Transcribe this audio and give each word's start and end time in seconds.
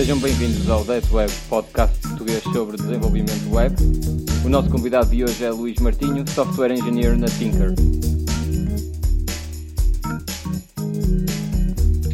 Sejam 0.00 0.18
bem-vindos 0.18 0.68
ao 0.70 0.82
Dev 0.82 1.04
Web, 1.12 1.30
podcast 1.50 1.94
português 2.00 2.42
sobre 2.42 2.78
desenvolvimento 2.78 3.54
web. 3.54 3.76
O 4.44 4.48
nosso 4.48 4.70
convidado 4.70 5.10
de 5.10 5.22
hoje 5.22 5.44
é 5.44 5.50
Luís 5.50 5.78
Martinho, 5.78 6.24
Software 6.30 6.72
Engineer 6.72 7.18
na 7.18 7.26
Tinker. 7.26 7.74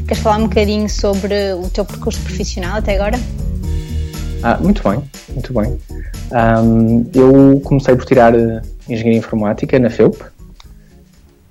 Queres 0.07 0.23
falar 0.23 0.39
um 0.39 0.49
bocadinho 0.49 0.91
sobre 0.91 1.55
o 1.55 1.71
teu 1.71 1.85
percurso 1.85 2.21
profissional 2.23 2.79
até 2.79 2.97
agora? 2.97 3.19
Ah, 4.43 4.59
muito 4.59 4.83
bem, 4.83 5.03
muito 5.31 5.53
bem. 5.53 5.79
Um, 6.33 7.07
eu 7.15 7.61
comecei 7.61 7.95
por 7.95 8.05
tirar 8.05 8.35
eh, 8.35 8.63
Engenharia 8.89 9.19
Informática 9.19 9.79
na 9.79 9.91
FEUP 9.91 10.23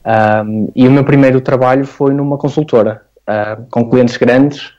um, 0.05 0.72
e 0.76 0.88
o 0.88 0.91
meu 0.91 1.04
primeiro 1.04 1.41
trabalho 1.41 1.86
foi 1.86 2.14
numa 2.14 2.38
consultora 2.38 3.02
uh, 3.22 3.66
com 3.72 3.90
clientes 3.90 4.18
grandes 4.18 4.73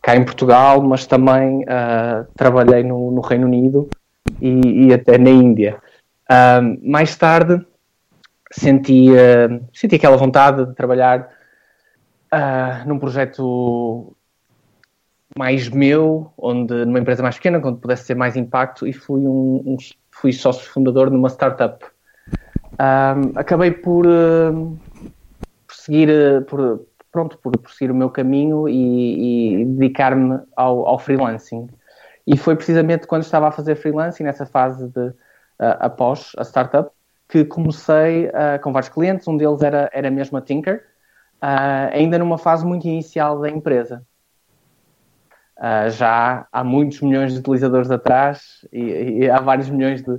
cá 0.00 0.14
em 0.14 0.24
Portugal, 0.24 0.80
mas 0.82 1.04
também 1.06 1.62
uh, 1.62 2.24
trabalhei 2.36 2.84
no, 2.84 3.10
no, 3.10 3.20
Reino 3.20 3.46
Unido 3.46 3.88
e, 4.40 4.86
e, 4.86 4.92
até 4.92 5.18
na 5.18 5.30
Índia. 5.30 5.80
Mais 6.82 7.14
tarde 7.16 7.64
senti, 8.50 9.10
uh, 9.10 9.64
senti 9.72 9.96
aquela 9.96 10.16
vontade 10.16 10.64
de 10.64 10.74
trabalhar 10.74 11.28
num 12.86 12.98
projeto 12.98 14.16
mais 15.36 15.68
meu, 15.68 16.32
onde 16.38 16.84
numa 16.86 16.98
empresa 16.98 17.22
mais 17.22 17.36
pequena, 17.36 17.60
onde 17.62 17.78
pudesse 17.78 18.06
ter 18.06 18.14
mais 18.14 18.36
impacto, 18.36 18.86
e 18.86 18.92
fui 18.92 19.20
um, 19.26 19.62
um 19.66 19.76
fui 20.22 20.32
sócio 20.32 20.70
fundador 20.70 21.10
numa 21.10 21.28
startup. 21.28 21.84
acabei 23.34 23.72
por, 23.72 24.06
por 25.66 25.74
seguir, 25.74 26.44
por, 26.46 26.86
pronto, 27.10 27.36
por, 27.38 27.58
por 27.58 27.70
seguir 27.72 27.90
o 27.90 27.94
meu 27.94 28.08
caminho 28.08 28.68
e, 28.68 29.62
e 29.62 29.64
dedicar-me 29.64 30.38
ao, 30.56 30.86
ao, 30.86 30.98
freelancing. 31.00 31.68
E 32.24 32.36
foi 32.36 32.54
precisamente 32.54 33.08
quando 33.08 33.22
estava 33.22 33.48
a 33.48 33.50
fazer 33.50 33.74
freelancing, 33.74 34.22
nessa 34.22 34.46
fase 34.46 34.88
de 34.90 35.08
uh, 35.08 35.14
após 35.80 36.30
a 36.38 36.44
startup, 36.44 36.88
que 37.28 37.44
comecei 37.44 38.26
uh, 38.26 38.62
com 38.62 38.72
vários 38.72 38.90
clientes, 38.90 39.26
um 39.26 39.36
deles 39.36 39.60
era, 39.60 39.90
era 39.92 40.08
mesmo 40.08 40.38
a 40.38 40.40
Tinker, 40.40 40.84
uh, 41.42 41.90
ainda 41.92 42.16
numa 42.16 42.38
fase 42.38 42.64
muito 42.64 42.86
inicial 42.86 43.40
da 43.40 43.50
empresa. 43.50 44.06
Já 45.90 46.46
há 46.50 46.64
muitos 46.64 47.00
milhões 47.00 47.32
de 47.32 47.38
utilizadores 47.38 47.90
atrás 47.90 48.66
e, 48.72 49.20
e 49.20 49.30
há 49.30 49.40
vários 49.40 49.70
milhões 49.70 50.02
de, 50.02 50.18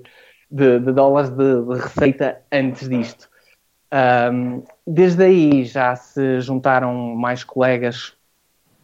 de, 0.50 0.80
de 0.80 0.92
dólares 0.92 1.30
de, 1.30 1.66
de, 1.66 1.80
receita 1.82 2.42
antes 2.52 2.88
disto. 2.88 3.30
Um, 4.32 4.64
desde 4.88 5.24
aí 5.24 5.66
já 5.66 5.96
se 5.96 6.40
juntaram 6.42 6.94
mais 7.16 7.44
colegas 7.44 8.16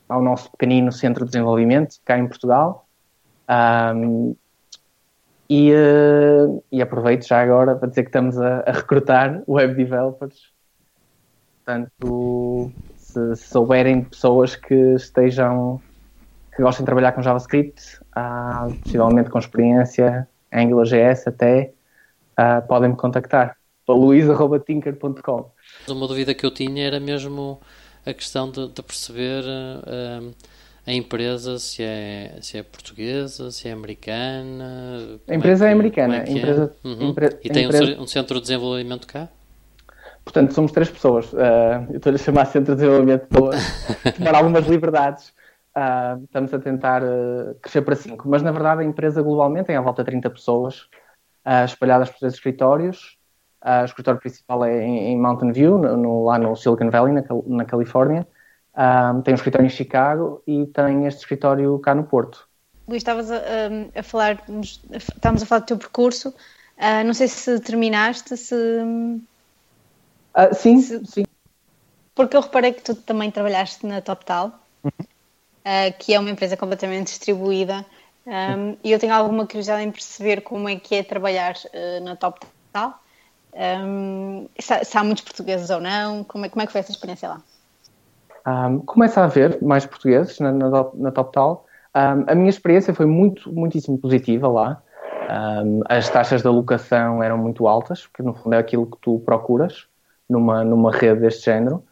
ao 0.07 0.21
nosso 0.21 0.51
pequenino 0.51 0.91
centro 0.91 1.25
de 1.25 1.31
desenvolvimento, 1.31 1.95
cá 2.03 2.17
em 2.17 2.27
Portugal. 2.27 2.87
Um, 3.49 4.35
e, 5.49 5.71
uh, 5.73 6.63
e, 6.71 6.79
aproveito 6.79 7.27
já 7.27 7.41
agora 7.41 7.75
para 7.75 7.89
dizer 7.89 8.03
que 8.03 8.09
estamos 8.09 8.39
a, 8.39 8.59
a 8.67 8.71
recrutar 8.71 9.41
web 9.47 9.73
developers. 9.73 10.51
Portanto, 11.65 12.71
se, 12.97 13.35
se, 13.35 13.47
souberem 13.47 14.03
pessoas 14.03 14.55
que 14.55 14.75
estejam, 14.93 15.81
que 16.59 16.63
gostem 16.63 16.83
de 16.83 16.87
trabalhar 16.87 17.13
com 17.13 17.21
JavaScript, 17.21 17.81
uh, 18.17 18.75
possivelmente 18.83 19.29
com 19.29 19.39
experiência 19.39 20.27
em 20.51 20.65
AngularJS 20.65 21.27
até, 21.27 21.71
uh, 22.37 22.67
podem 22.67 22.89
me 22.89 22.97
contactar 22.97 23.55
para 23.85 23.95
luís.tinker.com. 23.95 25.51
Uma 25.87 26.05
dúvida 26.05 26.33
que 26.33 26.45
eu 26.45 26.51
tinha 26.51 26.85
era 26.85 26.99
mesmo 26.99 27.61
a 28.05 28.13
questão 28.13 28.51
de, 28.51 28.67
de 28.67 28.83
perceber 28.83 29.41
uh, 29.45 30.35
a 30.85 30.91
empresa 30.91 31.57
se 31.59 31.81
é, 31.81 32.37
se 32.41 32.57
é 32.57 32.63
portuguesa, 32.63 33.51
se 33.51 33.69
é 33.69 33.71
americana. 33.71 35.17
A 35.29 35.33
empresa 35.33 35.65
é, 35.65 35.69
é, 35.69 35.71
americana. 35.71 36.23
É 36.23 36.29
empresa, 36.29 36.75
é? 36.83 36.87
Uhum. 36.89 37.15
e 37.41 37.49
tem 37.49 37.67
empresa... 37.67 38.01
um, 38.01 38.05
centro 38.07 38.35
de 38.35 38.41
desenvolvimento 38.41 39.07
cá? 39.07 39.29
Portanto, 40.25 40.53
somos 40.53 40.73
três 40.73 40.89
pessoas. 40.89 41.31
Uh, 41.31 41.37
eu 41.91 41.97
estou-lhe 41.97 42.17
a 42.17 42.21
chamar 42.21 42.45
Centro 42.47 42.75
de 42.75 42.81
Desenvolvimento 42.81 43.27
para 43.27 44.35
algumas 44.37 44.67
liberdades. 44.67 45.38
Uh, 45.75 46.23
estamos 46.23 46.53
a 46.53 46.59
tentar 46.59 47.03
uh, 47.03 47.55
crescer 47.61 47.81
para 47.81 47.95
cinco, 47.95 48.27
mas 48.27 48.41
na 48.41 48.51
verdade 48.51 48.81
a 48.81 48.85
empresa 48.85 49.21
globalmente 49.21 49.67
tem 49.67 49.75
à 49.75 49.81
volta 49.81 50.03
de 50.03 50.11
30 50.11 50.29
pessoas 50.29 50.89
espalhadas 51.65 52.09
por 52.09 52.19
três 52.19 52.33
escritórios 52.33 53.19
Uh, 53.63 53.81
o 53.81 53.85
escritório 53.85 54.19
principal 54.19 54.63
é 54.63 54.81
em, 54.81 55.11
em 55.11 55.19
Mountain 55.19 55.51
View, 55.51 55.77
no, 55.77 55.97
no, 55.97 56.23
lá 56.23 56.39
no 56.39 56.55
Silicon 56.55 56.89
Valley, 56.89 57.13
na, 57.13 57.23
na 57.45 57.65
Califórnia. 57.65 58.25
Uh, 58.73 59.21
tem 59.21 59.33
um 59.33 59.35
escritório 59.35 59.65
em 59.65 59.69
Chicago 59.69 60.41
e 60.47 60.65
tem 60.67 61.05
este 61.05 61.19
escritório 61.19 61.77
cá 61.79 61.93
no 61.93 62.05
Porto. 62.05 62.47
Luís, 62.87 63.01
estavas 63.01 63.29
a, 63.29 63.37
a, 63.93 64.03
falar, 64.03 64.41
estávamos 64.91 65.43
a 65.43 65.45
falar 65.45 65.59
do 65.59 65.65
teu 65.65 65.77
percurso. 65.77 66.29
Uh, 66.29 67.03
não 67.05 67.13
sei 67.13 67.27
se 67.27 67.59
terminaste, 67.59 68.37
se. 68.37 68.55
sim, 70.53 70.79
se... 70.79 71.05
sim. 71.05 71.25
Porque 72.15 72.37
eu 72.37 72.41
reparei 72.41 72.71
que 72.71 72.81
tu 72.81 72.95
também 72.95 73.29
trabalhaste 73.29 73.85
na 73.85 74.01
TopTal, 74.01 74.53
uhum. 74.83 74.91
Que 75.97 76.13
é 76.13 76.19
uma 76.19 76.29
empresa 76.29 76.57
completamente 76.57 77.07
distribuída. 77.07 77.85
Um, 78.25 78.77
e 78.83 78.91
eu 78.91 78.99
tenho 78.99 79.13
alguma 79.13 79.45
curiosidade 79.45 79.83
em 79.83 79.91
perceber 79.91 80.41
como 80.41 80.69
é 80.69 80.75
que 80.75 80.95
é 80.95 81.03
trabalhar 81.03 81.55
na 82.03 82.15
TopTal 82.15 82.99
um, 83.53 84.47
se, 84.59 84.83
se, 84.85 84.97
há 84.97 85.03
muitos 85.03 85.23
portugueses 85.23 85.69
ou 85.69 85.79
não? 85.79 86.23
Como 86.23 86.45
é, 86.45 86.49
como 86.49 86.61
é 86.61 86.65
que 86.65 86.71
foi 86.71 86.79
essa 86.79 86.91
experiência 86.91 87.29
lá? 87.29 87.41
Um, 88.47 88.79
começa 88.79 89.21
a 89.21 89.25
haver 89.25 89.61
mais 89.61 89.85
portugueses 89.85 90.39
na, 90.39 90.51
na, 90.51 90.69
na 90.93 91.11
TopTal. 91.11 91.65
Um, 91.95 92.25
a 92.27 92.35
minha 92.35 92.49
experiência 92.49 92.93
foi 92.93 93.05
muito, 93.05 93.51
muitíssimo 93.51 93.97
positiva 93.97 94.47
lá. 94.47 94.81
As 95.87 96.09
taxas 96.09 96.41
de 96.41 96.47
alocação 96.47 97.21
eram 97.21 97.37
muito 97.37 97.67
altas, 97.67 98.07
porque 98.07 98.23
no 98.23 98.33
fundo 98.33 98.55
é 98.55 98.57
aquilo 98.57 98.87
que 98.87 98.97
tu 98.99 99.19
procuras 99.23 99.85
numa, 100.27 100.63
numa 100.63 100.91
rede 100.91 101.21
deste 101.21 101.45
género. 101.45 101.83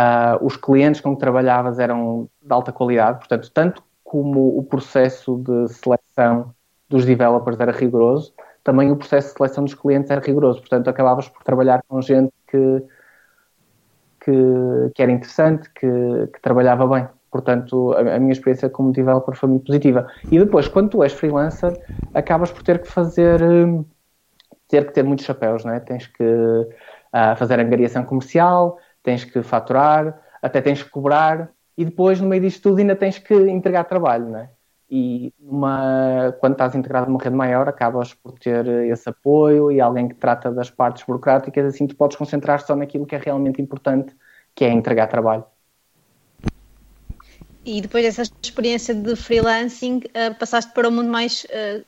Uh, 0.00 0.46
os 0.46 0.56
clientes 0.56 1.00
com 1.00 1.14
que 1.14 1.20
trabalhavas 1.20 1.78
eram 1.78 2.28
de 2.40 2.52
alta 2.52 2.72
qualidade, 2.72 3.18
portanto, 3.18 3.50
tanto 3.52 3.82
como 4.02 4.56
o 4.56 4.62
processo 4.62 5.36
de 5.36 5.68
seleção 5.68 6.54
dos 6.88 7.04
developers 7.04 7.60
era 7.60 7.70
rigoroso, 7.70 8.32
também 8.64 8.90
o 8.90 8.96
processo 8.96 9.28
de 9.28 9.34
seleção 9.34 9.64
dos 9.64 9.74
clientes 9.74 10.10
era 10.10 10.20
rigoroso. 10.20 10.60
Portanto, 10.60 10.88
acabavas 10.88 11.28
por 11.28 11.42
trabalhar 11.42 11.82
com 11.86 12.00
gente 12.00 12.32
que, 12.48 12.82
que, 14.24 14.90
que 14.94 15.02
era 15.02 15.12
interessante, 15.12 15.68
que, 15.70 15.86
que, 16.32 16.40
trabalhava 16.40 16.86
bem. 16.86 17.08
Portanto, 17.30 17.92
a, 17.92 18.16
a, 18.16 18.18
minha 18.18 18.32
experiência 18.32 18.70
como 18.70 18.92
developer 18.92 19.34
foi 19.36 19.48
muito 19.48 19.66
positiva. 19.66 20.06
E 20.30 20.38
depois, 20.38 20.66
quando 20.66 20.90
tu 20.90 21.02
és 21.02 21.12
freelancer, 21.12 21.72
acabas 22.14 22.50
por 22.50 22.62
ter 22.62 22.80
que 22.80 22.88
fazer, 22.88 23.42
hum, 23.42 23.84
ter 24.68 24.86
que 24.86 24.92
ter 24.92 25.04
muitos 25.04 25.24
chapéus, 25.24 25.64
não 25.64 25.72
é? 25.72 25.80
Tens 25.80 26.06
que 26.06 26.24
uh, 26.24 27.36
fazer 27.36 27.60
angariação 27.60 28.04
comercial, 28.04 28.78
tens 29.02 29.24
que 29.24 29.42
faturar, 29.42 30.20
até 30.42 30.60
tens 30.60 30.82
que 30.82 30.90
cobrar, 30.90 31.50
e 31.76 31.84
depois, 31.84 32.20
no 32.20 32.28
meio 32.28 32.42
disto 32.42 32.62
tudo, 32.62 32.78
ainda 32.78 32.96
tens 32.96 33.18
que 33.18 33.34
entregar 33.34 33.84
trabalho, 33.84 34.28
não 34.28 34.38
é? 34.38 34.50
e 34.90 35.32
uma, 35.40 36.34
quando 36.40 36.54
estás 36.54 36.74
integrado 36.74 37.06
numa 37.06 37.22
rede 37.22 37.36
maior 37.36 37.68
acabas 37.68 38.12
por 38.12 38.36
ter 38.38 38.66
esse 38.66 39.08
apoio 39.08 39.70
e 39.70 39.80
alguém 39.80 40.08
que 40.08 40.16
trata 40.16 40.50
das 40.50 40.68
partes 40.68 41.04
burocráticas, 41.04 41.64
assim 41.64 41.86
tu 41.86 41.94
podes 41.94 42.16
concentrar 42.16 42.60
só 42.60 42.74
naquilo 42.74 43.06
que 43.06 43.14
é 43.14 43.18
realmente 43.18 43.62
importante, 43.62 44.12
que 44.52 44.64
é 44.64 44.68
entregar 44.68 45.06
trabalho. 45.06 45.44
E 47.64 47.80
depois 47.80 48.04
dessa 48.04 48.22
experiência 48.42 48.92
de 48.92 49.14
freelancing, 49.14 49.98
uh, 49.98 50.34
passaste 50.36 50.72
para 50.72 50.88
o 50.88 50.90
mundo 50.90 51.08
mais 51.08 51.44
uh, 51.44 51.84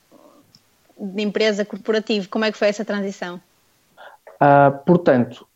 de 0.96 1.22
empresa 1.22 1.64
corporativo. 1.64 2.28
Como 2.28 2.44
é 2.44 2.52
que 2.52 2.58
foi 2.58 2.68
essa 2.68 2.84
transição? 2.84 3.40
Uh, 4.34 4.78
portanto, 4.86 5.48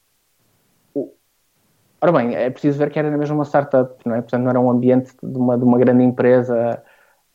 ora 2.00 2.12
bem, 2.12 2.34
é 2.34 2.50
preciso 2.50 2.78
ver 2.78 2.90
que 2.90 2.98
era 2.98 3.10
mesmo 3.16 3.36
uma 3.36 3.44
startup, 3.44 3.94
não 4.04 4.14
é? 4.14 4.20
Portanto, 4.20 4.42
não 4.42 4.50
era 4.50 4.60
um 4.60 4.70
ambiente 4.70 5.12
de 5.22 5.38
uma, 5.38 5.56
de 5.56 5.64
uma 5.64 5.78
grande 5.78 6.02
empresa 6.04 6.82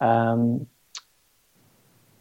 um, 0.01 0.65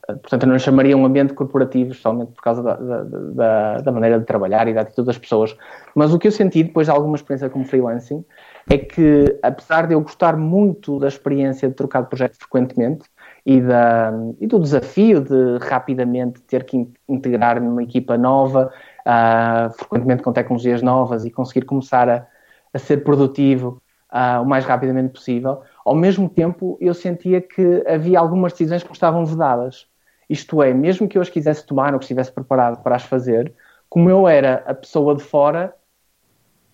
portanto, 0.07 0.43
eu 0.43 0.49
não 0.49 0.59
chamaria 0.59 0.97
um 0.97 1.05
ambiente 1.05 1.33
corporativo, 1.33 1.95
somente 1.95 2.33
por 2.33 2.43
causa 2.43 2.63
da, 2.63 2.77
da, 2.77 3.77
da, 3.79 3.93
maneira 3.93 4.19
de 4.19 4.25
trabalhar 4.25 4.67
e 4.69 4.75
da 4.75 4.83
atitude 4.83 5.07
das 5.07 5.19
pessoas. 5.19 5.57
Mas 5.95 6.13
o 6.13 6.19
que 6.19 6.29
eu 6.29 6.33
senti 6.33 6.63
depois 6.63 6.87
de 6.87 6.91
alguma 6.91 7.17
experiência 7.17 7.49
como 7.49 7.65
freelancing 7.65 8.25
é 8.69 8.79
que, 8.79 9.39
apesar 9.43 9.87
de 9.87 9.95
eu 9.95 10.01
gostar 10.01 10.37
muito 10.37 10.99
da 10.99 11.09
experiência 11.09 11.69
de 11.69 11.75
trocar 11.75 12.03
de 12.03 12.09
projetos 12.09 12.39
frequentemente 12.39 13.05
e, 13.47 13.61
da, 13.61 14.13
e 14.41 14.47
do 14.47 14.59
desafio 14.59 15.21
de 15.21 15.59
rapidamente 15.65 16.43
ter 16.43 16.65
que 16.65 16.89
integrar 17.09 17.61
numa 17.61 17.83
equipa 17.83 18.19
nova, 18.19 18.73
uh, 19.07 19.73
frequentemente 19.73 20.23
com 20.23 20.33
tecnologias 20.33 20.83
novas 20.83 21.25
e 21.25 21.31
conseguir 21.31 21.67
começar 21.67 22.09
a, 22.09 22.27
a 22.73 22.79
ser 22.79 23.05
produtivo 23.05 23.83
uh, 24.13 24.43
o 24.43 24.47
mais 24.47 24.65
rapidamente 24.65 25.13
possível, 25.13 25.63
ao 25.85 25.95
mesmo 25.95 26.29
tempo 26.29 26.77
eu 26.81 26.95
sentia 26.95 27.41
que 27.41 27.85
havia 27.87 28.19
algumas 28.19 28.53
decisões 28.53 28.83
que 28.83 28.89
me 28.89 28.95
estavam 28.95 29.25
vedadas. 29.25 29.87
Isto 30.29 30.63
é, 30.63 30.73
mesmo 30.73 31.09
que 31.09 31.19
eu 31.19 31.23
as 31.23 31.29
quisesse 31.29 31.67
tomar 31.67 31.93
ou 31.93 31.99
que 31.99 32.05
estivesse 32.05 32.31
preparado 32.33 32.83
para 32.83 32.97
as 32.97 33.03
fazer, 33.03 33.53
como 33.89 34.09
eu 34.09 34.29
era 34.29 34.63
a 34.67 34.75
pessoa 34.75 35.17
de 35.17 35.23
fora, 35.23 35.75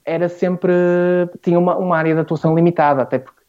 era 0.05 0.29
sempre. 0.29 0.73
tinha 1.43 1.59
uma, 1.59 1.77
uma 1.77 1.97
área 1.97 2.15
de 2.15 2.21
atuação 2.21 2.55
limitada, 2.55 3.03
até 3.03 3.19
porque, 3.19 3.43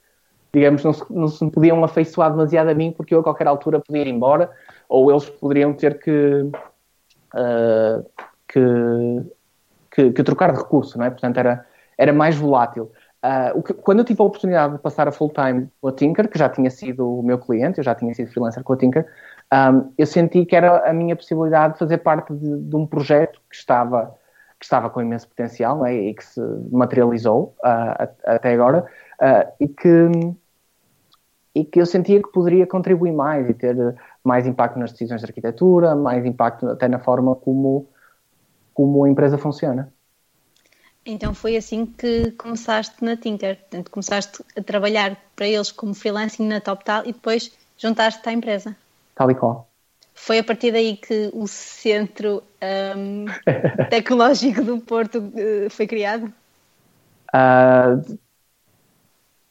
digamos, 0.54 0.84
não 0.84 0.94
se, 0.94 1.14
não 1.14 1.28
se 1.28 1.52
podiam 1.52 1.84
afeiçoar 1.84 2.32
demasiado 2.32 2.70
a 2.70 2.74
mim, 2.74 2.92
porque 2.92 3.14
eu 3.14 3.20
a 3.20 3.24
qualquer 3.24 3.48
altura 3.48 3.80
podia 3.80 4.02
ir 4.02 4.08
embora, 4.08 4.50
ou 4.88 5.12
eles 5.12 5.30
poderiam 5.30 5.74
ter 5.74 6.00
que. 6.00 6.50
Uh, 7.36 8.06
que, 8.58 9.32
que, 9.92 10.12
que, 10.12 10.24
trocar 10.24 10.52
de 10.52 10.58
recurso, 10.60 10.98
não 10.98 11.06
é? 11.06 11.10
Portanto, 11.10 11.38
era, 11.38 11.66
era 11.98 12.14
mais 12.14 12.36
volátil. 12.36 12.92
Uh, 13.24 13.62
que, 13.62 13.74
quando 13.74 14.00
eu 14.00 14.06
tive 14.06 14.22
a 14.22 14.26
oportunidade 14.26 14.74
de 14.74 14.80
passar 14.80 15.08
a 15.08 15.12
full-time 15.12 15.70
com 15.82 15.88
a 15.88 15.92
Tinker, 15.92 16.30
que 16.30 16.38
já 16.38 16.50
tinha 16.50 16.70
sido 16.70 17.20
o 17.20 17.24
meu 17.24 17.38
cliente, 17.38 17.80
eu 17.80 17.84
já 17.84 17.96
tinha 17.96 18.14
sido 18.14 18.32
freelancer 18.32 18.64
com 18.64 18.74
a 18.74 18.78
Tinker, 18.78 19.06
um, 19.54 19.92
eu 19.98 20.06
senti 20.06 20.46
que 20.46 20.56
era 20.56 20.90
a 20.90 20.94
minha 20.94 21.16
possibilidade 21.16 21.74
de 21.74 21.80
fazer 21.80 22.00
parte 22.00 22.34
de, 22.34 22.58
de 22.58 22.76
um 22.76 22.86
projeto 22.86 23.40
que 23.50 23.56
estava, 23.56 24.16
que 24.60 24.66
estava 24.66 24.90
com 24.90 25.02
imenso 25.02 25.28
potencial 25.28 25.86
é? 25.86 25.94
e 25.96 26.14
que 26.14 26.24
se 26.24 26.42
materializou 26.72 27.56
uh, 27.60 28.08
até 28.26 28.54
agora 28.54 28.86
uh, 29.22 29.52
e, 29.60 29.68
que, 29.68 30.10
e 31.56 31.66
que 31.66 31.82
eu 31.82 31.86
sentia 31.86 32.22
que 32.22 32.32
poderia 32.32 32.68
contribuir 32.68 33.14
mais 33.14 33.50
e 33.50 33.54
ter 33.54 33.76
mais 34.24 34.46
impacto 34.46 34.78
nas 34.78 34.92
decisões 34.92 35.22
de 35.22 35.28
arquitetura, 35.28 35.96
mais 35.96 36.26
impacto 36.26 36.68
até 36.68 36.88
na 36.88 37.00
forma 37.00 37.34
como, 37.36 37.88
como 38.78 39.04
a 39.04 39.10
empresa 39.10 39.40
funciona. 39.40 39.92
Então 41.04 41.34
foi 41.34 41.58
assim 41.58 41.84
que 41.84 42.30
começaste 42.32 43.04
na 43.04 43.18
Tinker, 43.18 43.58
portanto 43.58 43.90
começaste 43.90 44.44
a 44.56 44.62
trabalhar 44.62 45.18
para 45.36 45.48
eles 45.48 45.72
como 45.72 45.96
freelancing 45.96 46.48
na 46.48 46.62
TopTal 46.62 47.02
e 47.02 47.12
depois 47.12 47.52
juntaste-te 47.76 48.30
à 48.30 48.34
empresa 48.34 48.76
tal 49.16 49.32
e 49.32 49.36
qual. 49.36 49.68
Foi 50.14 50.38
a 50.38 50.44
partir 50.44 50.72
daí 50.72 50.96
que 50.96 51.32
o 51.34 51.48
Centro 51.48 52.44
um, 52.96 53.26
Tecnológico 53.90 54.64
do 54.64 54.80
Porto 54.80 55.18
uh, 55.18 55.70
foi 55.72 55.88
criado? 55.88 56.32
Uh, 57.34 58.18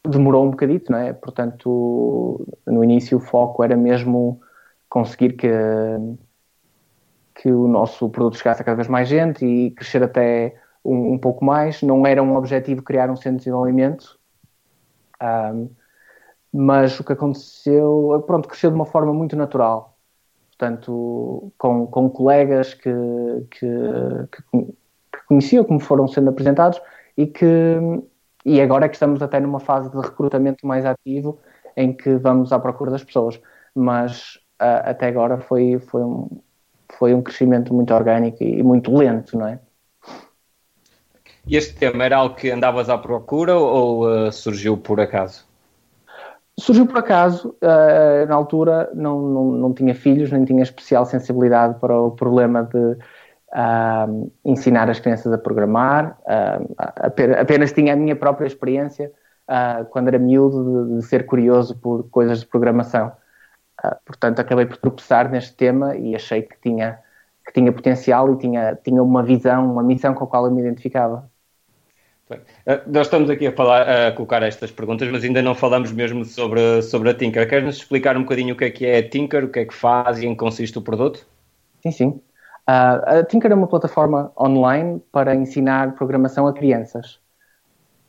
demorou 0.08 0.44
um 0.46 0.50
bocadito, 0.50 0.92
não 0.92 0.98
é? 0.98 1.12
Portanto, 1.12 2.46
no 2.64 2.84
início 2.84 3.18
o 3.18 3.20
foco 3.20 3.64
era 3.64 3.76
mesmo 3.76 4.40
conseguir 4.88 5.32
que, 5.32 5.48
que 7.36 7.50
o 7.50 7.68
nosso 7.68 8.08
produto 8.08 8.38
chegasse 8.38 8.62
a 8.62 8.64
cada 8.64 8.76
vez 8.76 8.88
mais 8.88 9.08
gente 9.08 9.44
e 9.44 9.70
crescer 9.72 10.02
até 10.02 10.54
um, 10.84 11.14
um 11.14 11.18
pouco 11.18 11.44
mais. 11.44 11.82
Não 11.82 12.06
era 12.06 12.22
um 12.22 12.36
objetivo 12.36 12.82
criar 12.82 13.10
um 13.10 13.16
centro 13.16 13.32
de 13.32 13.44
desenvolvimento. 13.44 14.18
Um, 15.22 15.68
mas 16.52 16.98
o 16.98 17.04
que 17.04 17.12
aconteceu, 17.12 18.24
pronto, 18.26 18.48
cresceu 18.48 18.70
de 18.70 18.76
uma 18.76 18.86
forma 18.86 19.12
muito 19.12 19.36
natural. 19.36 19.96
Portanto, 20.50 21.52
com, 21.58 21.86
com 21.86 22.08
colegas 22.08 22.72
que, 22.72 22.90
que, 23.50 23.66
que, 24.32 24.62
que 24.62 25.26
conheciam, 25.28 25.64
como 25.64 25.78
foram 25.78 26.08
sendo 26.08 26.30
apresentados, 26.30 26.80
e 27.16 27.26
que 27.26 27.46
e 28.46 28.60
agora 28.60 28.86
é 28.86 28.88
que 28.88 28.94
estamos 28.94 29.20
até 29.20 29.40
numa 29.40 29.58
fase 29.58 29.90
de 29.90 29.96
recrutamento 29.96 30.64
mais 30.64 30.86
ativo, 30.86 31.40
em 31.76 31.92
que 31.92 32.14
vamos 32.14 32.52
à 32.52 32.60
procura 32.60 32.92
das 32.92 33.02
pessoas. 33.02 33.40
Mas 33.74 34.36
uh, 34.62 34.86
até 34.86 35.08
agora 35.08 35.40
foi, 35.40 35.80
foi, 35.80 36.00
um, 36.00 36.28
foi 36.98 37.14
um 37.14 37.22
crescimento 37.22 37.74
muito 37.74 37.92
orgânico 37.94 38.42
e, 38.42 38.62
muito 38.62 38.94
lento, 38.94 39.38
não 39.38 39.46
é? 39.46 39.58
E 41.46 41.56
este 41.56 41.74
tema 41.74 42.04
era 42.04 42.16
algo 42.16 42.34
que 42.34 42.50
andavas 42.50 42.88
à 42.88 42.98
procura 42.98 43.54
ou 43.56 44.06
uh, 44.06 44.32
surgiu 44.32 44.76
por 44.76 45.00
acaso? 45.00 45.46
Surgiu 46.58 46.86
por 46.86 46.98
acaso, 46.98 47.54
uh, 47.62 48.26
na 48.26 48.34
altura 48.34 48.90
não, 48.94 49.20
não, 49.20 49.44
não 49.52 49.74
tinha 49.74 49.94
filhos, 49.94 50.32
nem 50.32 50.44
tinha 50.44 50.62
especial 50.62 51.04
sensibilidade 51.04 51.78
para 51.78 52.00
o 52.00 52.12
problema 52.12 52.62
de 52.62 52.78
uh, 52.78 54.32
ensinar 54.42 54.88
as 54.88 54.98
crianças 54.98 55.30
a 55.32 55.36
programar, 55.36 56.18
uh, 56.22 56.74
apenas 57.38 57.72
tinha 57.72 57.92
a 57.92 57.96
minha 57.96 58.16
própria 58.16 58.46
experiência 58.46 59.12
quando 59.90 60.08
era 60.08 60.18
miúdo 60.18 60.88
de, 60.88 60.96
de, 60.96 61.06
ser 61.06 61.24
curioso 61.24 61.76
por 61.76 62.10
coisas 62.10 62.40
de 62.40 62.46
programação. 62.46 63.12
Portanto, 64.04 64.40
acabei 64.40 64.66
por 64.66 64.76
tropeçar 64.76 65.30
neste 65.30 65.54
tema 65.54 65.96
e 65.96 66.14
achei 66.14 66.42
que 66.42 66.56
tinha, 66.60 66.98
que 67.44 67.52
tinha 67.52 67.72
potencial 67.72 68.32
e 68.32 68.38
tinha, 68.38 68.78
tinha 68.82 69.02
uma 69.02 69.22
visão, 69.22 69.72
uma 69.72 69.82
missão 69.82 70.14
com 70.14 70.24
a 70.24 70.26
qual 70.26 70.46
eu 70.46 70.52
me 70.52 70.60
identificava. 70.60 71.30
Bem, 72.28 72.40
eh, 72.66 72.82
nós 72.88 73.06
estamos 73.06 73.30
aqui 73.30 73.46
a, 73.46 73.52
falar, 73.52 74.08
a 74.08 74.12
colocar 74.12 74.42
estas 74.42 74.72
perguntas, 74.72 75.08
mas 75.10 75.22
ainda 75.22 75.40
não 75.40 75.54
falamos 75.54 75.92
mesmo 75.92 76.24
sobre, 76.24 76.82
sobre 76.82 77.10
a 77.10 77.14
Tinker. 77.14 77.48
Queres-nos 77.48 77.76
explicar 77.76 78.16
um 78.16 78.22
bocadinho 78.22 78.54
o 78.54 78.56
que 78.56 78.64
é 78.64 78.70
que 78.70 78.84
é 78.84 78.98
a 78.98 79.08
Tinker, 79.08 79.44
o 79.44 79.48
que 79.48 79.60
é 79.60 79.64
que 79.64 79.74
faz 79.74 80.18
e 80.18 80.26
em 80.26 80.30
que 80.30 80.36
consiste 80.36 80.76
o 80.76 80.82
produto? 80.82 81.24
Sim, 81.82 81.90
sim. 81.92 82.08
Uh, 82.68 83.20
a 83.20 83.24
Tinker 83.24 83.52
é 83.52 83.54
uma 83.54 83.68
plataforma 83.68 84.32
online 84.36 85.00
para 85.12 85.36
ensinar 85.36 85.94
programação 85.94 86.48
a 86.48 86.52
crianças. 86.52 87.20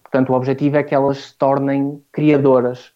Portanto, 0.01 0.31
o 0.31 0.35
objetivo 0.35 0.77
é 0.77 0.83
que 0.83 0.95
elas 0.95 1.17
se 1.17 1.37
tornem 1.37 2.03
criadoras. 2.11 2.91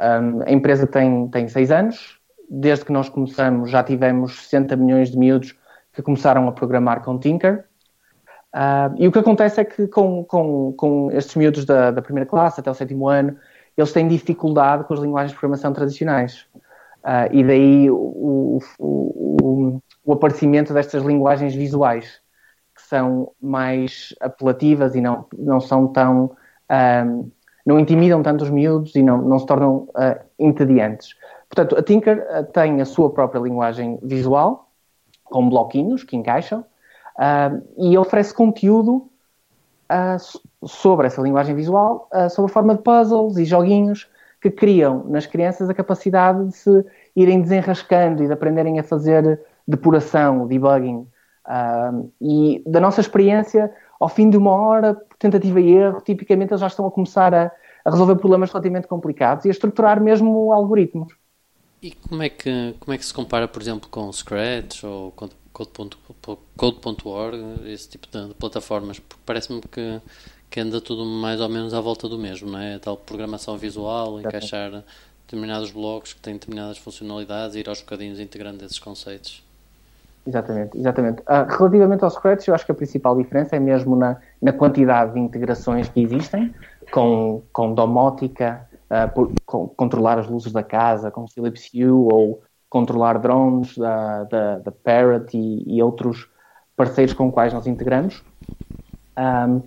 Um, 0.00 0.42
a 0.46 0.52
empresa 0.52 0.86
tem, 0.86 1.28
tem 1.28 1.48
seis 1.48 1.70
anos. 1.70 2.18
Desde 2.50 2.84
que 2.84 2.92
nós 2.92 3.08
começamos, 3.08 3.70
já 3.70 3.82
tivemos 3.82 4.44
60 4.44 4.76
milhões 4.76 5.10
de 5.10 5.18
miúdos 5.18 5.54
que 5.92 6.02
começaram 6.02 6.48
a 6.48 6.52
programar 6.52 7.02
com 7.02 7.18
Tinker 7.18 7.68
Uh, 8.54 8.96
e 8.96 9.06
o 9.06 9.12
que 9.12 9.18
acontece 9.18 9.60
é 9.60 9.64
que 9.64 9.86
com, 9.88 10.24
com, 10.24 10.72
com 10.72 11.10
estes 11.12 11.36
miúdos 11.36 11.64
da, 11.66 11.90
da, 11.90 12.00
primeira 12.00 12.28
classe 12.28 12.60
até 12.60 12.70
o 12.70 12.74
sétimo 12.74 13.08
ano, 13.08 13.36
eles 13.76 13.92
têm 13.92 14.08
dificuldade 14.08 14.84
com 14.84 14.94
as 14.94 15.00
linguagens 15.00 15.32
de 15.32 15.38
programação 15.38 15.72
tradicionais. 15.72 16.46
Uh, 17.04 17.28
e 17.30 17.44
daí 17.44 17.90
o, 17.90 17.96
o, 17.96 18.58
o, 18.78 19.82
o, 20.04 20.12
aparecimento 20.12 20.72
destas 20.72 21.04
linguagens 21.04 21.54
visuais, 21.54 22.20
que 22.74 22.82
são 22.82 23.32
mais 23.40 24.14
apelativas 24.20 24.94
e 24.94 25.00
não, 25.00 25.26
não 25.36 25.60
são 25.60 25.86
tão. 25.88 26.36
Não 27.68 27.78
intimidam 27.78 28.22
tanto 28.22 28.42
os 28.42 28.50
miúdos 28.50 28.94
e 28.96 29.02
não, 29.02 29.18
não 29.18 29.38
se 29.38 29.46
tornam 29.46 29.88
uh, 29.90 30.18
entediantes. 30.38 31.14
Portanto, 31.48 31.76
a 31.78 31.82
Tinker 31.82 32.26
tem 32.52 32.80
a 32.80 32.84
sua 32.84 33.10
própria 33.10 33.40
linguagem 33.40 33.98
visual, 34.02 34.70
com 35.24 35.48
bloquinhos 35.48 36.02
que 36.02 36.16
encaixam, 36.16 36.64
Uh, 37.18 37.60
e 37.76 37.98
oferece 37.98 38.32
conteúdo 38.32 39.10
uh, 39.90 40.68
sobre 40.68 41.08
essa 41.08 41.20
linguagem 41.20 41.52
visual, 41.52 42.08
uh, 42.14 42.30
sob 42.30 42.46
a 42.46 42.52
forma 42.52 42.76
de 42.76 42.82
puzzles 42.82 43.36
e 43.38 43.44
joguinhos 43.44 44.08
que 44.40 44.48
criam 44.48 45.02
nas 45.08 45.26
crianças 45.26 45.68
a 45.68 45.74
capacidade 45.74 46.46
de 46.46 46.52
se 46.52 46.86
irem 47.16 47.40
desenrascando 47.40 48.22
e 48.22 48.28
de 48.28 48.32
aprenderem 48.32 48.78
a 48.78 48.84
fazer 48.84 49.40
depuração, 49.66 50.46
debugging. 50.46 51.08
e 52.20 52.62
da 52.64 52.78
nossa 52.78 53.00
experiência, 53.00 53.68
ao 53.98 54.08
fim 54.08 54.30
de 54.30 54.36
uma 54.36 54.52
hora, 54.52 54.94
por 54.94 55.16
tentativa 55.18 55.60
e 55.60 55.72
erro, 55.72 56.00
tipicamente 56.00 56.52
eles 56.52 56.60
já 56.60 56.68
estão 56.68 56.86
a 56.86 56.90
começar 56.90 57.34
a, 57.34 57.50
a 57.88 57.90
resolver 57.90 58.16
problemas 58.16 58.50
relativamente 58.50 58.86
complicados 58.86 59.46
e 59.46 59.48
a 59.48 59.50
estruturar 59.50 60.00
mesmo 60.00 60.52
algoritmos. 60.52 61.14
E 61.82 61.92
como 61.92 62.22
é 62.22 62.28
que, 62.28 62.74
como 62.78 62.92
é 62.92 62.98
que 62.98 63.06
se 63.06 63.14
compara, 63.14 63.48
por 63.48 63.62
exemplo, 63.62 63.88
com 63.88 64.08
o 64.08 64.12
Scratch 64.12 64.84
ou 64.84 65.12
com 65.12 65.28
Code.org, 66.56 67.36
esse 67.66 67.88
tipo 67.88 68.06
de, 68.06 68.34
plataformas, 68.34 69.00
porque 69.00 69.22
parece-me 69.26 69.60
que, 69.62 70.00
que 70.48 70.60
anda 70.60 70.80
tudo 70.80 71.04
mais 71.04 71.40
ou 71.40 71.48
menos 71.48 71.74
à 71.74 71.80
volta 71.80 72.08
do 72.08 72.16
mesmo, 72.16 72.50
não 72.50 72.60
é? 72.60 72.76
A 72.76 72.78
tal 72.78 72.96
programação 72.96 73.56
visual, 73.58 74.20
encaixar 74.20 74.84
determinados 75.26 75.72
blocos 75.72 76.12
que 76.12 76.20
têm 76.20 76.34
determinadas 76.34 76.78
funcionalidades 76.78 77.56
e 77.56 77.60
ir 77.60 77.68
aos 77.68 77.80
bocadinhos 77.80 78.20
integrando 78.20 78.64
esses 78.64 78.78
conceitos. 78.78 79.42
Exatamente, 80.28 80.76
exatamente. 80.76 81.22
Uh, 81.22 81.48
relativamente 81.48 82.04
ao 82.04 82.10
Scratch, 82.10 82.46
eu 82.48 82.54
acho 82.54 82.66
que 82.66 82.70
a 82.70 82.74
principal 82.74 83.16
diferença 83.16 83.56
é 83.56 83.58
mesmo 83.58 83.96
na, 83.96 84.18
na 84.42 84.52
quantidade 84.52 85.14
de 85.14 85.18
integrações 85.18 85.88
que 85.88 86.02
existem, 86.02 86.54
com, 86.92 87.42
com 87.50 87.72
domótica, 87.72 88.68
uh, 88.90 89.10
por, 89.14 89.32
com, 89.46 89.68
controlar 89.68 90.18
as 90.18 90.28
luzes 90.28 90.52
da 90.52 90.62
casa, 90.62 91.10
com 91.10 91.26
Philips 91.26 91.70
Hue 91.72 91.88
ou 91.88 92.42
controlar 92.68 93.14
drones 93.14 93.78
da, 93.78 94.24
da, 94.24 94.58
da 94.58 94.70
Parrot 94.70 95.34
e, 95.34 95.64
e, 95.66 95.82
outros 95.82 96.28
parceiros 96.76 97.14
com 97.14 97.32
quais 97.32 97.54
nós 97.54 97.66
integramos. 97.66 98.22
Um, 99.16 99.62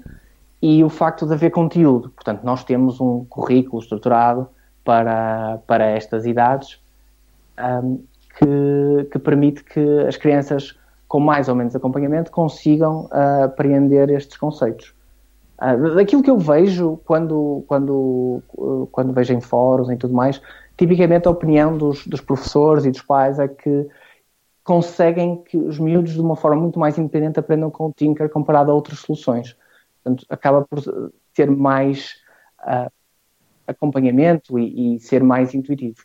e 0.61 0.83
o 0.83 0.89
facto 0.89 1.25
de 1.25 1.33
haver 1.33 1.49
conteúdo. 1.49 2.11
Portanto, 2.11 2.43
nós 2.43 2.63
temos 2.63 3.01
um 3.01 3.25
currículo 3.25 3.81
estruturado 3.81 4.47
para, 4.83 5.57
para 5.65 5.85
estas 5.85 6.27
idades 6.27 6.79
um, 7.59 8.03
que, 8.37 9.09
que, 9.11 9.19
permite 9.19 9.63
que 9.63 9.79
as 10.07 10.17
crianças 10.17 10.77
com 11.07 11.19
mais 11.19 11.49
ou 11.49 11.55
menos 11.55 11.75
acompanhamento 11.75 12.31
consigam 12.31 13.05
uh, 13.05 13.43
apreender 13.45 14.09
estes 14.09 14.37
conceitos. 14.37 14.93
Uh, 15.61 15.95
daquilo 15.95 16.23
que 16.23 16.29
eu 16.29 16.37
vejo 16.37 16.99
quando, 17.05 17.63
quando, 17.67 18.41
quando 18.91 19.13
vejo 19.13 19.33
em 19.33 19.41
fóruns 19.41 19.89
e 19.89 19.97
tudo 19.97 20.13
mais, 20.13 20.41
tipicamente 20.77 21.27
a 21.27 21.31
opinião 21.31 21.77
dos, 21.77 22.07
dos 22.07 22.21
professores 22.21 22.85
e 22.85 22.91
dos 22.91 23.01
pais 23.01 23.39
é 23.39 23.47
que 23.47 23.87
conseguem 24.63 25.43
que 25.43 25.57
os 25.57 25.79
miúdos, 25.79 26.13
de 26.13 26.21
uma 26.21 26.35
forma 26.35 26.61
muito 26.61 26.79
mais 26.79 26.97
independente, 26.97 27.39
aprendam 27.39 27.69
com 27.69 27.87
o 27.87 27.93
Tinker 27.93 28.29
comparado 28.29 28.71
a 28.71 28.73
outras 28.73 28.99
soluções. 28.99 29.55
Portanto, 30.03 30.25
acaba 30.29 30.65
por 30.65 30.81
ter 31.33 31.49
mais 31.49 32.15
uh, 32.61 32.91
acompanhamento 33.67 34.57
e, 34.57 34.95
e, 34.95 34.99
ser 34.99 35.23
mais 35.23 35.53
intuitivo. 35.53 36.03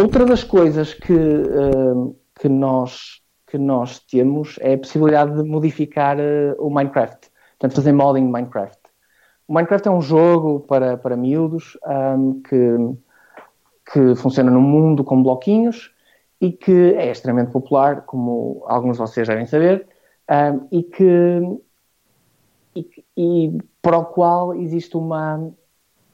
Outra 0.00 0.24
das 0.24 0.42
coisas 0.42 0.94
que, 0.94 1.12
uh, 1.12 2.16
que, 2.40 2.48
nós, 2.48 3.20
que 3.46 3.58
nós 3.58 3.98
temos 3.98 4.58
é 4.60 4.74
a 4.74 4.78
possibilidade 4.78 5.34
de 5.36 5.48
modificar 5.48 6.18
uh, 6.18 6.54
o 6.58 6.70
Minecraft, 6.70 7.30
portanto, 7.58 7.76
fazer 7.76 7.92
modding 7.92 8.26
de 8.26 8.32
Minecraft. 8.32 8.78
O 9.46 9.54
Minecraft 9.54 9.88
é 9.88 9.90
um 9.90 10.00
jogo 10.00 10.60
para, 10.60 10.96
para 10.96 11.16
miúdos 11.16 11.76
um, 11.86 12.40
que, 12.40 12.76
que 13.92 14.14
funciona 14.14 14.50
no 14.50 14.60
mundo 14.60 15.04
com 15.04 15.22
bloquinhos 15.22 15.92
e 16.40 16.50
que 16.50 16.94
é 16.94 17.10
extremamente 17.10 17.52
popular, 17.52 18.02
como 18.02 18.64
alguns 18.66 18.96
de 18.96 19.02
vocês 19.02 19.28
devem 19.28 19.44
saber, 19.44 19.86
um, 20.30 20.66
e, 20.72 20.82
que, 20.82 21.58
e, 22.74 23.04
e, 23.16 23.58
para 23.82 23.98
o 23.98 24.06
qual 24.06 24.54
existe 24.54 24.96
uma 24.96 25.52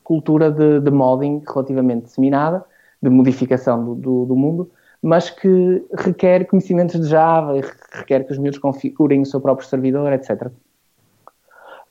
cultura 0.02 0.50
de, 0.50 0.80
de 0.80 0.90
modding 0.90 1.42
relativamente 1.46 2.06
disseminada, 2.06 2.64
de 3.02 3.08
modificação 3.08 3.84
do, 3.84 3.94
do, 3.94 4.26
do, 4.26 4.36
mundo, 4.36 4.70
mas 5.02 5.30
que 5.30 5.84
requer 5.96 6.46
conhecimentos 6.46 7.00
de 7.00 7.08
Java, 7.08 7.60
requer 7.92 8.24
que 8.24 8.32
os 8.32 8.38
miúdos 8.38 8.58
configurem 8.58 9.22
o 9.22 9.26
seu 9.26 9.40
próprio 9.40 9.68
servidor, 9.68 10.12
etc. 10.12 10.50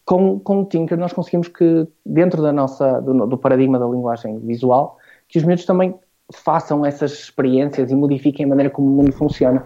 Com, 0.05 0.39
com 0.39 0.61
o 0.61 0.65
Tinker 0.65 0.97
nós 0.97 1.13
conseguimos 1.13 1.47
que, 1.47 1.87
dentro 2.05 2.41
da 2.41 2.51
nossa, 2.51 2.99
do, 3.01 3.25
do 3.25 3.37
paradigma 3.37 3.79
da 3.79 3.85
linguagem 3.85 4.39
visual, 4.39 4.97
que 5.27 5.37
os 5.37 5.43
miúdos 5.43 5.65
também 5.65 5.95
façam 6.33 6.85
essas 6.85 7.13
experiências 7.13 7.91
e 7.91 7.95
modifiquem 7.95 8.45
a 8.45 8.49
maneira 8.49 8.69
como 8.69 8.87
o 8.87 8.91
mundo 8.91 9.13
funciona. 9.13 9.65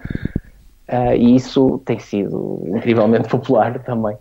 Uh, 0.87 1.15
e 1.15 1.35
isso 1.35 1.81
tem 1.85 1.99
sido 1.99 2.63
incrivelmente 2.67 3.29
popular 3.29 3.81
também. 3.83 4.17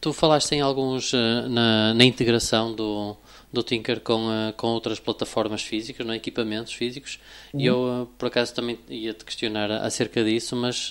Tu 0.00 0.12
falaste 0.12 0.52
em 0.52 0.60
alguns 0.60 1.12
uh, 1.12 1.48
na, 1.48 1.92
na, 1.94 2.04
integração 2.04 2.72
do, 2.72 3.16
do 3.52 3.62
Tinker 3.62 4.00
com, 4.00 4.28
uh, 4.28 4.52
com 4.56 4.68
outras 4.68 5.00
plataformas 5.00 5.62
físicas, 5.62 6.06
não, 6.06 6.14
é? 6.14 6.16
equipamentos 6.16 6.72
físicos, 6.72 7.18
uhum. 7.52 7.60
e 7.60 7.66
eu 7.66 8.08
por 8.18 8.26
acaso 8.26 8.54
também 8.54 8.78
ia 8.88 9.12
te 9.12 9.24
questionar 9.24 9.70
acerca 9.70 10.22
disso, 10.24 10.54
mas 10.54 10.90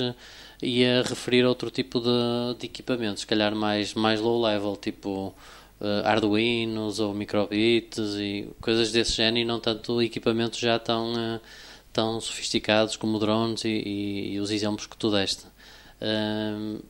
ia 0.61 1.01
referir 1.03 1.45
a 1.45 1.49
outro 1.49 1.69
tipo 1.69 1.99
de, 1.99 2.59
de 2.59 2.65
equipamentos, 2.65 3.21
se 3.21 3.27
calhar 3.27 3.55
mais, 3.55 3.93
mais 3.93 4.19
low 4.19 4.41
level, 4.41 4.75
tipo 4.75 5.33
uh, 5.79 6.05
Arduinos 6.05 6.99
ou 6.99 7.13
microbits 7.13 8.15
e 8.17 8.49
coisas 8.61 8.91
desse 8.91 9.13
género 9.13 9.39
e 9.39 9.45
não 9.45 9.59
tanto 9.59 10.01
equipamentos 10.01 10.59
já 10.59 10.77
tão, 10.77 11.13
uh, 11.13 11.39
tão 11.93 12.19
sofisticados 12.19 12.95
como 12.95 13.19
drones 13.19 13.63
e, 13.65 13.69
e, 13.69 14.33
e, 14.33 14.39
os 14.39 14.51
exemplos 14.51 14.85
que 14.85 14.97
tu 14.97 15.09
deste. 15.11 15.45
Uh, 16.01 16.81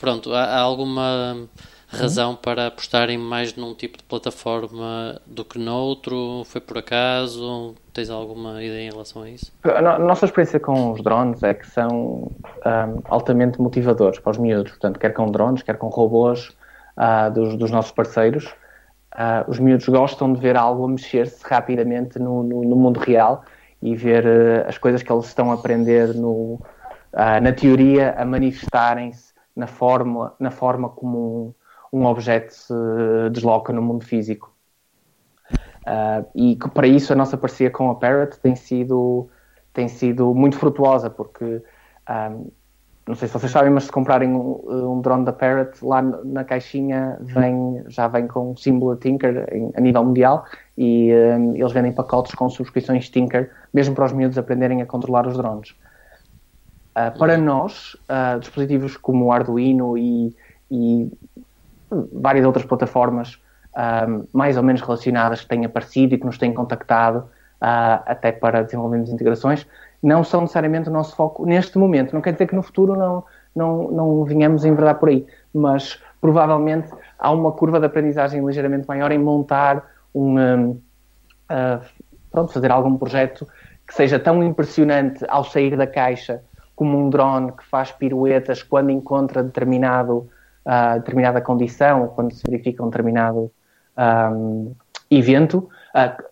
pronto, 0.00 0.32
há, 0.32 0.44
há 0.44 0.60
alguma 0.60 1.48
razão 1.88 2.36
para 2.36 2.66
apostarem 2.66 3.16
mais 3.16 3.56
num 3.56 3.74
tipo 3.74 3.96
de 3.96 4.04
plataforma 4.04 5.20
do 5.26 5.44
que 5.44 5.58
noutro? 5.58 6.42
Foi 6.44 6.60
por 6.60 6.78
acaso? 6.78 7.74
Tens 7.94 8.10
alguma 8.10 8.62
ideia 8.62 8.88
em 8.88 8.90
relação 8.90 9.22
a 9.22 9.30
isso? 9.30 9.50
A 9.64 9.98
nossa 9.98 10.26
experiência 10.26 10.60
com 10.60 10.92
os 10.92 11.02
drones 11.02 11.42
é 11.42 11.54
que 11.54 11.66
são 11.66 12.30
um, 12.66 13.02
altamente 13.04 13.60
motivadores 13.60 14.18
para 14.20 14.32
os 14.32 14.38
miúdos. 14.38 14.72
Portanto, 14.72 14.98
quer 14.98 15.14
com 15.14 15.30
drones, 15.30 15.62
quer 15.62 15.78
com 15.78 15.88
robôs, 15.88 16.50
uh, 16.98 17.32
dos, 17.32 17.56
dos, 17.56 17.70
nossos 17.70 17.92
parceiros. 17.92 18.44
Uh, 19.14 19.48
os 19.48 19.58
miúdos 19.58 19.88
gostam 19.88 20.32
de 20.32 20.40
ver 20.40 20.56
algo 20.56 20.84
a 20.84 20.88
mexer-se 20.88 21.42
rapidamente 21.44 22.18
no, 22.18 22.42
no, 22.42 22.62
no, 22.62 22.76
mundo 22.76 23.00
real 23.00 23.42
e 23.80 23.96
ver 23.96 24.24
uh, 24.24 24.68
as 24.68 24.76
coisas 24.76 25.02
que 25.02 25.10
eles 25.10 25.26
estão 25.26 25.50
a 25.50 25.54
aprender 25.54 26.14
no, 26.14 26.60
na 27.42 27.52
teoria 27.52 28.14
a 28.18 28.24
manifestarem-se 28.24 29.32
na 29.56 29.66
forma, 29.66 30.34
na 30.38 30.50
forma 30.50 30.88
como 30.90 31.54
um, 31.92 32.04
objeto 32.04 32.52
se 32.52 32.74
desloca 33.32 33.72
no 33.72 33.82
mundo 33.82 34.04
físico. 34.04 34.54
e 36.34 36.56
para 36.74 36.86
isso 36.86 37.12
a 37.12 37.16
nossa 37.16 37.36
parceria 37.36 37.70
com 37.70 37.90
a 37.90 37.94
Parrot 37.94 38.38
tem 38.40 38.54
sido, 38.54 39.28
tem 39.72 39.88
sido 39.88 40.34
muito 40.34 40.58
frutuosa, 40.58 41.08
porque 41.08 41.62
um, 42.08 42.50
não 43.08 43.14
sei 43.14 43.26
se 43.26 43.32
vocês 43.32 43.50
sabem, 43.50 43.70
mas 43.70 43.84
se 43.84 43.90
comprarem 43.90 44.28
um, 44.28 44.60
um 44.68 45.00
drone 45.00 45.24
da 45.24 45.32
Parrot, 45.32 45.82
lá 45.82 46.02
na 46.02 46.44
caixinha 46.44 47.16
vem, 47.20 47.82
já 47.88 48.06
vem 48.06 48.28
com 48.28 48.52
o 48.52 48.56
símbolo 48.56 48.96
Tinker 48.96 49.48
em, 49.50 49.72
a 49.74 49.80
nível 49.80 50.04
mundial 50.04 50.44
e 50.76 51.10
um, 51.14 51.56
eles 51.56 51.72
vendem 51.72 51.90
pacotes 51.90 52.34
com 52.34 52.50
subscrições 52.50 53.08
Tinker, 53.08 53.50
mesmo 53.72 53.94
para 53.94 54.04
os 54.04 54.12
miúdos 54.12 54.36
aprenderem 54.36 54.82
a 54.82 54.86
controlar 54.86 55.26
os 55.26 55.38
drones. 55.38 55.70
Uh, 56.90 57.18
para 57.18 57.38
nós, 57.38 57.94
uh, 57.94 58.38
dispositivos 58.40 58.94
como 58.98 59.24
o 59.24 59.32
Arduino 59.32 59.96
e, 59.96 60.36
e 60.70 61.10
várias 62.12 62.44
outras 62.44 62.64
plataformas 62.64 63.40
mais 64.32 64.56
ou 64.56 64.62
menos 64.62 64.80
relacionadas 64.80 65.42
que 65.42 65.46
têm 65.46 65.64
aparecido 65.64 66.14
e 66.14 66.18
que 66.18 66.26
nos 66.26 66.36
têm 66.36 66.52
contactado 66.52 67.28
uh, 67.62 68.02
até 68.06 68.32
para 68.32 68.62
desenvolvermos 68.62 69.10
integrações, 69.10 69.66
não 70.02 70.22
são 70.22 70.42
necessariamente 70.42 70.88
o 70.88 70.92
nosso 70.92 71.14
foco 71.14 71.44
neste 71.44 71.78
momento. 71.78 72.12
Não 72.12 72.20
quer 72.20 72.32
dizer 72.32 72.46
que 72.46 72.54
no 72.54 72.62
futuro 72.62 72.96
não, 72.96 73.24
não, 73.54 73.90
não 73.90 74.24
venhamos 74.24 74.64
a 74.64 74.68
enverdar 74.68 74.96
por 74.96 75.08
aí, 75.08 75.26
mas 75.52 76.00
provavelmente 76.20 76.88
há 77.18 77.30
uma 77.30 77.52
curva 77.52 77.80
de 77.80 77.86
aprendizagem 77.86 78.44
ligeiramente 78.44 78.86
maior 78.86 79.10
em 79.12 79.18
montar 79.18 79.84
um, 80.14 80.38
um 80.38 80.70
uh, 81.50 81.80
pronto, 82.30 82.52
fazer 82.52 82.70
algum 82.70 82.96
projeto 82.96 83.46
que 83.86 83.94
seja 83.94 84.18
tão 84.18 84.42
impressionante 84.42 85.24
ao 85.28 85.44
sair 85.44 85.76
da 85.76 85.86
caixa 85.86 86.42
como 86.76 86.96
um 86.96 87.10
drone 87.10 87.50
que 87.52 87.64
faz 87.64 87.90
piruetas 87.90 88.62
quando 88.62 88.90
encontra 88.90 89.42
determinado, 89.42 90.28
uh, 90.66 90.98
determinada 90.98 91.40
condição 91.40 92.02
ou 92.02 92.08
quando 92.08 92.32
se 92.32 92.42
verifica 92.48 92.82
um 92.82 92.90
determinado 92.90 93.50
um, 94.32 94.74
evento. 95.10 95.68
Uh, 95.94 96.28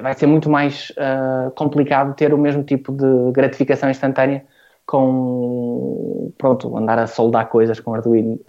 vai 0.00 0.14
ser 0.14 0.26
muito 0.26 0.48
mais 0.48 0.90
uh, 0.90 1.50
complicado 1.52 2.14
ter 2.14 2.32
o 2.32 2.38
mesmo 2.38 2.62
tipo 2.62 2.92
de 2.92 3.32
gratificação 3.32 3.90
instantânea 3.90 4.44
com, 4.86 6.32
pronto, 6.38 6.76
andar 6.76 6.98
a 6.98 7.06
soldar 7.06 7.48
coisas 7.48 7.78
com 7.80 7.94
Arduino, 7.94 8.40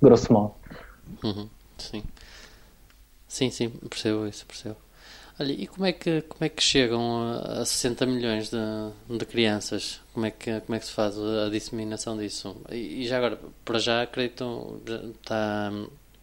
grosso 0.00 0.32
modo. 0.32 0.54
Uhum, 1.24 1.48
sim. 1.78 2.02
Sim, 3.26 3.50
sim, 3.50 3.70
percebo 3.70 4.26
isso, 4.26 4.46
percebo. 4.46 4.85
Olha, 5.38 5.52
e 5.52 5.66
como 5.66 5.86
é 5.86 5.92
que, 5.92 6.22
como 6.22 6.44
é 6.44 6.48
que 6.48 6.62
chegam 6.62 7.40
a 7.42 7.64
60 7.64 8.06
milhões 8.06 8.50
de, 8.50 9.18
de 9.18 9.24
crianças? 9.26 10.00
Como 10.14 10.24
é, 10.24 10.30
que, 10.30 10.60
como 10.60 10.76
é 10.76 10.78
que 10.78 10.86
se 10.86 10.92
faz 10.92 11.18
a 11.18 11.50
disseminação 11.50 12.16
disso? 12.16 12.56
E, 12.70 13.02
e 13.02 13.06
já 13.06 13.18
agora, 13.18 13.38
para 13.64 13.78
já, 13.78 14.02
acredito, 14.02 14.80
está 15.20 15.70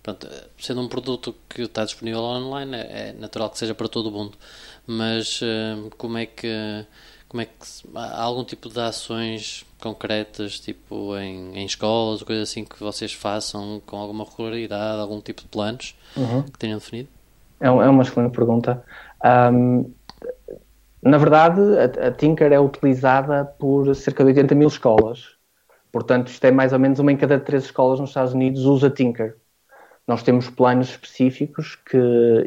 Pronto, 0.03 0.27
sendo 0.59 0.81
um 0.81 0.89
produto 0.89 1.33
que 1.47 1.61
está 1.61 1.85
disponível 1.85 2.19
online, 2.19 2.75
é, 2.75 3.09
é 3.09 3.13
natural 3.13 3.49
que 3.49 3.57
seja 3.57 3.73
para 3.73 3.87
todo 3.87 4.07
o 4.07 4.11
mundo. 4.11 4.37
Mas 4.85 5.41
uh, 5.41 5.89
como 5.97 6.17
é 6.17 6.25
que 6.25 6.85
como 7.29 7.41
é 7.41 7.45
que 7.45 7.65
há 7.95 8.21
algum 8.21 8.43
tipo 8.43 8.69
de 8.69 8.79
ações 8.79 9.65
concretas, 9.79 10.59
tipo 10.59 11.17
em, 11.17 11.57
em 11.57 11.65
escolas, 11.65 12.21
coisas 12.21 12.49
assim 12.49 12.63
que 12.63 12.79
vocês 12.79 13.13
façam 13.13 13.81
com 13.87 13.97
alguma 13.97 14.23
regularidade, 14.25 15.01
algum 15.01 15.19
tipo 15.19 15.41
de 15.41 15.47
planos 15.47 15.95
uhum. 16.17 16.43
que 16.43 16.59
tenham 16.59 16.77
definido? 16.77 17.09
É, 17.59 17.67
é 17.67 17.69
uma 17.69 18.03
excelente 18.03 18.35
pergunta. 18.35 18.83
Um, 19.23 19.91
na 21.01 21.17
verdade, 21.17 21.59
a, 21.77 22.07
a, 22.07 22.11
Tinker 22.11 22.51
é 22.51 22.59
utilizada 22.59 23.43
por 23.43 23.93
cerca 23.95 24.23
de 24.23 24.29
80 24.29 24.55
mil 24.55 24.67
escolas. 24.67 25.35
Portanto, 25.91 26.27
isto 26.27 26.45
é 26.45 26.51
mais 26.51 26.73
ou 26.73 26.79
menos 26.79 26.99
uma 26.99 27.11
em 27.11 27.17
cada 27.17 27.39
três 27.39 27.65
escolas 27.65 27.99
nos 27.99 28.09
Estados 28.09 28.33
Unidos 28.33 28.65
usa 28.65 28.89
Tinker. 28.89 29.35
Nós 30.07 30.23
temos 30.23 30.49
planos 30.49 30.89
específicos 30.89 31.75
que, 31.75 31.97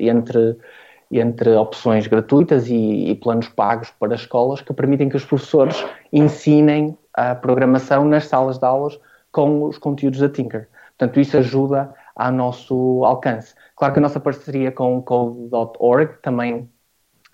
entre, 0.00 0.56
entre 1.10 1.54
opções 1.54 2.06
gratuitas 2.06 2.68
e, 2.68 3.10
e 3.10 3.14
planos 3.14 3.48
pagos 3.48 3.90
para 3.90 4.14
escolas, 4.14 4.62
que 4.62 4.72
permitem 4.72 5.08
que 5.08 5.16
os 5.16 5.24
professores 5.24 5.84
ensinem 6.12 6.96
a 7.14 7.34
programação 7.34 8.04
nas 8.04 8.26
salas 8.26 8.58
de 8.58 8.64
aulas 8.64 8.98
com 9.30 9.64
os 9.64 9.78
conteúdos 9.78 10.20
da 10.20 10.28
Tinker. 10.28 10.68
Portanto, 10.98 11.20
isso 11.20 11.36
ajuda 11.36 11.94
ao 12.16 12.32
nosso 12.32 13.04
alcance. 13.04 13.54
Claro 13.76 13.92
que 13.92 14.00
a 14.00 14.02
nossa 14.02 14.18
parceria 14.18 14.72
com 14.72 14.96
o 14.96 15.02
Code.org 15.02 16.14
também 16.22 16.68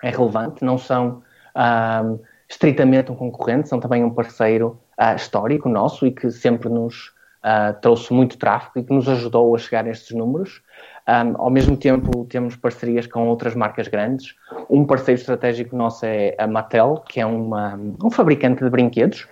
é 0.03 0.09
relevante, 0.09 0.63
não 0.63 0.77
são 0.77 1.23
um, 1.55 2.19
estritamente 2.49 3.11
um 3.11 3.15
concorrente, 3.15 3.69
são 3.69 3.79
também 3.79 4.03
um 4.03 4.09
parceiro 4.09 4.79
uh, 4.99 5.15
histórico 5.15 5.69
nosso 5.69 6.05
e 6.05 6.11
que 6.11 6.29
sempre 6.29 6.67
nos 6.67 7.13
uh, 7.43 7.79
trouxe 7.81 8.13
muito 8.13 8.37
tráfego 8.37 8.79
e 8.79 8.83
que 8.83 8.93
nos 8.93 9.07
ajudou 9.07 9.55
a 9.55 9.57
chegar 9.57 9.85
a 9.85 9.89
estes 9.89 10.15
números. 10.15 10.61
Um, 11.07 11.41
ao 11.41 11.49
mesmo 11.49 11.75
tempo, 11.77 12.25
temos 12.25 12.55
parcerias 12.55 13.07
com 13.07 13.27
outras 13.27 13.55
marcas 13.55 13.87
grandes. 13.87 14.35
Um 14.69 14.85
parceiro 14.85 15.19
estratégico 15.19 15.75
nosso 15.75 16.05
é 16.05 16.35
a 16.37 16.47
Mattel, 16.47 17.03
que 17.07 17.19
é 17.19 17.25
uma, 17.25 17.79
um 18.03 18.11
fabricante 18.11 18.63
de 18.63 18.69
brinquedos, 18.69 19.27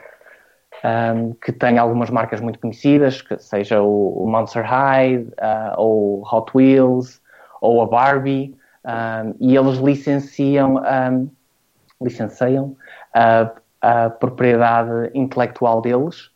um, 0.83 1.33
que 1.33 1.51
tem 1.51 1.77
algumas 1.77 2.09
marcas 2.09 2.41
muito 2.41 2.59
conhecidas, 2.59 3.21
que 3.21 3.37
seja 3.39 3.81
o, 3.81 4.25
Monster 4.27 4.65
High, 4.65 5.17
uh, 5.17 5.27
ou 5.77 6.23
Hot 6.31 6.51
Wheels, 6.55 7.21
ou 7.61 7.81
a 7.81 7.87
Barbie, 7.87 8.55
um, 8.85 9.35
e 9.39 9.55
eles 9.55 9.77
licenciam, 9.77 10.81
licenciam 12.01 12.75
a, 13.13 13.51
a 13.81 14.09
propriedade 14.09 15.11
intelectual 15.13 15.81
deles 15.81 16.31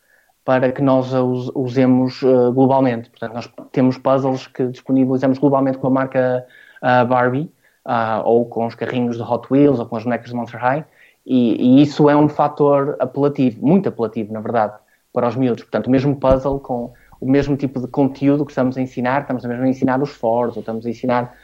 para 0.45 0.71
que 0.71 0.81
nós 0.81 1.11
a 1.13 1.23
usemos 1.23 2.21
uh, 2.21 2.53
globalmente. 2.53 3.09
Portanto, 3.09 3.33
nós 3.33 3.51
temos 3.71 3.97
puzzles 3.97 4.45
que 4.45 4.67
disponibilizamos 4.67 5.39
globalmente 5.39 5.79
com 5.79 5.87
a 5.87 5.89
marca 5.89 6.45
uh, 6.83 7.05
Barbie, 7.07 7.51
uh, 7.83 8.21
ou 8.23 8.45
com 8.45 8.67
os 8.67 8.75
carrinhos 8.75 9.17
de 9.17 9.23
Hot 9.23 9.47
Wheels, 9.51 9.79
ou 9.79 9.87
com 9.87 9.97
as 9.97 10.03
bonecas 10.03 10.29
de 10.29 10.35
Monster 10.35 10.59
High, 10.59 10.85
E, 11.25 11.79
e, 11.79 11.81
isso 11.81 12.09
é 12.09 12.15
um 12.15 12.29
fator 12.29 12.95
apelativo, 12.99 13.65
muito 13.65 13.89
apelativo, 13.89 14.31
na 14.31 14.39
verdade, 14.39 14.73
para 15.11 15.27
os 15.27 15.35
miúdos. 15.35 15.63
Portanto, 15.63 15.87
o 15.87 15.89
mesmo 15.89 16.15
puzzle 16.15 16.59
com 16.59 16.93
o 17.19 17.29
mesmo 17.29 17.55
tipo 17.57 17.79
de 17.79 17.87
conteúdo 17.87 18.45
que 18.45 18.51
estamos 18.51 18.77
a 18.77 18.81
ensinar, 18.81 19.21
estamos 19.21 19.43
mesmo 19.45 19.63
a 19.63 19.67
ensinar 19.67 20.01
os 20.01 20.11
fores, 20.11 20.55
ou 20.55 20.59
estamos 20.59 20.85
a 20.85 20.89
ensinar 20.89 21.35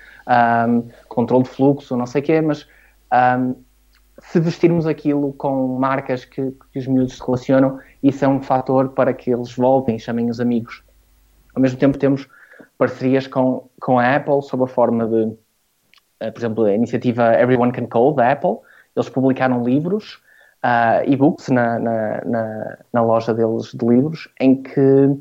um, 0.67 0.87
controle 1.07 1.43
de 1.43 1.49
fluxo, 1.49 1.95
não 1.95 2.05
sei 2.05 2.21
o 2.21 2.23
quê, 2.23 2.41
mas 2.41 2.67
um, 3.39 3.55
se 4.19 4.39
vestirmos 4.39 4.85
aquilo 4.85 5.33
com 5.33 5.79
marcas 5.79 6.25
que, 6.25 6.51
que, 6.71 6.79
os 6.79 6.87
miúdos 6.87 7.15
se 7.15 7.25
relacionam, 7.25 7.79
isso 8.03 8.23
é 8.23 8.27
um 8.27 8.41
fator 8.41 8.89
para 8.89 9.13
que 9.13 9.31
eles 9.31 9.55
voltem 9.55 9.95
e 9.95 9.99
chamem 9.99 10.29
os 10.29 10.39
amigos. 10.39 10.83
Ao 11.55 11.61
mesmo 11.61 11.79
tempo 11.79 11.97
temos 11.97 12.27
parcerias 12.77 13.27
com, 13.27 13.69
com 13.79 13.97
a 13.97 14.15
Apple 14.15 14.41
sob 14.43 14.63
a 14.63 14.67
forma 14.67 15.07
de, 15.07 15.23
uh, 15.23 16.31
por 16.31 16.37
exemplo, 16.37 16.65
a 16.65 16.73
iniciativa 16.73 17.33
Everyone 17.33 17.71
Can 17.71 17.87
Code 17.87 18.17
da 18.17 18.31
Apple. 18.31 18.57
Eles 18.95 19.09
publicaram 19.09 19.63
livros, 19.63 20.21
uh, 20.63 21.03
e-books 21.05 21.49
na, 21.49 21.79
na, 21.79 22.21
na, 22.25 22.77
na, 22.93 23.01
loja 23.01 23.33
deles 23.33 23.71
de 23.73 23.85
livros, 23.85 24.27
em 24.39 24.61
que 24.61 24.79
uh, 24.79 25.17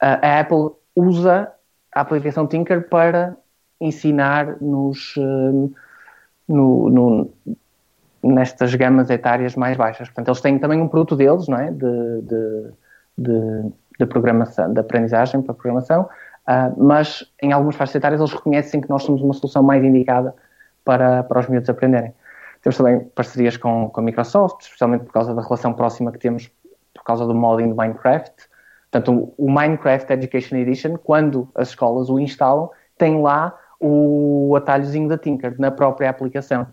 a 0.00 0.40
Apple 0.40 0.70
usa 0.96 1.52
a 1.94 2.00
aplicação 2.00 2.46
Tinker 2.46 2.88
para 2.88 3.36
ensinar 3.80 4.60
nos, 4.60 5.14
no, 6.48 6.90
no, 6.90 7.30
nestas 8.22 8.74
gamas 8.74 9.10
etárias 9.10 9.54
mais 9.54 9.76
baixas. 9.76 10.08
Portanto, 10.08 10.28
eles 10.28 10.40
têm 10.40 10.58
também 10.58 10.80
um 10.80 10.88
produto 10.88 11.16
deles, 11.16 11.46
não 11.48 11.58
é? 11.58 11.70
De, 11.70 12.22
de, 12.22 12.72
de, 13.16 13.72
de 14.00 14.06
programação, 14.06 14.72
de 14.72 14.80
aprendizagem 14.80 15.42
para 15.42 15.54
programação, 15.54 16.02
uh, 16.02 16.82
mas 16.82 17.24
em 17.42 17.52
algumas 17.52 17.76
faixas 17.76 17.96
etárias 17.96 18.20
eles 18.20 18.32
reconhecem 18.32 18.80
que 18.80 18.88
nós 18.88 19.02
somos 19.02 19.22
uma 19.22 19.34
solução 19.34 19.62
mais 19.62 19.82
indicada 19.84 20.34
para, 20.84 21.22
para 21.22 21.40
os 21.40 21.48
miúdos 21.48 21.68
aprenderem. 21.68 22.12
Temos 22.62 22.76
também 22.76 23.00
parcerias 23.00 23.56
com, 23.56 23.88
com 23.88 24.00
a 24.00 24.02
Microsoft, 24.02 24.62
especialmente 24.62 25.04
por 25.04 25.12
causa 25.12 25.34
da 25.34 25.42
relação 25.42 25.72
próxima 25.72 26.12
que 26.12 26.18
temos 26.18 26.50
por 26.94 27.04
causa 27.04 27.26
do 27.26 27.34
modding 27.34 27.68
do 27.68 27.76
Minecraft. 27.76 28.34
Portanto, 28.90 29.32
o 29.36 29.50
Minecraft 29.50 30.12
Education 30.12 30.56
Edition, 30.56 30.96
quando 30.96 31.48
as 31.54 31.68
escolas 31.68 32.08
o 32.10 32.18
instalam, 32.18 32.70
tem 32.96 33.20
lá 33.22 33.56
o 33.80 34.54
atalhozinho 34.56 35.08
da 35.08 35.16
Tinker 35.16 35.54
na 35.58 35.70
própria 35.70 36.10
aplicação 36.10 36.66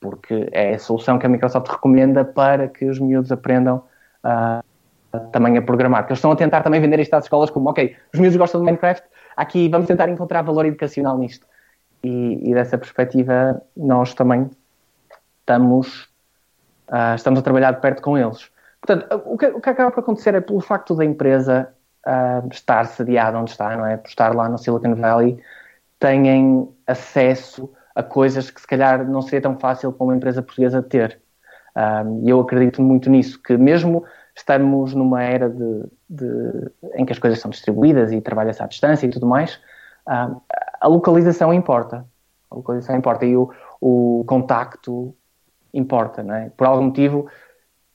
porque 0.00 0.48
é 0.52 0.74
a 0.74 0.78
solução 0.78 1.18
que 1.18 1.26
a 1.26 1.28
Microsoft 1.28 1.68
recomenda 1.68 2.24
para 2.24 2.68
que 2.68 2.84
os 2.86 2.98
miúdos 2.98 3.32
aprendam 3.32 3.82
uh, 4.24 5.18
também 5.32 5.56
a 5.56 5.62
programar. 5.62 6.02
Porque 6.02 6.12
eles 6.12 6.18
estão 6.18 6.32
a 6.32 6.36
tentar 6.36 6.62
também 6.62 6.80
vender 6.80 7.00
isto 7.00 7.14
às 7.14 7.24
escolas 7.24 7.50
como, 7.50 7.70
ok, 7.70 7.96
os 8.12 8.20
miúdos 8.20 8.36
gostam 8.36 8.60
de 8.60 8.66
Minecraft, 8.66 9.04
aqui 9.36 9.68
vamos 9.68 9.86
tentar 9.86 10.08
encontrar 10.08 10.42
valor 10.42 10.66
educacional 10.66 11.18
nisto. 11.18 11.46
E, 12.02 12.50
e 12.50 12.54
dessa 12.54 12.78
perspectiva, 12.78 13.60
nós 13.76 14.14
também 14.14 14.48
estamos, 15.48 16.02
uh, 16.90 17.14
estamos 17.16 17.40
a 17.40 17.42
trabalhar 17.42 17.72
de 17.72 17.80
perto 17.80 18.02
com 18.02 18.18
eles. 18.18 18.50
Portanto, 18.80 19.22
o 19.24 19.38
que, 19.38 19.46
o 19.46 19.60
que 19.60 19.70
acaba 19.70 19.90
por 19.90 20.00
acontecer 20.00 20.34
é 20.34 20.40
pelo 20.40 20.60
facto 20.60 20.94
da 20.94 21.04
empresa 21.04 21.68
uh, 22.06 22.46
estar 22.52 22.84
sediada 22.84 23.38
onde 23.38 23.50
está, 23.50 23.74
não 23.74 23.86
é? 23.86 23.96
Por 23.96 24.08
estar 24.08 24.34
lá 24.34 24.48
no 24.48 24.58
Silicon 24.58 24.94
Valley, 24.94 25.42
têm 25.98 26.68
acesso 26.86 27.72
a 27.94 28.02
coisas 28.02 28.50
que 28.50 28.60
se 28.60 28.66
calhar 28.66 29.08
não 29.08 29.22
seria 29.22 29.40
tão 29.40 29.58
fácil 29.58 29.90
para 29.90 30.04
uma 30.04 30.14
empresa 30.14 30.42
portuguesa 30.42 30.82
ter. 30.82 31.20
E 32.24 32.30
eu 32.30 32.40
acredito 32.40 32.82
muito 32.82 33.08
nisso, 33.08 33.40
que 33.40 33.56
mesmo 33.56 34.04
estamos 34.34 34.94
numa 34.94 35.22
era 35.22 35.48
de, 35.48 35.84
de, 36.10 36.70
em 36.94 37.04
que 37.04 37.12
as 37.12 37.20
coisas 37.20 37.38
são 37.38 37.50
distribuídas 37.50 38.10
e 38.10 38.20
trabalha-se 38.20 38.60
à 38.60 38.66
distância 38.66 39.06
e 39.06 39.10
tudo 39.10 39.26
mais, 39.26 39.60
a 40.06 40.88
localização 40.88 41.54
importa. 41.54 42.04
A 42.50 42.56
localização 42.56 42.96
importa 42.96 43.24
e 43.26 43.36
o, 43.36 43.52
o 43.80 44.24
contacto 44.26 45.14
importa, 45.72 46.22
não 46.22 46.34
é? 46.34 46.50
Por 46.56 46.66
algum 46.66 46.84
motivo, 46.84 47.28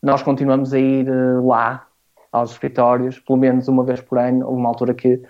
nós 0.02 0.22
continuamos 0.22 0.74
a 0.74 0.80
ir 0.80 1.08
eh, 1.08 1.40
lá 1.44 1.88
aos 2.32 2.52
escritórios, 2.52 3.20
pelo 3.20 3.38
menos 3.38 3.68
uma 3.68 3.84
vez 3.84 4.02
por 4.02 4.18
ano. 4.18 4.46
Houve 4.46 4.60
uma 4.60 4.70
altura 4.70 4.94
que 4.94 5.22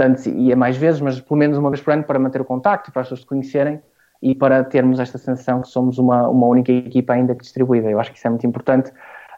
antes 0.00 0.26
ia 0.26 0.56
mais 0.56 0.76
vezes, 0.76 1.00
mas 1.00 1.20
pelo 1.20 1.38
menos 1.38 1.56
uma 1.56 1.70
vez 1.70 1.80
por 1.80 1.92
ano 1.92 2.04
para 2.04 2.18
manter 2.18 2.40
o 2.40 2.44
contacto, 2.44 2.90
para 2.90 3.02
as 3.02 3.06
pessoas 3.06 3.20
se 3.20 3.26
conhecerem 3.26 3.80
e 4.20 4.34
para 4.34 4.64
termos 4.64 4.98
esta 4.98 5.18
sensação 5.18 5.62
que 5.62 5.68
somos 5.68 5.98
uma, 5.98 6.28
uma 6.28 6.46
única 6.46 6.72
equipa 6.72 7.12
ainda 7.12 7.34
que 7.34 7.42
distribuída. 7.42 7.90
Eu 7.90 8.00
acho 8.00 8.10
que 8.10 8.18
isso 8.18 8.26
é 8.26 8.30
muito 8.30 8.46
importante 8.46 8.92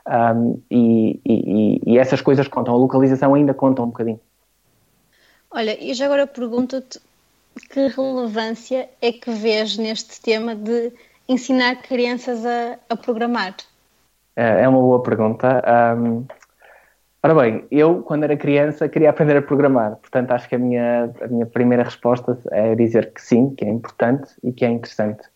um, 0.09 0.61
e, 0.71 1.21
e, 1.25 1.81
e, 1.87 1.99
essas 1.99 2.21
coisas 2.21 2.49
contam. 2.49 2.75
A 2.75 2.79
localização 2.79 3.35
ainda 3.35 3.53
conta 3.53 3.83
um 3.83 3.87
bocadinho. 3.87 4.21
Olha, 5.51 5.77
e 5.83 5.93
já 5.95 6.07
agora 6.07 6.27
pergunto-te 6.27 7.01
que 7.71 7.89
relevância 7.89 8.89
é 9.03 9.13
que 9.13 9.31
vês 9.31 9.77
neste 9.77 10.21
tema 10.21 10.55
de 10.55 10.93
ensinar 11.29 11.77
crianças 11.83 12.45
a, 12.45 12.79
a 12.89 12.97
programar? 12.97 13.55
É, 14.35 14.63
é 14.63 14.69
uma 14.69 14.81
boa 14.81 15.03
pergunta. 15.03 15.63
Um, 15.97 16.27
Ora 17.21 17.35
bem, 17.35 17.67
eu, 17.71 18.03
quando 18.03 18.23
era 18.23 18.37
criança, 18.37 18.89
queria 18.89 19.11
aprender 19.11 19.37
a 19.37 19.43
programar, 19.43 19.97
portanto, 19.97 20.31
acho 20.31 20.49
que 20.49 20.55
a 20.55 20.59
minha, 20.59 21.13
a 21.21 21.27
minha 21.27 21.47
primeira 21.47 21.83
resposta 21.83 22.39
é 22.53 22.77
dizer 22.77 23.13
que 23.13 23.21
sim, 23.21 23.55
que 23.57 23.65
é 23.65 23.69
importante 23.69 24.31
e 24.43 24.53
que 24.53 24.65
é 24.65 24.69
interessante. 24.69 25.29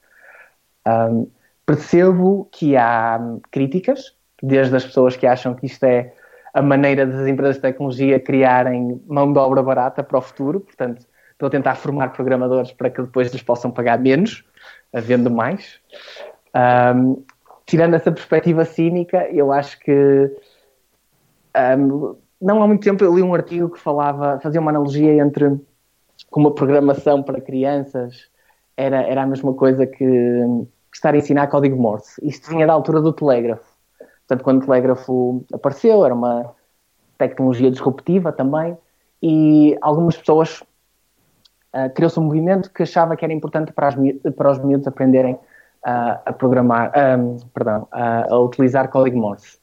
Um, 0.87 1.27
percebo 1.67 2.49
que 2.53 2.77
há 2.77 3.19
críticas, 3.51 4.15
desde 4.41 4.77
as 4.77 4.85
pessoas 4.85 5.17
que 5.17 5.27
acham 5.27 5.55
que 5.55 5.67
isto 5.67 5.83
é 5.85 6.15
a 6.55 6.63
maneira 6.63 7.05
das 7.05 7.27
empresas 7.27 7.57
de 7.57 7.63
tecnologia 7.63 8.21
criarem 8.21 9.03
mão 9.09 9.33
de 9.33 9.39
obra 9.41 9.63
barata 9.63 10.05
para 10.05 10.19
o 10.19 10.23
futuro, 10.23 10.61
portanto, 10.61 11.05
estou 11.33 11.49
a 11.49 11.51
tentar 11.51 11.75
formar 11.75 12.13
programadores 12.13 12.71
para 12.71 12.91
que 12.91 13.03
depois 13.03 13.29
eles 13.29 13.43
possam 13.43 13.73
pagar 13.73 13.99
menos, 13.99 14.45
havendo 14.93 15.31
mais. 15.31 15.81
Um, 16.95 17.25
tirando 17.67 17.95
essa 17.95 18.13
perspectiva 18.13 18.65
cínica, 18.65 19.29
eu 19.31 19.53
acho 19.53 19.79
que 19.81 20.31
um, 21.79 22.17
não 22.41 22.63
há 22.63 22.67
muito 22.67 22.83
tempo 22.83 23.05
eu 23.05 23.15
li 23.15 23.23
um 23.23 23.35
artigo 23.35 23.71
que 23.71 23.79
falava, 23.79 24.41
fazia 24.41 24.61
uma 24.61 24.71
analogia 24.71 25.15
entre 25.15 25.61
como 26.31 26.49
a 26.49 26.55
programação 26.55 27.23
para 27.23 27.41
crianças 27.41 28.31
era, 28.77 29.03
era 29.03 29.23
a 29.23 29.27
mesma 29.27 29.55
coisa 29.55 29.87
que, 29.87 30.05
estar 30.93 31.15
a 31.15 31.17
ensinar 31.17 31.47
código 31.49 31.77
Morse. 31.77 32.21
Isto 32.25 32.51
vinha 32.51 32.67
da 32.67 32.73
altura 32.73 33.01
do 33.01 33.13
telégrafo. 33.13 33.65
Portanto, 33.99 34.45
quando 34.45 34.63
o 34.63 34.67
telégrafo 34.67 35.45
apareceu, 35.53 36.05
era 36.05 36.15
uma 36.15 36.55
tecnologia 37.19 37.71
disruptiva 37.71 38.33
também, 38.33 38.77
e 39.23 39.77
algumas 39.81 40.17
pessoas 40.17 40.63
uh, 41.75 41.91
criou-se 41.95 42.19
um 42.19 42.25
movimento 42.25 42.71
que 42.71 42.83
achava 42.83 43.17
que 43.17 43.25
era 43.25 43.33
importante 43.33 43.73
para, 43.73 43.89
as, 43.89 43.95
para 44.37 44.51
os 44.51 44.59
miúdos 44.59 44.87
aprenderem 44.87 45.35
uh, 45.35 46.21
a 46.27 46.33
programar, 46.33 46.93
um, 47.19 47.37
perdão, 47.53 47.89
uh, 47.93 48.35
a 48.35 48.39
utilizar 48.39 48.89
código 48.89 49.19
Morse 49.19 49.63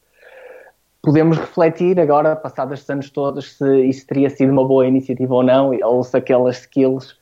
podemos 1.02 1.38
refletir 1.38 1.98
agora, 1.98 2.36
passados 2.36 2.74
estes 2.74 2.90
anos 2.90 3.10
todos, 3.10 3.56
se 3.56 3.80
isso 3.82 4.06
teria 4.06 4.28
sido 4.28 4.52
uma 4.52 4.66
boa 4.66 4.86
iniciativa 4.86 5.34
ou 5.34 5.42
não, 5.42 5.70
ou 5.82 6.04
se 6.04 6.16
aquelas 6.16 6.60
skills 6.60 7.18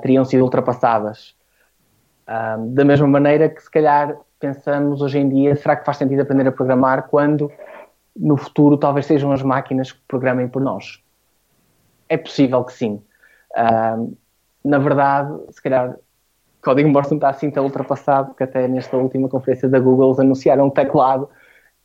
teriam 0.00 0.24
sido 0.24 0.42
ultrapassadas. 0.42 1.34
Da 2.68 2.84
mesma 2.84 3.06
maneira 3.06 3.48
que, 3.48 3.60
se 3.60 3.70
calhar, 3.70 4.16
pensamos 4.40 5.02
hoje 5.02 5.18
em 5.18 5.28
dia, 5.28 5.56
será 5.56 5.76
que 5.76 5.84
faz 5.84 5.98
sentido 5.98 6.22
aprender 6.22 6.48
a 6.48 6.52
programar 6.52 7.08
quando 7.08 7.50
no 8.16 8.36
futuro 8.36 8.76
talvez 8.76 9.06
sejam 9.06 9.32
as 9.32 9.42
máquinas 9.42 9.92
que 9.92 10.00
programem 10.08 10.48
por 10.48 10.62
nós? 10.62 11.02
É 12.08 12.16
possível 12.16 12.62
que 12.64 12.72
sim. 12.72 13.02
Na 14.64 14.78
verdade, 14.78 15.38
se 15.50 15.62
calhar, 15.62 15.96
código 16.62 16.88
Morse 16.88 17.10
não 17.10 17.18
está 17.18 17.28
assim 17.28 17.50
tão 17.50 17.64
ultrapassado, 17.64 18.34
que 18.34 18.42
até 18.42 18.66
nesta 18.66 18.96
última 18.96 19.28
conferência 19.28 19.68
da 19.68 19.78
Google 19.78 20.08
eles 20.08 20.20
anunciaram 20.20 20.66
um 20.66 20.70
teclado 20.70 21.28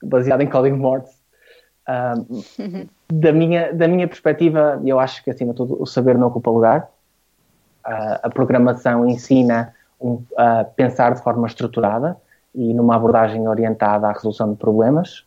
baseado 0.02 0.42
em 0.42 0.48
código 0.48 0.78
Morse. 0.78 1.20
Uh, 1.88 2.88
da, 3.12 3.34
minha, 3.34 3.74
da 3.74 3.88
minha 3.88 4.08
perspectiva, 4.08 4.82
eu 4.86 5.00
acho 5.00 5.24
que, 5.24 5.30
acima 5.30 5.52
de 5.52 5.58
tudo, 5.58 5.82
o 5.82 5.86
saber 5.86 6.18
não 6.18 6.28
ocupa 6.28 6.50
lugar. 6.50 6.90
Uh, 7.86 8.20
a 8.24 8.30
programação 8.30 9.08
ensina 9.08 9.74
um, 10.00 10.24
a 10.38 10.64
pensar 10.64 11.14
de 11.14 11.22
forma 11.22 11.48
estruturada 11.48 12.16
e 12.56 12.74
numa 12.74 12.96
abordagem 12.96 13.48
orientada 13.48 14.08
à 14.08 14.14
resolução 14.14 14.52
de 14.52 14.58
problemas. 14.58 15.26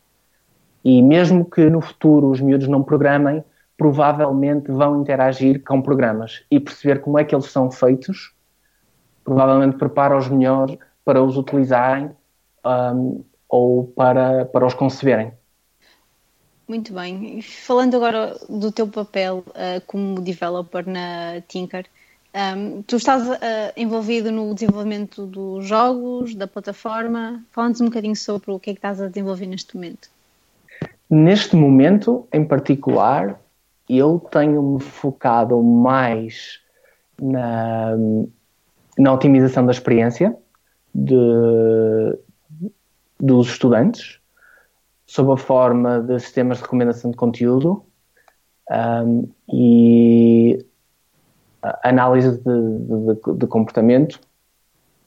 E 0.83 1.01
mesmo 1.01 1.45
que 1.45 1.69
no 1.69 1.81
futuro 1.81 2.29
os 2.29 2.41
miúdos 2.41 2.67
não 2.67 2.83
programem, 2.83 3.43
provavelmente 3.77 4.71
vão 4.71 5.01
interagir 5.01 5.63
com 5.63 5.81
programas 5.81 6.43
e 6.49 6.59
perceber 6.59 6.99
como 7.01 7.17
é 7.19 7.23
que 7.23 7.33
eles 7.33 7.51
são 7.51 7.71
feitos, 7.71 8.33
provavelmente 9.23 9.77
prepara-os 9.77 10.27
melhor 10.27 10.77
para 11.03 11.21
os 11.21 11.37
utilizarem 11.37 12.11
um, 12.65 13.23
ou 13.49 13.85
para, 13.87 14.45
para 14.45 14.65
os 14.65 14.73
conceberem. 14.73 15.33
Muito 16.67 16.93
bem. 16.93 17.41
Falando 17.41 17.95
agora 17.95 18.37
do 18.49 18.71
teu 18.71 18.87
papel 18.87 19.43
uh, 19.49 19.81
como 19.85 20.21
developer 20.21 20.87
na 20.87 21.41
Tinker, 21.47 21.85
um, 22.33 22.81
tu 22.81 22.95
estás 22.95 23.27
uh, 23.27 23.37
envolvido 23.77 24.31
no 24.31 24.53
desenvolvimento 24.53 25.25
dos 25.25 25.67
jogos, 25.67 26.33
da 26.33 26.47
plataforma. 26.47 27.43
Fala-nos 27.51 27.81
um 27.81 27.85
bocadinho 27.85 28.15
sobre 28.15 28.51
o 28.51 28.59
que 28.59 28.71
é 28.71 28.73
que 28.73 28.79
estás 28.79 29.01
a 29.01 29.07
desenvolver 29.07 29.45
neste 29.45 29.75
momento. 29.75 30.09
Neste 31.09 31.55
momento, 31.55 32.25
em 32.33 32.43
particular, 32.43 33.39
eu 33.89 34.19
tenho-me 34.31 34.79
focado 34.79 35.61
mais 35.61 36.59
na, 37.21 37.95
na 38.97 39.13
otimização 39.13 39.65
da 39.65 39.71
experiência 39.71 40.35
de, 40.93 42.19
dos 43.19 43.47
estudantes, 43.47 44.19
sob 45.05 45.33
a 45.33 45.37
forma 45.37 46.01
de 46.01 46.19
sistemas 46.19 46.57
de 46.57 46.63
recomendação 46.63 47.11
de 47.11 47.17
conteúdo 47.17 47.85
um, 48.71 49.27
e 49.51 50.65
análise 51.83 52.37
de, 52.37 52.43
de, 52.43 53.37
de, 53.37 53.47
comportamento 53.47 54.19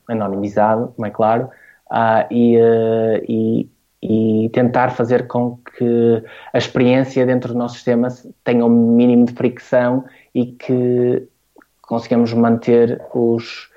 anonimizado, 0.09 0.93
como 0.95 1.07
é 1.07 1.11
claro, 1.11 1.51
uh, 1.91 2.33
e, 2.33 2.57
uh, 2.57 3.25
e, 3.29 3.71
e, 4.09 4.49
tentar 4.51 4.91
fazer 4.91 5.27
com 5.27 5.59
que 5.77 6.23
a 6.53 6.59
experiência 6.59 7.27
dentro 7.27 7.53
do 7.53 7.59
nosso 7.59 7.75
sistema 7.75 8.09
tenha 8.45 8.65
o 8.65 8.69
um 8.69 8.95
mínimo 8.95 9.27
de 9.27 9.33
fricção 9.33 10.05
e 10.35 10.47
que 10.47 11.27
consigamos 11.83 12.33
manter 12.33 13.03
os, 13.13 13.69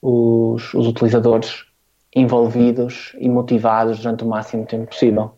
os, 0.00 0.72
os 0.72 0.86
utilizadores 0.86 1.66
envolvidos 2.14 3.14
e 3.18 3.28
motivados 3.28 4.00
durante 4.00 4.24
o 4.24 4.26
máximo 4.26 4.64
tempo 4.64 4.86
possível. 4.86 5.32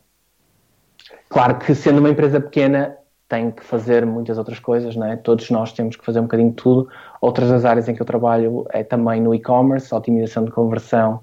Claro 1.29 1.59
que 1.59 1.74
sendo 1.74 1.98
uma 1.98 2.11
empresa 2.11 2.40
pequena 2.40 2.96
tem 3.29 3.51
que 3.51 3.62
fazer 3.62 4.07
muitas 4.07 4.38
outras 4.38 4.59
coisas, 4.59 4.96
não 4.96 5.07
é? 5.07 5.16
Todos 5.16 5.51
nós 5.51 5.72
temos 5.72 5.96
que 5.96 6.05
fazer 6.05 6.20
um 6.20 6.22
bocadinho 6.22 6.51
de 6.51 6.57
tudo. 6.57 6.88
Outras 7.20 7.51
das 7.51 7.64
áreas 7.64 7.88
em 7.88 7.94
que 7.94 8.01
eu 8.01 8.07
trabalho 8.07 8.64
é 8.70 8.83
também 8.83 9.20
no 9.20 9.35
e-commerce, 9.35 9.94
otimização 9.94 10.44
de 10.44 10.51
conversão 10.51 11.20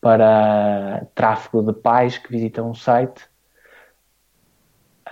para 0.00 1.06
tráfego 1.14 1.62
de 1.62 1.72
pais 1.72 2.18
que 2.18 2.30
visitam 2.30 2.70
o 2.70 2.74
site. 2.74 3.28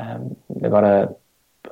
Um, 0.01 0.64
agora, 0.64 1.14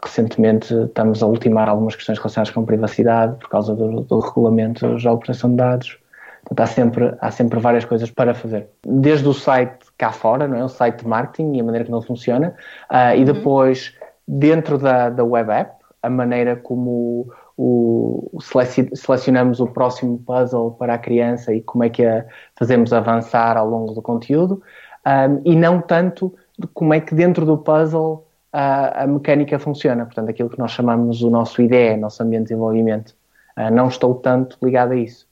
recentemente, 0.02 0.74
estamos 0.74 1.22
a 1.22 1.26
ultimar 1.26 1.68
algumas 1.68 1.94
questões 1.94 2.18
relacionadas 2.18 2.52
com 2.52 2.64
privacidade 2.64 3.38
por 3.38 3.48
causa 3.48 3.74
do, 3.74 4.02
do 4.02 4.18
regulamento 4.18 4.98
da 4.98 5.16
proteção 5.16 5.50
de 5.50 5.56
dados. 5.56 5.98
Portanto, 6.44 6.60
há 6.60 6.66
sempre, 6.66 7.14
há 7.20 7.30
sempre 7.30 7.58
várias 7.58 7.84
coisas 7.84 8.10
para 8.10 8.34
fazer. 8.34 8.68
Desde 8.84 9.26
o 9.26 9.34
site 9.34 9.86
cá 9.98 10.12
fora, 10.12 10.46
não 10.46 10.56
é? 10.56 10.64
o 10.64 10.68
site 10.68 11.02
de 11.02 11.08
marketing 11.08 11.56
e 11.56 11.60
a 11.60 11.64
maneira 11.64 11.84
como 11.84 11.98
ele 11.98 12.06
funciona, 12.06 12.54
uh, 12.90 13.16
e 13.16 13.18
uhum. 13.18 13.24
depois 13.24 13.94
dentro 14.28 14.78
da, 14.78 15.08
da 15.08 15.24
web 15.24 15.50
app, 15.50 15.76
a 16.02 16.10
maneira 16.10 16.54
como 16.54 17.32
o, 17.56 18.38
selecionamos 18.94 19.60
o 19.60 19.66
próximo 19.66 20.18
puzzle 20.18 20.72
para 20.72 20.94
a 20.94 20.98
criança 20.98 21.54
e 21.54 21.62
como 21.62 21.84
é 21.84 21.88
que 21.88 22.04
a 22.04 22.26
fazemos 22.54 22.92
avançar 22.92 23.56
ao 23.56 23.68
longo 23.68 23.94
do 23.94 24.02
conteúdo, 24.02 24.62
um, 25.06 25.40
e 25.44 25.56
não 25.56 25.80
tanto 25.80 26.34
de 26.58 26.66
como 26.68 26.92
é 26.92 27.00
que 27.00 27.14
dentro 27.14 27.46
do 27.46 27.56
puzzle 27.56 28.26
a, 28.52 29.04
a 29.04 29.06
mecânica 29.06 29.58
funciona, 29.58 30.04
portanto, 30.04 30.30
aquilo 30.30 30.50
que 30.50 30.58
nós 30.58 30.70
chamamos 30.70 31.22
o 31.22 31.30
nosso 31.30 31.60
IDE, 31.62 31.96
nosso 31.96 32.22
ambiente 32.22 32.44
de 32.44 32.48
desenvolvimento. 32.48 33.14
Uh, 33.56 33.72
não 33.72 33.88
estou 33.88 34.14
tanto 34.14 34.58
ligado 34.62 34.92
a 34.92 34.96
isso. 34.96 35.26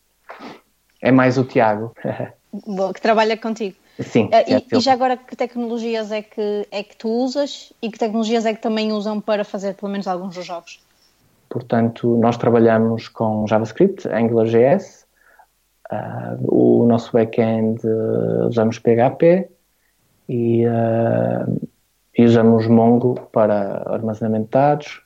É 1.00 1.10
mais 1.10 1.36
o 1.36 1.44
Tiago. 1.44 1.94
Bom, 2.66 2.92
que 2.92 3.00
trabalha 3.00 3.36
contigo. 3.36 3.76
Sim. 4.00 4.26
Uh, 4.26 4.64
e, 4.72 4.76
e, 4.76 4.80
já 4.80 4.92
agora, 4.92 5.16
que 5.16 5.36
tecnologias 5.36 6.10
é 6.10 6.22
que, 6.22 6.66
é 6.70 6.82
que 6.82 6.96
tu 6.96 7.08
usas 7.08 7.72
e 7.80 7.90
que 7.90 7.98
tecnologias 7.98 8.44
é 8.46 8.54
que 8.54 8.60
também 8.60 8.92
usam 8.92 9.20
para 9.20 9.44
fazer 9.44 9.74
pelo 9.74 9.90
menos 9.90 10.06
alguns 10.06 10.34
dos 10.34 10.44
jogos? 10.44 10.80
Portanto, 11.54 12.16
nós 12.16 12.36
trabalhamos 12.36 13.06
com 13.06 13.46
JavaScript, 13.46 14.08
AngularJS, 14.08 15.06
uh, 15.92 16.52
o 16.52 16.84
nosso 16.84 17.12
backend 17.12 17.80
uh, 17.86 18.48
usamos 18.48 18.80
PHP 18.80 19.48
e, 20.28 20.66
uh, 20.66 21.68
e, 22.18 22.24
usamos 22.24 22.66
Mongo 22.66 23.14
para 23.30 23.84
armazenamento 23.86 24.46
de 24.46 24.50
dados. 24.50 25.02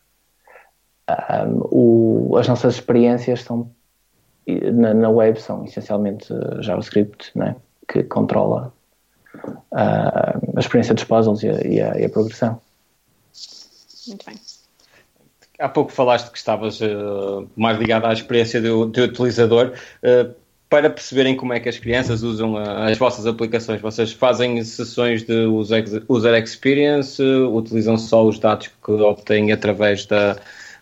O, 1.71 2.35
as 2.39 2.49
nossas 2.49 2.77
experiências 2.77 3.43
são, 3.43 3.71
na, 4.47 4.95
na, 4.95 5.11
web 5.11 5.39
são 5.39 5.67
essencialmente 5.67 6.33
JavaScript, 6.61 7.31
né, 7.35 7.57
que 7.87 8.05
controla 8.05 8.73
a 9.71 10.39
experiência 10.59 10.95
dos 10.95 11.05
puzzles 11.05 11.43
e 11.43 11.51
a, 11.51 11.61
e 11.61 11.81
a, 11.83 12.01
e 12.01 12.05
a 12.07 12.09
progressão. 12.09 12.59
Muito 14.09 14.25
bem. 14.25 14.48
Há 15.59 15.69
pouco 15.69 15.91
falaste 15.91 16.31
que 16.31 16.39
estavas 16.39 16.81
uh, 16.81 17.49
mais 17.57 17.79
ligado 17.79 18.07
à 18.07 18.13
experiência 18.13 18.61
do, 18.61 18.87
do 18.87 19.03
utilizador. 19.03 19.73
Uh, 20.03 20.35
para 20.69 20.91
perceberem 20.91 21.35
como 21.35 21.53
é 21.53 21.61
que 21.61 21.69
as 21.69 21.79
crianças 21.79 22.23
usam 22.23 22.57
a, 22.57 22.89
as 22.89 22.99
vossas 22.99 23.27
aplicações, 23.27 23.81
vocês 23.81 24.13
fazem 24.13 24.63
sessões 24.63 25.23
de 25.23 25.47
user, 25.47 26.05
user 26.09 26.43
experience, 26.43 27.23
utilizam 27.23 27.97
só 27.97 28.25
os 28.25 28.39
dados 28.39 28.69
que 28.69 28.93
obtêm 28.93 29.51
através 29.51 30.05
da, 30.05 30.37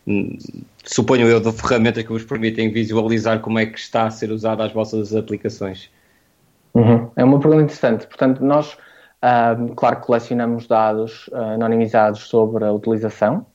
hum, 0.06 0.36
suponho 0.84 1.28
eu, 1.28 1.40
da 1.40 1.52
ferramenta 1.52 2.02
que 2.02 2.08
vos 2.08 2.24
permitem 2.24 2.70
visualizar 2.70 3.40
como 3.40 3.58
é 3.58 3.66
que 3.66 3.78
está 3.78 4.06
a 4.06 4.10
ser 4.10 4.30
usada 4.32 4.64
as 4.64 4.72
vossas 4.72 5.14
aplicações? 5.14 5.88
Uhum. 6.74 7.08
É 7.16 7.24
uma 7.24 7.38
pergunta 7.38 7.62
interessante. 7.62 8.06
Portanto, 8.06 8.44
nós, 8.44 8.74
uh, 8.74 9.74
claro, 9.76 10.00
colecionamos 10.00 10.66
dados 10.66 11.28
uh, 11.28 11.54
anonimizados 11.54 12.22
sobre 12.22 12.64
a 12.64 12.72
utilização 12.72 13.46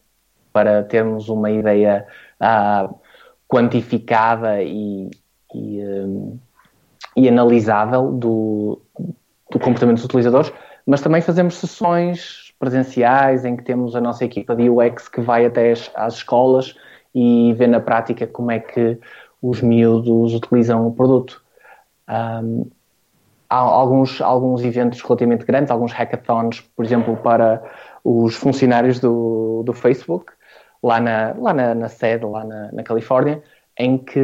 para 0.51 0.83
termos 0.83 1.29
uma 1.29 1.49
ideia 1.49 2.05
uh, 2.41 2.93
quantificada 3.47 4.61
e, 4.61 5.09
e, 5.53 5.83
um, 5.83 6.39
e 7.15 7.27
analisável 7.27 8.11
do, 8.11 8.81
do, 9.49 9.59
comportamento 9.59 9.97
dos 9.97 10.05
utilizadores, 10.05 10.53
mas 10.85 11.01
também 11.01 11.21
fazemos 11.21 11.55
sessões 11.55 12.53
presenciais 12.59 13.43
em 13.43 13.55
que 13.55 13.63
temos 13.63 13.95
a 13.95 14.01
nossa 14.01 14.23
equipa 14.23 14.55
de 14.55 14.69
UX 14.69 15.09
que 15.09 15.21
vai 15.21 15.45
até 15.45 15.71
as, 15.71 15.91
às 15.95 16.15
escolas 16.15 16.75
e 17.13 17.53
vê 17.57 17.67
na 17.67 17.79
prática 17.79 18.25
como 18.25 18.51
é 18.51 18.59
que 18.59 18.97
os 19.41 19.61
miúdos 19.61 20.33
utilizam 20.33 20.87
o 20.87 20.93
produto. 20.93 21.43
Um, 22.07 22.69
há 23.49 23.57
alguns, 23.57 24.21
alguns 24.21 24.63
eventos 24.63 25.01
relativamente 25.01 25.45
grandes, 25.45 25.71
alguns 25.71 25.91
hackathons, 25.91 26.61
por 26.75 26.85
exemplo, 26.85 27.17
para 27.17 27.61
os 28.03 28.35
funcionários 28.35 28.99
do, 28.99 29.63
do 29.65 29.73
Facebook, 29.73 30.31
lá 30.83 30.99
na, 30.99 31.33
lá 31.37 31.53
na, 31.53 31.75
na 31.75 31.89
sede, 31.89 32.25
lá 32.25 32.43
na, 32.43 32.71
na 32.71 32.83
Califórnia, 32.83 33.41
em 33.77 33.97
que 33.97 34.19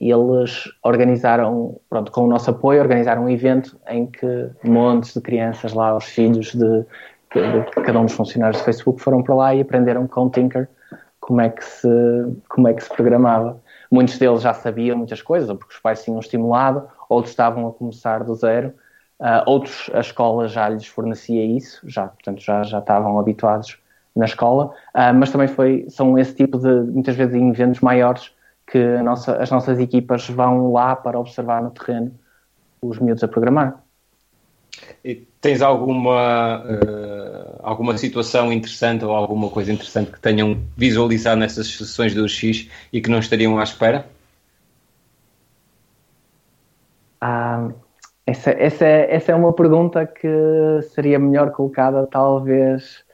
eles 0.00 0.64
organizaram, 0.82 1.80
pronto, 1.88 2.10
com 2.10 2.22
o 2.22 2.26
nosso 2.26 2.50
apoio, 2.50 2.80
organizaram 2.80 3.24
um 3.24 3.28
evento 3.28 3.78
em 3.88 4.06
que 4.06 4.50
montes 4.64 5.14
de 5.14 5.20
crianças 5.20 5.72
lá, 5.72 5.96
os 5.96 6.04
filhos 6.04 6.52
de, 6.52 6.84
de, 7.32 7.64
de 7.64 7.70
cada 7.70 8.00
um 8.00 8.06
dos 8.06 8.14
funcionários 8.14 8.60
do 8.60 8.64
Facebook 8.64 9.00
foram 9.00 9.22
para 9.22 9.34
lá 9.34 9.54
e 9.54 9.60
aprenderam 9.60 10.06
com 10.06 10.28
Tinker 10.28 10.68
como 11.20 11.40
é 11.40 11.48
que 11.50 11.64
se, 11.64 11.88
como 12.48 12.66
é 12.66 12.74
que 12.74 12.82
se 12.82 12.90
programava. 12.90 13.60
Muitos 13.90 14.18
deles 14.18 14.42
já 14.42 14.52
sabiam 14.52 14.98
muitas 14.98 15.22
coisas, 15.22 15.56
porque 15.56 15.72
os 15.74 15.80
pais 15.80 16.02
tinham 16.02 16.18
estimulado, 16.18 16.88
outros 17.08 17.30
estavam 17.30 17.68
a 17.68 17.72
começar 17.72 18.24
do 18.24 18.34
zero, 18.34 18.74
uh, 19.20 19.42
outros 19.46 19.88
a 19.94 20.00
escola 20.00 20.48
já 20.48 20.68
lhes 20.68 20.86
fornecia 20.86 21.44
isso, 21.44 21.80
já, 21.88 22.08
portanto 22.08 22.40
já, 22.40 22.64
já 22.64 22.80
estavam 22.80 23.20
habituados 23.20 23.78
na 24.14 24.24
escola, 24.24 24.66
uh, 24.94 25.14
mas 25.14 25.30
também 25.30 25.48
foi, 25.48 25.86
são 25.88 26.18
esse 26.18 26.34
tipo 26.34 26.58
de, 26.58 26.68
muitas 26.90 27.16
vezes, 27.16 27.34
eventos 27.34 27.80
maiores 27.80 28.32
que 28.66 28.98
nossa, 29.02 29.36
as 29.36 29.50
nossas 29.50 29.78
equipas 29.78 30.28
vão 30.28 30.72
lá 30.72 30.96
para 30.96 31.18
observar 31.18 31.62
no 31.62 31.70
terreno 31.70 32.12
os 32.80 32.98
miúdos 32.98 33.22
a 33.22 33.28
programar. 33.28 33.82
E 35.04 35.16
tens 35.40 35.60
alguma, 35.62 36.64
uh, 36.64 37.60
alguma 37.62 37.96
situação 37.98 38.52
interessante 38.52 39.04
ou 39.04 39.12
alguma 39.12 39.48
coisa 39.50 39.72
interessante 39.72 40.10
que 40.10 40.20
tenham 40.20 40.60
visualizado 40.76 41.40
nessas 41.40 41.68
sessões 41.68 42.14
do 42.14 42.28
X 42.28 42.68
e 42.92 43.00
que 43.00 43.10
não 43.10 43.18
estariam 43.18 43.58
à 43.58 43.62
espera? 43.62 44.06
Ah, 47.20 47.68
essa, 48.26 48.50
essa, 48.50 48.86
essa 48.86 49.32
é 49.32 49.34
uma 49.34 49.52
pergunta 49.52 50.06
que 50.06 50.28
seria 50.94 51.18
melhor 51.18 51.50
colocada 51.50 52.06
talvez 52.06 53.04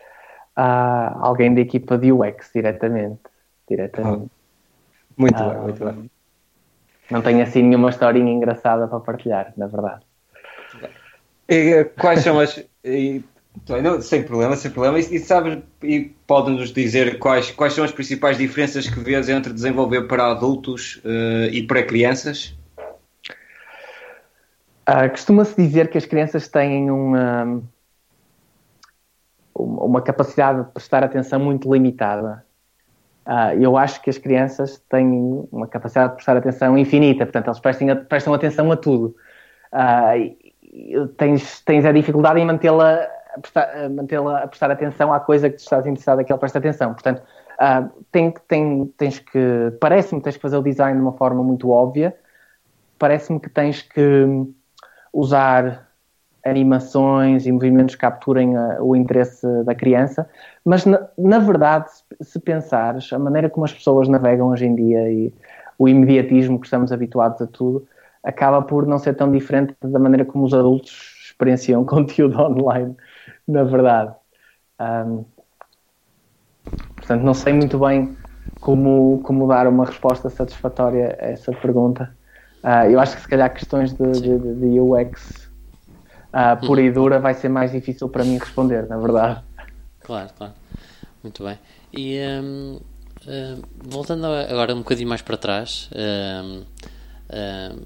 a 0.61 1.17
alguém 1.21 1.55
da 1.55 1.61
equipa 1.61 1.97
de 1.97 2.11
UX 2.11 2.51
diretamente. 2.53 3.21
diretamente. 3.71 4.25
Ah, 4.25 5.13
muito 5.17 5.41
ah, 5.41 5.49
bem, 5.51 5.63
muito 5.63 5.85
bem. 5.85 6.11
Não 7.09 7.23
tenho 7.23 7.43
assim 7.43 7.63
nenhuma 7.63 7.91
historinha 7.91 8.33
engraçada 8.33 8.89
para 8.89 8.99
partilhar, 8.99 9.53
na 9.57 9.69
verdade. 9.69 10.01
E, 11.49 11.85
quais 11.99 12.21
são 12.23 12.41
as. 12.41 12.63
E, 12.85 13.23
não, 13.83 14.03
sem 14.03 14.25
problema, 14.25 14.57
sem 14.57 14.73
problema. 14.73 14.99
E, 14.99 15.15
e 15.15 15.19
sabes, 15.21 15.63
e 15.81 16.13
podem-nos 16.27 16.73
dizer 16.73 17.21
quais, 17.21 17.53
quais 17.53 17.73
são 17.73 17.85
as 17.85 17.93
principais 17.93 18.37
diferenças 18.37 18.89
que 18.89 18.99
vês 18.99 19.29
entre 19.29 19.53
desenvolver 19.53 20.09
para 20.09 20.27
adultos 20.27 20.97
uh, 21.05 21.49
e 21.53 21.63
para 21.63 21.85
crianças? 21.85 22.59
Uh, 24.89 25.09
Costuma-se 25.11 25.55
dizer 25.57 25.89
que 25.89 25.99
as 25.99 26.05
crianças 26.05 26.49
têm 26.49 26.91
uma, 26.91 27.63
uma 29.59 30.01
capacidade 30.01 30.65
de 30.65 30.71
prestar 30.71 31.03
atenção 31.05 31.41
muito 31.41 31.73
limitada. 31.73 32.45
Uh, 33.27 33.61
eu 33.61 33.77
acho 33.77 34.01
que 34.01 34.09
as 34.09 34.17
crianças 34.17 34.83
têm 34.89 35.47
uma 35.53 35.67
capacidade 35.67 36.11
de 36.11 36.15
prestar 36.15 36.37
atenção 36.37 36.79
infinita, 36.79 37.27
portanto, 37.27 37.49
eles 37.49 37.61
prestam, 37.61 38.05
prestam 38.05 38.35
atenção 38.35 38.73
a 38.73 38.77
tudo. 38.77 39.15
Uh, 39.71 41.07
tens, 41.17 41.61
tens 41.61 41.85
a 41.85 41.93
dificuldade 41.93 42.41
em 42.41 42.47
mantê-la 42.47 43.07
a 43.35 43.41
prestar, 43.41 43.91
mantê 43.91 44.17
a 44.17 44.47
prestar 44.47 44.71
atenção 44.71 45.13
à 45.13 45.21
coisa 45.21 45.51
que 45.51 45.57
tu 45.57 45.61
estás 45.61 45.87
interessado 45.87 46.25
que 46.25 46.33
ele 46.33 46.39
preste 46.39 46.57
atenção. 46.57 46.95
Portanto, 46.95 47.23
uh, 47.61 48.05
tem, 48.11 48.33
tem, 48.47 48.87
tens 48.97 49.19
que, 49.19 49.77
parece-me 49.79 50.21
que 50.21 50.25
tens 50.25 50.37
que 50.37 50.43
fazer 50.43 50.57
o 50.57 50.63
design 50.63 50.99
de 50.99 51.03
uma 51.03 51.13
forma 51.13 51.43
muito 51.43 51.71
óbvia, 51.71 52.17
parece-me 52.99 53.39
que 53.39 53.51
tens 53.51 53.83
que 53.83 54.27
usar 55.13 55.88
animações 56.45 57.47
e 57.47 57.53
movimentos 57.53 57.95
que 57.95 58.01
capturem 58.01 58.57
uh, 58.57 58.83
o 58.83 58.95
interesse 58.95 59.47
da 59.65 59.75
criança, 59.75 60.29
mas 60.65 60.85
na, 60.85 61.09
na, 61.17 61.39
verdade, 61.39 61.91
se 62.21 62.39
pensares, 62.39 63.13
a 63.13 63.19
maneira 63.19 63.51
como 63.51 63.65
as 63.65 63.73
pessoas 63.73 64.09
navegam 64.09 64.49
hoje 64.49 64.67
em 64.67 64.75
dia 64.75 65.11
e 65.11 65.33
o 65.79 65.89
imediatismo 65.89 66.59
que 66.59 66.67
estamos 66.67 66.93
habituados 66.93 67.41
a 67.41 67.47
tudo, 67.47 67.87
acaba 68.23 68.63
por 68.63 68.87
não 68.87 68.99
ser 68.99 69.15
tão 69.15 69.31
diferente 69.31 69.75
da 69.81 69.99
maneira 69.99 70.25
como 70.25 70.45
os 70.45 70.55
adultos 70.55 71.27
experienciam 71.27 71.85
conteúdo 71.87 72.41
online, 72.41 72.97
na 73.47 73.65
verdade. 73.65 74.15
Um, 74.81 75.25
portanto, 76.97 77.23
não 77.23 77.35
sei 77.35 77.53
muito 77.53 77.79
bem 77.79 78.17
como, 78.61 79.21
como 79.23 79.47
dar 79.47 79.67
uma 79.67 79.85
resposta 79.85 80.29
satisfatória 80.29 81.17
a 81.21 81.27
essa 81.27 81.53
pergunta. 81.53 82.17
Uh, 82.63 82.91
eu 82.91 82.99
acho 82.99 83.17
que 83.17 83.23
se 83.23 83.29
calhar 83.29 83.53
questões 83.53 83.93
de, 83.93 84.11
de, 84.13 84.55
de 84.55 84.81
UX 84.81 85.48
uh, 86.33 86.67
pura 86.67 86.81
e 86.81 86.91
dura 86.91 87.19
vai 87.19 87.35
ser 87.35 87.49
mais 87.49 87.73
difícil 87.73 88.09
para 88.09 88.25
mim 88.25 88.39
responder, 88.39 88.87
na 88.89 88.97
verdade. 88.97 89.43
Claro, 90.01 90.31
claro. 90.37 90.55
Muito 91.23 91.45
bem. 91.45 91.59
E 91.93 92.19
um, 92.21 92.77
uh, 92.77 92.81
hum, 93.27 93.63
voltando 93.85 94.27
agora 94.27 94.75
um 94.75 94.79
bocadinho 94.79 95.09
mais 95.09 95.23
para 95.23 95.37
trás, 95.37 95.91
um, 95.95 96.65
um, 97.35 97.83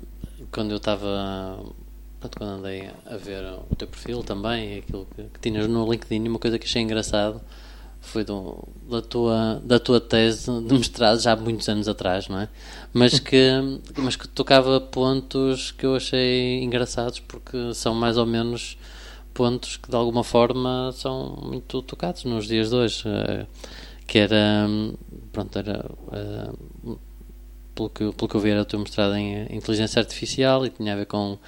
quando 0.51 0.71
eu 0.71 0.77
estava 0.77 1.59
quando 2.37 2.51
andei 2.51 2.89
a 3.07 3.17
ver 3.17 3.45
o 3.69 3.75
teu 3.75 3.89
perfil 3.89 4.23
também, 4.23 4.79
aquilo 4.79 5.07
que, 5.17 5.25
que 5.25 5.41
tinhas 5.41 5.67
no 5.67 5.91
LinkedIn, 5.91 6.29
uma 6.29 6.39
coisa 6.39 6.59
que 6.59 6.67
achei 6.67 6.83
engraçado 6.83 7.41
foi 8.03 8.25
do, 8.25 8.69
da, 8.91 9.01
tua, 9.01 9.63
da 9.65 9.79
tua 9.79 10.01
tese 10.01 10.51
de 10.61 10.75
mestrado 10.75 11.21
já 11.21 11.33
há 11.33 11.37
muitos 11.37 11.69
anos 11.69 11.89
atrás, 11.89 12.29
não 12.29 12.41
é? 12.41 12.49
Mas 12.93 13.19
que, 13.19 13.39
mas 13.97 14.17
que 14.17 14.29
tocava 14.29 14.81
pontos 14.81 15.71
que 15.71 15.87
eu 15.87 15.95
achei 15.95 16.63
engraçados 16.63 17.21
porque 17.21 17.73
são 17.73 17.95
mais 17.95 18.19
ou 18.19 18.27
menos 18.27 18.77
pontos 19.33 19.77
que 19.77 19.89
de 19.89 19.97
alguma 19.97 20.25
forma 20.25 20.91
são 20.93 21.39
muito 21.43 21.81
tocados 21.83 22.25
nos 22.25 22.47
dias 22.47 22.71
de 22.71 22.77
hoje. 22.77 23.05
Eh, 23.07 23.47
que 24.07 24.19
era, 24.19 24.69
pronto, 25.33 25.59
era. 25.59 25.91
Eh, 26.13 26.53
pelo 27.75 27.89
que, 27.89 28.13
pelo 28.13 28.29
que 28.29 28.35
eu 28.35 28.41
vi, 28.41 28.51
era 28.51 28.61
o 28.61 28.65
teu 28.67 28.79
mestrado 28.79 29.15
em 29.15 29.47
inteligência 29.57 30.01
artificial 30.01 30.67
e 30.67 30.71
tinha 30.71 30.93
a 30.93 30.97
ver 30.97 31.07
com 31.07 31.39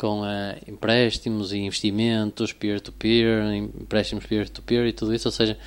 com 0.00 0.22
uh, 0.22 0.56
empréstimos 0.66 1.52
e 1.52 1.58
investimentos 1.58 2.54
peer-to-peer, 2.54 3.44
-peer, 3.44 3.54
empréstimos 3.82 4.24
peer-to-peer 4.24 4.84
-peer 4.84 4.88
e 4.88 4.92
tudo 4.94 5.14
isso, 5.14 5.28
ou 5.28 5.32
seja, 5.32 5.58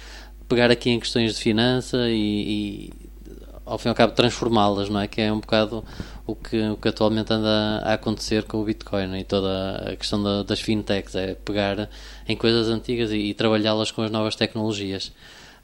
pegar 0.53 0.69
aqui 0.69 0.91
em 0.91 0.99
questões 0.99 1.35
de 1.35 1.41
finança 1.41 2.09
e, 2.09 2.91
e 2.91 2.93
ao 3.65 3.79
fim 3.79 3.87
e 3.87 3.89
ao 3.89 3.95
cabo 3.95 4.13
transformá-las, 4.13 4.87
não 4.87 4.99
é? 4.99 5.07
Que 5.07 5.21
é 5.21 5.33
um 5.33 5.39
bocado 5.39 5.83
o 6.27 6.35
que, 6.35 6.61
o 6.69 6.77
que 6.77 6.87
atualmente 6.87 7.33
anda 7.33 7.81
a 7.83 7.93
acontecer 7.93 8.43
com 8.43 8.61
o 8.61 8.63
Bitcoin 8.63 9.17
e 9.17 9.23
toda 9.23 9.91
a 9.91 9.95
questão 9.95 10.21
da, 10.21 10.43
das 10.43 10.59
fintechs, 10.59 11.15
é 11.15 11.33
pegar 11.33 11.89
em 12.27 12.37
coisas 12.37 12.67
antigas 12.67 13.11
e, 13.11 13.17
e 13.17 13.33
trabalhá-las 13.33 13.91
com 13.91 14.03
as 14.03 14.11
novas 14.11 14.35
tecnologias. 14.35 15.11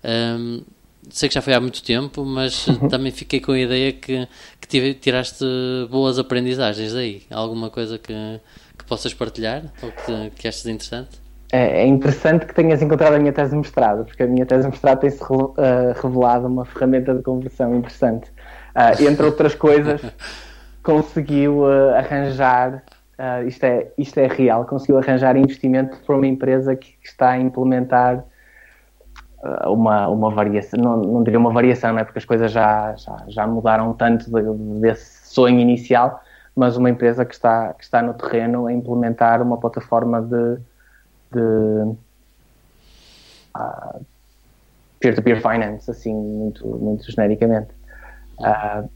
Um, 0.03 0.63
sei 1.09 1.29
que 1.29 1.35
já 1.35 1.41
foi 1.41 1.53
há 1.53 1.59
muito 1.59 1.83
tempo, 1.83 2.25
mas 2.25 2.65
uhum. 2.67 2.89
também 2.89 3.11
fiquei 3.11 3.39
com 3.39 3.51
a 3.51 3.59
ideia 3.59 3.91
que, 3.93 4.27
que 4.59 4.93
tiraste 4.95 5.45
boas 5.89 6.17
aprendizagens 6.17 6.93
daí. 6.93 7.23
Alguma 7.29 7.69
coisa 7.69 7.99
que, 7.99 8.13
que 8.75 8.85
possas 8.85 9.13
partilhar 9.13 9.71
ou 9.83 9.91
que, 9.91 10.31
que 10.31 10.47
achas 10.47 10.65
interessante? 10.65 11.28
É, 11.51 11.81
é 11.81 11.87
interessante 11.87 12.45
que 12.45 12.53
tenhas 12.53 12.81
encontrado 12.81 13.15
a 13.15 13.19
minha 13.19 13.33
tese 13.33 13.51
de 13.51 13.57
mestrado, 13.57 14.05
porque 14.05 14.21
a 14.21 14.27
minha 14.27 14.45
tese 14.45 14.63
de 14.63 14.69
mestrado 14.69 14.99
tem-se 14.99 15.23
eh, 15.23 15.93
revelado 15.99 16.47
uma 16.47 16.63
ferramenta 16.63 17.13
de 17.13 17.23
conversão 17.23 17.73
interessante. 17.75 18.31
Uh, 18.75 19.03
entre 19.07 19.25
outras 19.25 19.55
coisas, 19.55 20.01
conseguiu 20.83 21.63
uh, 21.63 21.95
arranjar, 21.95 22.83
uh, 23.17 23.47
isto, 23.47 23.63
é, 23.63 23.87
isto 23.97 24.19
é 24.19 24.27
real, 24.27 24.63
conseguiu 24.65 24.99
arranjar 24.99 25.35
investimento 25.35 25.97
para 26.05 26.15
uma 26.15 26.27
empresa 26.27 26.75
que, 26.75 26.91
que 26.91 27.07
está 27.07 27.31
a 27.31 27.39
implementar 27.39 28.23
uma, 29.67 30.09
uma 30.09 30.29
variação, 30.29 30.79
não, 30.81 30.97
não 30.97 31.23
diria 31.23 31.39
uma 31.39 31.51
variação, 31.51 31.93
não 31.93 31.99
é? 31.99 32.03
porque 32.03 32.19
as 32.19 32.25
coisas 32.25 32.51
já, 32.51 32.93
já, 32.97 33.23
já 33.29 33.47
mudaram 33.47 33.93
tanto 33.93 34.29
de, 34.29 34.81
desse 34.81 35.33
sonho 35.33 35.59
inicial, 35.61 36.21
mas 36.53 36.75
uma 36.75 36.89
empresa 36.89 37.23
que 37.23 37.33
está, 37.33 37.73
que 37.73 37.83
está 37.83 38.01
no 38.01 38.13
terreno 38.13 38.67
a 38.67 38.73
implementar 38.73 39.41
uma 39.41 39.57
plataforma 39.57 40.21
de 40.21 40.59
de 41.31 41.95
uh, 43.55 44.05
peer-to-peer 44.99 45.41
finance, 45.41 45.89
assim, 45.89 46.13
muito, 46.13 46.65
muito 46.65 47.11
genericamente. 47.11 47.71
Uh, 48.39 48.89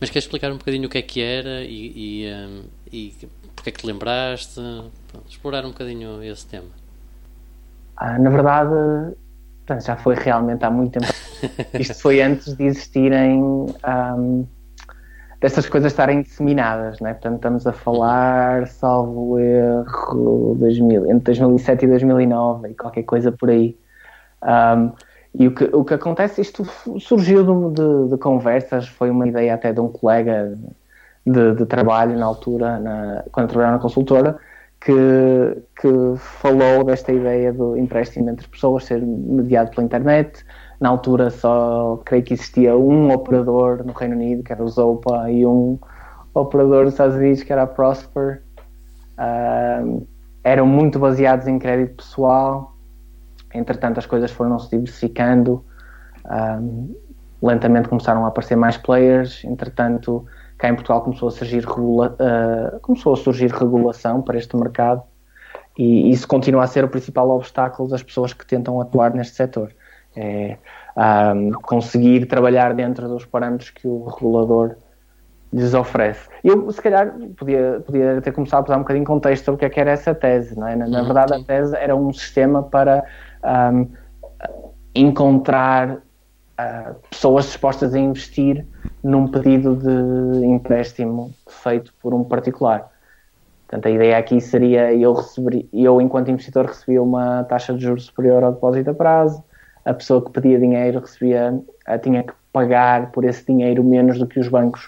Mas 0.00 0.10
queres 0.10 0.24
explicar 0.24 0.52
um 0.52 0.58
bocadinho 0.58 0.86
o 0.86 0.90
que 0.90 0.98
é 0.98 1.02
que 1.02 1.20
era 1.20 1.62
e, 1.62 2.24
e, 2.24 2.32
um, 2.32 2.64
e 2.92 3.14
porque 3.54 3.70
é 3.70 3.72
que 3.72 3.80
te 3.80 3.86
lembraste? 3.86 4.60
Pronto, 5.08 5.28
explorar 5.28 5.64
um 5.64 5.70
bocadinho 5.70 6.22
esse 6.22 6.46
tema. 6.46 6.70
Uh, 8.00 8.22
na 8.22 8.30
verdade, 8.30 9.16
já 9.84 9.96
foi 9.96 10.14
realmente 10.14 10.64
há 10.64 10.70
muito 10.70 10.98
tempo. 10.98 11.12
Isto 11.78 11.94
foi 11.94 12.22
antes 12.22 12.54
de 12.54 12.64
existirem 12.64 13.42
um, 13.42 14.46
dessas 15.40 15.68
coisas 15.68 15.92
estarem 15.92 16.22
disseminadas, 16.22 17.00
né? 17.00 17.14
Portanto, 17.14 17.36
estamos 17.36 17.66
a 17.66 17.72
falar, 17.72 18.66
salvo 18.66 19.38
erro, 19.38 20.56
2000, 20.58 21.06
entre 21.06 21.34
2007 21.34 21.84
e 21.84 21.88
2009 21.88 22.68
e 22.70 22.74
qualquer 22.74 23.02
coisa 23.04 23.30
por 23.30 23.50
aí. 23.50 23.76
Um, 24.42 24.92
e 25.34 25.46
o 25.46 25.54
que, 25.54 25.64
o 25.72 25.84
que 25.84 25.94
acontece, 25.94 26.40
isto 26.40 26.64
surgiu 26.98 27.70
de, 27.70 27.74
de, 27.74 28.10
de, 28.10 28.18
conversas, 28.18 28.88
foi 28.88 29.10
uma 29.10 29.28
ideia 29.28 29.54
até 29.54 29.72
de 29.72 29.80
um 29.80 29.88
colega 29.88 30.58
de, 31.24 31.54
de 31.54 31.66
trabalho 31.66 32.18
na 32.18 32.26
altura, 32.26 32.78
na, 32.80 33.24
quando 33.30 33.48
trabalhava 33.48 33.76
na 33.76 33.82
consultora, 33.82 34.38
que, 34.80 35.62
que 35.80 35.88
falou 36.16 36.82
desta 36.84 37.12
ideia 37.12 37.52
do 37.52 37.76
empréstimo 37.76 38.30
entre 38.30 38.48
pessoas 38.48 38.84
ser 38.84 39.00
mediado 39.00 39.70
pela 39.70 39.84
internet, 39.84 40.44
na 40.80 40.88
altura 40.88 41.30
só 41.30 42.00
creio 42.04 42.22
que 42.22 42.34
existia 42.34 42.76
um 42.76 43.12
operador 43.12 43.84
no 43.84 43.92
Reino 43.92 44.14
Unido, 44.14 44.42
que 44.42 44.52
era 44.52 44.62
o 44.62 44.68
Zopa, 44.68 45.30
e 45.30 45.44
um 45.44 45.78
operador 46.32 46.84
dos 46.84 46.94
Estados 46.94 47.16
Unidos, 47.16 47.42
que 47.42 47.52
era 47.52 47.62
a 47.62 47.66
Prosper. 47.66 48.42
Uh, 49.18 50.06
eram 50.44 50.66
muito 50.66 50.98
baseados 50.98 51.48
em 51.48 51.58
crédito 51.58 51.96
pessoal, 51.96 52.74
entretanto 53.52 53.98
as 53.98 54.06
coisas 54.06 54.30
foram 54.30 54.58
se 54.58 54.70
diversificando, 54.70 55.64
lentamente 57.42 57.88
começaram 57.88 58.24
a 58.24 58.28
aparecer 58.28 58.56
mais 58.56 58.76
players, 58.76 59.44
entretanto 59.44 60.24
cá 60.56 60.68
em 60.68 60.74
Portugal 60.74 61.02
começou 61.02 61.28
a 61.28 61.32
surgir, 61.32 61.64
regula 61.64 62.16
uh, 62.18 62.80
começou 62.80 63.14
a 63.14 63.16
surgir 63.16 63.50
regulação 63.50 64.22
para 64.22 64.38
este 64.38 64.56
mercado. 64.56 65.02
E 65.76 66.10
isso 66.10 66.26
continua 66.26 66.64
a 66.64 66.66
ser 66.66 66.84
o 66.84 66.88
principal 66.88 67.30
obstáculo 67.30 67.88
das 67.88 68.02
pessoas 68.02 68.32
que 68.32 68.44
tentam 68.44 68.80
atuar 68.80 69.14
neste 69.14 69.36
setor 69.36 69.72
é 70.18 70.58
um, 71.34 71.52
conseguir 71.52 72.26
trabalhar 72.26 72.74
dentro 72.74 73.08
dos 73.08 73.24
parâmetros 73.24 73.70
que 73.70 73.86
o 73.86 74.04
regulador 74.04 74.74
lhes 75.52 75.72
oferece. 75.72 76.28
Eu, 76.44 76.70
se 76.70 76.82
calhar, 76.82 77.14
podia, 77.36 77.82
podia 77.86 78.20
ter 78.20 78.32
começado 78.32 78.64
a 78.64 78.68
dar 78.68 78.76
um 78.76 78.80
bocadinho 78.80 79.04
de 79.04 79.08
contexto 79.08 79.44
sobre 79.44 79.56
o 79.56 79.58
que, 79.58 79.64
é 79.64 79.70
que 79.70 79.80
era 79.80 79.92
essa 79.92 80.14
tese. 80.14 80.58
Não 80.58 80.66
é? 80.66 80.76
na, 80.76 80.86
na, 80.86 81.02
verdade, 81.02 81.34
a 81.34 81.42
tese 81.42 81.74
era 81.76 81.94
um 81.96 82.12
sistema 82.12 82.62
para 82.62 83.04
um, 83.72 83.88
encontrar 84.94 85.90
uh, 85.92 86.94
pessoas 87.10 87.46
dispostas 87.46 87.94
a 87.94 87.98
investir 87.98 88.66
num 89.02 89.28
pedido 89.28 89.76
de 89.76 90.46
empréstimo 90.46 91.32
feito 91.48 91.94
por 92.02 92.12
um 92.12 92.24
particular. 92.24 92.90
Portanto, 93.68 93.86
a 93.86 93.90
ideia 93.90 94.18
aqui 94.18 94.40
seria 94.40 94.94
eu, 94.94 95.12
receber, 95.12 95.68
eu 95.72 96.00
enquanto 96.00 96.30
investidor, 96.30 96.66
recebia 96.66 97.02
uma 97.02 97.44
taxa 97.44 97.74
de 97.74 97.80
juros 97.80 98.06
superior 98.06 98.42
ao 98.42 98.52
depósito 98.52 98.90
a 98.90 98.94
prazo, 98.94 99.44
a 99.88 99.94
pessoa 99.94 100.22
que 100.22 100.30
pedia 100.30 100.58
dinheiro 100.58 101.00
recebia, 101.00 101.58
eh, 101.86 101.98
tinha 101.98 102.22
que 102.22 102.32
pagar 102.52 103.10
por 103.10 103.24
esse 103.24 103.44
dinheiro 103.46 103.82
menos 103.82 104.18
do 104.18 104.26
que 104.26 104.38
os 104.38 104.48
bancos 104.48 104.84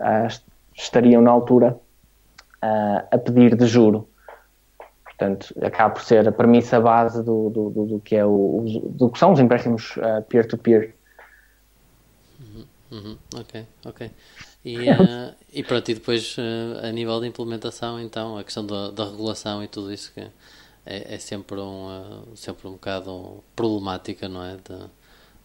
uh, 0.00 0.26
estariam 0.74 1.22
na 1.22 1.30
altura 1.30 1.78
uh, 2.62 3.06
a 3.10 3.18
pedir 3.18 3.54
de 3.54 3.66
juro. 3.66 4.08
Portanto, 5.04 5.54
acaba 5.62 5.94
por 5.94 6.02
ser 6.02 6.26
a 6.26 6.32
premissa 6.32 6.80
base 6.80 7.22
do, 7.22 7.50
do, 7.50 7.70
do, 7.70 7.86
do 7.86 8.00
que, 8.00 8.16
é 8.16 8.24
o, 8.24 8.64
do 8.88 9.10
que 9.10 9.18
são 9.18 9.32
os 9.32 9.38
empréstimos 9.38 9.98
peer-to-peer. 10.28 10.94
Uh, 12.40 12.42
-peer. 12.42 12.64
uhum, 12.90 12.98
uhum, 12.98 13.18
ok, 13.36 13.66
ok. 13.84 14.10
E, 14.64 14.78
uh, 14.90 15.34
e 15.52 15.62
pronto, 15.62 15.88
e 15.90 15.94
depois 15.94 16.36
uh, 16.38 16.86
a 16.86 16.90
nível 16.90 17.20
de 17.20 17.28
implementação, 17.28 18.00
então, 18.00 18.36
a 18.36 18.42
questão 18.42 18.66
da, 18.66 18.90
da 18.90 19.04
regulação 19.04 19.62
e 19.62 19.68
tudo 19.68 19.92
isso 19.92 20.12
que 20.12 20.20
é, 20.90 21.14
é 21.14 21.18
sempre, 21.18 21.58
um, 21.60 21.86
uh, 21.86 22.36
sempre 22.36 22.66
um 22.66 22.72
bocado 22.72 23.44
problemática, 23.54 24.28
não 24.28 24.44
é? 24.44 24.56
De, 24.56 24.76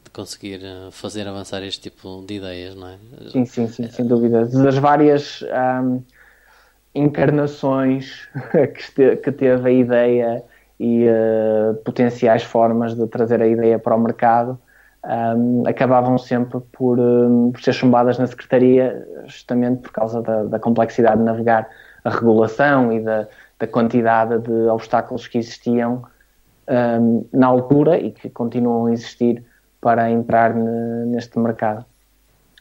de 0.03 0.11
conseguir 0.11 0.61
uh, 0.63 0.91
fazer 0.91 1.27
avançar 1.27 1.61
este 1.61 1.89
tipo 1.89 2.23
de 2.25 2.35
ideias, 2.35 2.75
não 2.75 2.87
é? 2.87 2.97
Sim, 3.31 3.45
sim, 3.45 3.67
sim, 3.67 3.89
sem 3.89 4.07
dúvida. 4.07 4.45
Das 4.45 4.77
várias 4.77 5.43
um, 5.83 6.01
encarnações 6.95 8.27
que, 8.95 9.15
que 9.17 9.31
teve 9.31 9.69
a 9.69 9.71
ideia 9.71 10.43
e 10.79 11.05
uh, 11.07 11.75
potenciais 11.85 12.43
formas 12.43 12.95
de 12.95 13.07
trazer 13.07 13.41
a 13.41 13.47
ideia 13.47 13.77
para 13.77 13.95
o 13.95 13.99
mercado, 13.99 14.59
um, 15.05 15.63
acabavam 15.67 16.17
sempre 16.17 16.59
por, 16.71 16.99
um, 16.99 17.51
por, 17.51 17.61
ser 17.61 17.73
chumbadas 17.73 18.17
na 18.17 18.25
secretaria, 18.25 19.07
justamente 19.25 19.81
por 19.81 19.91
causa 19.91 20.21
da, 20.21 20.43
da 20.43 20.59
complexidade 20.59 21.17
de 21.17 21.23
navegar 21.23 21.69
a 22.03 22.09
regulação 22.09 22.91
e 22.91 22.99
da, 22.99 23.27
da 23.59 23.67
quantidade 23.67 24.39
de 24.39 24.67
obstáculos 24.67 25.27
que 25.27 25.37
existiam 25.37 26.03
um, 26.67 27.25
na 27.31 27.47
altura 27.47 27.97
e 27.97 28.11
que 28.11 28.29
continuam 28.29 28.87
a 28.87 28.93
existir 28.93 29.43
para 29.79 30.09
entrar 30.09 30.53
neste 30.53 31.37
mercado. 31.39 31.85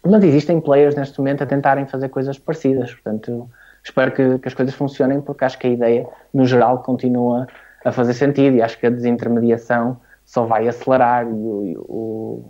Mas 0.05 0.23
existem 0.23 0.61
players 0.61 0.95
neste 0.95 1.19
momento 1.19 1.43
a 1.43 1.47
tentarem 1.47 1.87
fazer 1.87 2.11
coisas 2.11 2.39
parecidas, 2.39 2.93
portanto, 2.93 3.49
espero 3.83 4.13
que, 4.13 4.39
que, 4.39 4.49
as 4.49 4.55
coisas 4.55 4.75
funcionem, 4.75 5.21
porque 5.21 5.45
acho 5.45 5.59
que 5.59 5.67
a 5.67 5.71
ideia, 5.71 6.07
no 6.33 6.45
geral, 6.45 6.83
continua 6.83 7.47
a 7.85 7.91
fazer 7.91 8.13
sentido 8.13 8.57
e 8.57 8.63
acho 8.63 8.79
que 8.79 8.87
a 8.87 8.91
desintermediação 8.91 9.99
só 10.25 10.45
vai 10.45 10.69
acelerar 10.69 11.27
e 11.27 11.31
o, 11.31 11.85
o 11.89 12.45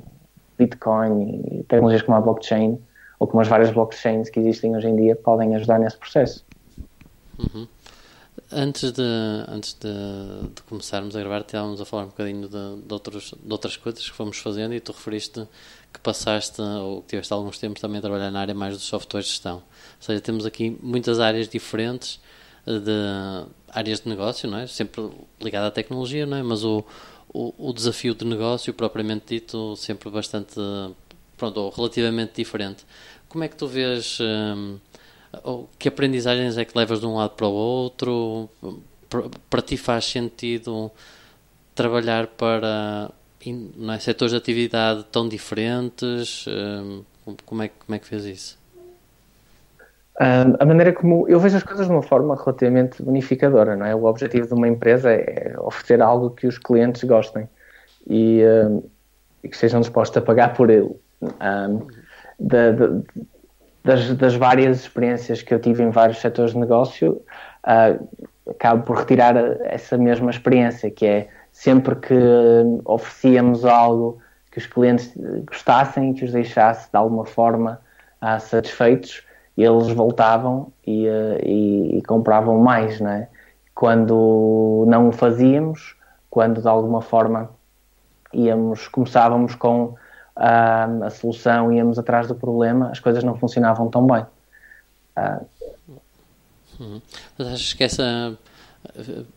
Bitcoin 0.59 1.41
e 1.53 1.65
tecnologias 1.65 2.03
como 2.03 2.17
a 2.17 2.21
blockchain 2.21 2.79
ou 3.19 3.27
como 3.27 3.41
as 3.41 3.49
várias 3.49 3.71
blockchains 3.71 4.29
que 4.31 4.41
existem 4.41 4.77
hoje 4.77 4.89
em 4.89 4.97
dia 4.97 5.17
podem 5.17 5.55
ajudar 5.55 5.79
nesse 5.79 5.97
processo. 5.97 6.45
Uhum. 7.39 7.67
Antes, 8.51 8.91
de, 8.93 9.03
antes 9.49 9.75
de, 9.75 9.89
de, 10.55 10.63
começarmos 10.63 11.15
a 11.15 11.21
gravar, 11.21 11.41
estávamos 11.41 11.81
a 11.81 11.85
falar 11.85 12.05
um 12.05 12.09
bocadinho 12.09 12.49
de, 12.49 12.83
de, 12.83 12.93
outros, 12.93 13.33
de 13.41 13.53
outras 13.53 13.77
coisas 13.77 14.09
que 14.09 14.15
fomos 14.15 14.39
fazendo 14.39 14.75
e 14.75 14.81
tu 14.81 14.91
referiste 14.91 15.47
que 15.93 16.01
passaste 16.01 16.61
ou 16.61 17.03
que 17.03 17.11
tiveste 17.11 17.33
alguns 17.33 17.59
tempos 17.59 17.81
também 17.81 17.99
a 17.99 18.01
trabalhar 18.01 18.33
na 18.33 18.41
área 18.41 18.55
mais 18.55 18.75
dos 18.75 18.83
softwares 18.85 19.27
de 19.27 19.33
gestão. 19.33 19.57
Ou 19.57 19.63
seja, 20.01 20.21
temos 20.21 20.45
aqui 20.45 20.77
muitas 20.83 21.21
áreas 21.21 21.49
diferentes 21.49 22.21
eh, 22.67 22.79
de 22.81 23.47
áreas 23.69 24.01
de 24.01 24.09
negócio, 24.09 24.51
não 24.51 24.59
é? 24.59 24.67
Sempre 24.67 25.11
ligada 25.41 25.69
à 25.69 25.71
tecnologia, 25.71 26.27
não 26.27 26.37
é? 26.37 26.43
Mas 26.43 26.65
o, 26.65 26.85
o, 27.33 27.55
o 27.57 27.73
desafio 27.73 28.15
de 28.17 28.25
negócio, 28.25 28.75
propriamente 28.75 29.27
dito, 29.29 29.77
sempre 29.77 30.11
bastante, 30.11 30.57
pronto, 31.37 31.61
ou 31.61 31.71
relativamente 31.71 32.35
diferente. 32.35 32.85
Como 33.29 33.45
é 33.45 33.49
que 33.49 33.57
tu 33.57 33.69
vês... 33.69 34.19
Hum, 34.21 34.79
que 35.79 35.89
aprendizagens 35.89 36.57
é 36.59 36.65
que 36.65 36.77
levas 36.77 37.01
de 37.01 37.07
um 37.07 37.17
lado 37.17 37.31
para 37.31 37.47
o 37.47 37.53
outro? 37.53 38.49
Para 39.49 39.63
ti 39.63 39.77
faz 39.77 40.05
sentido 40.07 40.91
trabalhar 41.75 42.27
para 42.27 43.11
é, 43.47 43.99
setores 43.99 44.33
de 44.33 44.39
atividade 44.39 45.05
tão 45.11 45.29
diferentes? 45.29 46.47
Hum, 46.49 47.03
como 47.45 47.63
é, 47.63 47.69
como 47.69 47.97
é 47.97 47.99
que 47.99 48.07
fez 48.07 48.25
isso? 48.25 48.65
Um, 50.21 50.55
a 50.61 50.65
maneira 50.65 50.93
como 50.93 51.29
eu 51.29 51.41
vejo 51.41 51.57
as 51.57 51.65
coisas 51.65 51.87
de 51.87 51.93
uma 51.93 52.03
forma 52.03 52.37
relativamente 52.37 53.03
unificadora, 53.03 53.75
não 53.75 53.85
é? 53.85 53.95
O 53.95 54.05
objetivo 54.05 54.47
de 54.47 54.55
uma 54.55 54.69
empresa 54.69 55.11
é 55.11 55.55
oferecer 55.59 56.01
algo 56.01 56.31
que 56.31 56.47
os 56.47 56.57
clientes 56.57 57.03
gostem 57.03 57.49
e, 58.07 58.43
um, 58.45 58.83
e 59.43 59.49
que 59.49 59.57
sejam 59.57 59.81
dispostos 59.81 60.17
a 60.17 60.21
pagar 60.25 60.55
por 60.55 60.71
ele. 60.71 60.95
Um, 61.21 61.87
das, 63.85 64.15
das, 64.15 64.35
várias 64.35 64.81
experiências 64.81 65.43
que 65.43 65.53
eu 65.53 65.61
tive 65.61 65.83
em 65.83 65.91
vários 65.91 66.19
setores 66.19 66.53
de 66.53 66.59
negócio, 66.59 67.23
uh, 67.67 68.51
acabo 68.51 68.83
por 68.83 68.97
retirar 68.97 69.37
essa 69.65 69.99
mesma 69.99 70.31
experiência, 70.31 70.91
que 70.91 71.07
é 71.07 71.29
sempre 71.53 71.95
que 71.97 72.15
oferecíamos 72.85 73.65
algo 73.65 74.19
que 74.51 74.59
os 74.59 74.67
clientes 74.67 75.13
gostassem 75.47 76.15
que 76.15 76.25
os 76.25 76.33
deixasse 76.33 76.91
de 76.91 76.97
alguma 76.97 77.27
forma 77.27 77.81
uh, 78.23 78.41
satisfeitos, 78.41 79.23
eles 79.57 79.89
voltavam 79.91 80.73
e, 80.87 81.07
uh, 81.07 81.39
e, 81.45 81.99
e, 81.99 82.03
compravam 82.03 82.59
mais, 82.59 83.01
né? 83.01 83.29
Quando 83.75 84.85
não 84.89 85.09
o 85.09 85.13
fazíamos, 85.13 85.97
quando 86.31 86.61
de 86.61 86.69
alguma 86.69 87.03
forma 87.03 87.51
íamos, 88.33 88.89
começávamos 88.89 89.55
com 89.55 89.95
a 90.37 91.11
solução, 91.11 91.73
íamos 91.73 91.99
atrás 91.99 92.27
do 92.27 92.35
problema, 92.35 92.91
as 92.91 93.01
coisas 93.01 93.23
não 93.23 93.37
funcionavam 93.37 93.89
tão 93.89 94.07
bem. 94.07 94.27
Uh, 95.17 95.47
hum. 96.81 97.01
Mas 97.39 97.49
achas 97.49 97.73
que 97.73 97.85
essa. 97.85 98.37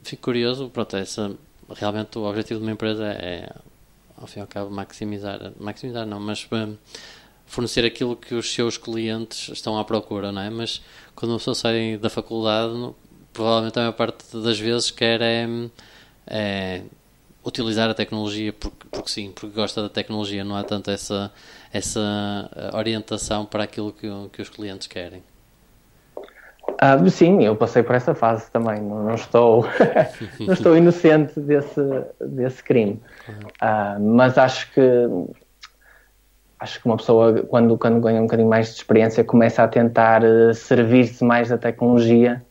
Fico 0.04 0.24
curioso, 0.24 0.70
pronto, 0.70 0.98
essa, 0.98 1.32
realmente 1.76 2.18
o 2.18 2.24
objetivo 2.24 2.60
de 2.60 2.66
uma 2.66 2.72
empresa 2.72 3.06
é, 3.06 3.50
ao 4.18 4.28
fim 4.28 4.40
e 4.40 4.42
ao 4.42 4.48
cabo, 4.48 4.70
maximizar. 4.70 5.54
Maximizar 5.60 6.06
não, 6.06 6.20
mas 6.20 6.48
um, 6.52 6.76
fornecer 7.46 7.86
aquilo 7.86 8.16
que 8.16 8.36
os 8.36 8.54
seus 8.54 8.78
clientes 8.78 9.50
estão 9.50 9.78
à 9.78 9.86
procura, 9.86 10.32
não 10.32 10.42
é? 10.42 10.50
Mas 10.50 10.82
quando 11.16 11.32
uma 11.32 11.38
pessoa 11.38 11.56
sai 11.56 11.98
da 11.98 12.10
faculdade, 12.10 12.74
provavelmente 13.32 13.78
a 13.78 13.82
maior 13.84 13.94
parte 13.94 14.38
das 14.38 14.60
vezes 14.60 14.92
quer 14.92 15.22
é, 15.22 15.48
é 16.26 16.82
utilizar 17.48 17.90
a 17.90 17.94
tecnologia 17.94 18.52
porque, 18.52 18.88
porque 18.92 19.10
sim, 19.10 19.32
porque 19.34 19.56
gosta 19.56 19.82
da 19.82 19.90
tecnologia, 19.90 20.44
não 20.44 20.58
há 20.58 20.64
tanto 20.64 20.92
essa, 20.92 21.32
essa 21.72 22.02
orientação 22.74 23.46
para 23.46 23.64
aquilo 23.64 23.94
que, 23.94 24.08
que 24.34 24.42
os 24.42 24.50
clientes 24.50 24.88
querem. 24.88 25.24
Ah, 26.80 26.98
sim, 27.10 27.44
eu 27.44 27.56
passei 27.56 27.82
por 27.82 27.96
essa 27.96 28.14
fase 28.14 28.52
também, 28.52 28.82
não, 28.82 29.04
não 29.04 29.16
estou, 29.16 29.66
não 30.46 30.54
estou 30.54 30.76
inocente 30.76 31.40
desse, 31.40 31.82
desse 32.20 32.62
crime, 32.62 33.02
ah, 33.62 33.98
mas 34.00 34.38
acho 34.38 34.72
que 34.74 34.82
acho 36.60 36.82
que 36.82 36.86
uma 36.86 36.98
pessoa 36.98 37.44
quando, 37.44 37.78
quando 37.78 38.00
ganha 38.02 38.20
um 38.20 38.24
bocadinho 38.24 38.50
mais 38.50 38.70
de 38.70 38.74
experiência 38.74 39.24
começa 39.24 39.64
a 39.64 39.68
tentar 39.68 40.24
uh, 40.24 40.54
servir-se 40.54 41.24
mais 41.24 41.50
da 41.50 41.58
tecnologia 41.58 42.44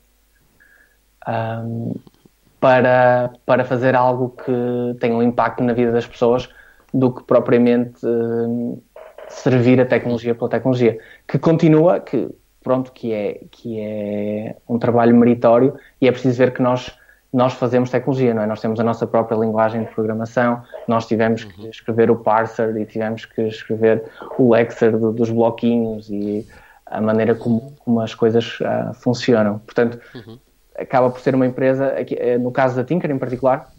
um, 1.28 1.92
ah, 2.00 2.15
para, 2.60 3.32
para 3.44 3.64
fazer 3.64 3.94
algo 3.94 4.30
que 4.30 4.98
tenha 4.98 5.14
um 5.14 5.22
impacto 5.22 5.62
na 5.62 5.72
vida 5.72 5.92
das 5.92 6.06
pessoas 6.06 6.48
do 6.92 7.12
que 7.12 7.22
propriamente 7.24 8.04
uh, 8.06 8.82
servir 9.28 9.80
a 9.80 9.84
tecnologia 9.84 10.34
pela 10.34 10.48
tecnologia. 10.48 10.98
Que 11.28 11.38
continua, 11.38 12.00
que 12.00 12.28
pronto, 12.62 12.92
que 12.92 13.12
é, 13.12 13.40
que 13.50 13.78
é 13.80 14.56
um 14.68 14.78
trabalho 14.78 15.14
meritório 15.16 15.74
e 16.00 16.08
é 16.08 16.12
preciso 16.12 16.38
ver 16.38 16.52
que 16.52 16.62
nós 16.62 16.96
nós 17.32 17.52
fazemos 17.52 17.90
tecnologia, 17.90 18.32
não 18.32 18.42
é? 18.42 18.46
Nós 18.46 18.62
temos 18.62 18.80
a 18.80 18.84
nossa 18.84 19.06
própria 19.06 19.36
linguagem 19.36 19.84
de 19.84 19.90
programação, 19.90 20.62
nós 20.88 21.06
tivemos 21.06 21.44
que 21.44 21.60
uhum. 21.60 21.68
escrever 21.68 22.10
o 22.10 22.16
parser 22.16 22.74
e 22.78 22.86
tivemos 22.86 23.26
que 23.26 23.42
escrever 23.42 24.04
o 24.38 24.54
lexer 24.54 24.96
do, 24.96 25.12
dos 25.12 25.28
bloquinhos 25.28 26.08
e 26.08 26.46
a 26.86 26.98
maneira 26.98 27.34
como, 27.34 27.74
como 27.84 28.00
as 28.00 28.14
coisas 28.14 28.58
uh, 28.60 28.94
funcionam. 28.94 29.58
Portanto, 29.58 30.00
uhum 30.14 30.38
acaba 30.78 31.10
por 31.10 31.20
ser 31.20 31.34
uma 31.34 31.46
empresa, 31.46 31.94
eh, 31.96 32.38
no 32.38 32.50
caso 32.50 32.76
da 32.76 32.84
Tinker 32.84 33.10
em 33.10 33.18
particular, 33.18 33.70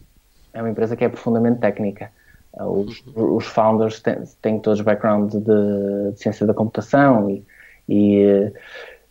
é 0.53 0.61
uma 0.61 0.69
empresa 0.69 0.95
que 0.95 1.03
é 1.03 1.09
profundamente 1.09 1.59
técnica. 1.59 2.11
Eh, 2.57 2.63
os, 2.63 3.03
os 3.15 3.45
founders 3.45 4.01
têm, 4.01 4.23
têm 4.41 4.59
todos 4.59 4.81
background 4.81 5.31
de, 5.31 5.39
de, 5.39 6.19
ciência 6.19 6.45
da 6.45 6.53
computação 6.53 7.29
e, 7.29 7.45
e 7.87 8.51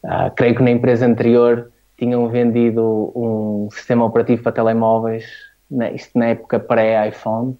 uh, 0.04 0.30
creio 0.34 0.56
que 0.56 0.62
na 0.62 0.70
empresa 0.70 1.06
anterior 1.06 1.70
tinham 1.96 2.28
vendido 2.28 3.12
um 3.14 3.68
sistema 3.70 4.04
operativo 4.04 4.42
para 4.42 4.52
telemóveis, 4.52 5.24
né, 5.70 5.94
isto 5.94 6.18
na 6.18 6.26
época 6.26 6.60
pré-iPhone, 6.60 7.56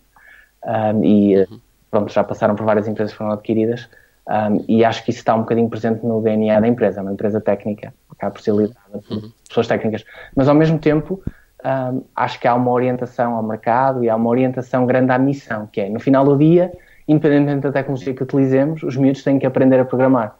um, 0.64 1.04
e 1.04 1.38
uhum. 1.38 1.60
pronto, 1.90 2.12
já 2.12 2.22
passaram 2.22 2.54
por 2.54 2.66
várias 2.66 2.86
empresas 2.86 3.12
que 3.12 3.18
foram 3.18 3.32
adquiridas, 3.32 3.88
um, 4.28 4.64
e 4.68 4.84
acho 4.84 5.04
que 5.04 5.10
isso 5.10 5.20
está 5.20 5.34
um 5.34 5.40
bocadinho 5.40 5.68
presente 5.68 6.04
no 6.04 6.20
DNA 6.20 6.60
da 6.60 6.66
empresa, 6.66 7.00
é 7.00 7.02
uma 7.02 7.12
empresa 7.12 7.40
técnica, 7.40 7.94
acaba 8.10 8.32
por 8.32 8.40
ser 8.40 8.52
liderada 8.52 8.98
por 9.06 9.16
uhum. 9.16 9.32
pessoas 9.48 9.66
técnicas, 9.68 10.04
mas 10.34 10.48
ao 10.48 10.54
mesmo 10.54 10.78
tempo 10.78 11.22
um, 11.64 12.02
acho 12.14 12.38
que 12.38 12.46
há 12.46 12.54
uma 12.54 12.70
orientação 12.70 13.34
ao 13.34 13.42
mercado 13.42 14.04
e 14.04 14.08
há 14.08 14.16
uma 14.16 14.28
orientação 14.28 14.86
grande 14.86 15.12
à 15.12 15.18
missão, 15.18 15.66
que 15.66 15.80
é, 15.80 15.88
no 15.88 16.00
final 16.00 16.24
do 16.24 16.36
dia, 16.36 16.72
independentemente 17.08 17.62
da 17.62 17.72
tecnologia 17.72 18.14
que 18.14 18.22
utilizemos, 18.22 18.82
os 18.82 18.96
miúdos 18.96 19.22
têm 19.22 19.38
que 19.38 19.46
aprender 19.46 19.80
a 19.80 19.84
programar. 19.84 20.36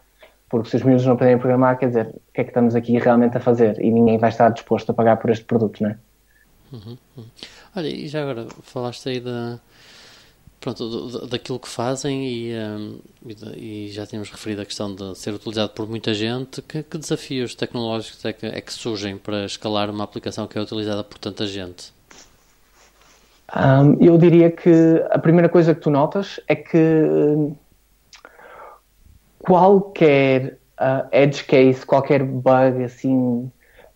Porque 0.49 0.69
se 0.69 0.77
os 0.77 0.83
miúdos 0.83 1.05
não 1.05 1.13
aprenderem 1.13 1.37
a 1.37 1.39
programar, 1.39 1.77
quer 1.77 1.87
dizer, 1.87 2.07
o 2.07 2.33
que 2.33 2.41
é 2.41 2.43
que 2.43 2.51
estamos 2.51 2.75
aqui 2.75 2.97
realmente 2.97 3.35
a 3.35 3.39
fazer? 3.39 3.77
E 3.81 3.91
ninguém 3.91 4.17
vai 4.17 4.29
estar 4.29 4.49
disposto 4.49 4.89
a 4.89 4.93
pagar 4.93 5.17
por 5.17 5.29
este 5.29 5.43
produto, 5.43 5.83
não 5.83 5.89
é? 5.89 5.97
Uhum, 6.71 6.97
uhum. 7.17 7.25
Olha, 7.75 7.87
e 7.87 8.07
já 8.07 8.21
agora 8.21 8.47
falaste 8.61 9.09
aí 9.09 9.19
da, 9.19 9.59
pronto, 10.59 11.27
daquilo 11.27 11.59
que 11.59 11.67
fazem 11.67 12.27
e, 12.27 12.53
um, 12.55 12.99
e, 13.55 13.89
já 13.89 14.05
tínhamos 14.05 14.29
referido 14.29 14.61
a 14.61 14.65
questão 14.65 14.93
de 14.93 15.17
ser 15.17 15.33
utilizado 15.33 15.69
por 15.69 15.87
muita 15.87 16.13
gente. 16.13 16.61
Que, 16.61 16.83
que 16.83 16.97
desafios 16.97 17.55
tecnológicos 17.55 18.23
é 18.25 18.33
que, 18.33 18.45
é 18.45 18.61
que, 18.61 18.73
surgem 18.73 19.17
para 19.17 19.45
escalar 19.45 19.89
uma 19.89 20.03
aplicação 20.03 20.47
que 20.47 20.57
é 20.57 20.61
utilizada 20.61 21.03
por 21.03 21.17
tanta 21.17 21.45
gente? 21.45 21.93
Um, 23.55 24.03
eu 24.03 24.17
diria 24.17 24.51
que 24.51 24.71
a 25.09 25.17
primeira 25.19 25.47
coisa 25.47 25.73
que 25.73 25.79
tu 25.79 25.89
notas 25.89 26.39
é 26.47 26.55
que 26.55 26.77
hum, 26.77 27.55
qualquer 29.39 30.57
uh, 30.79 31.07
edge 31.11 31.43
case, 31.45 31.85
qualquer 31.85 32.23
bug 32.23 32.83
assim 32.83 33.49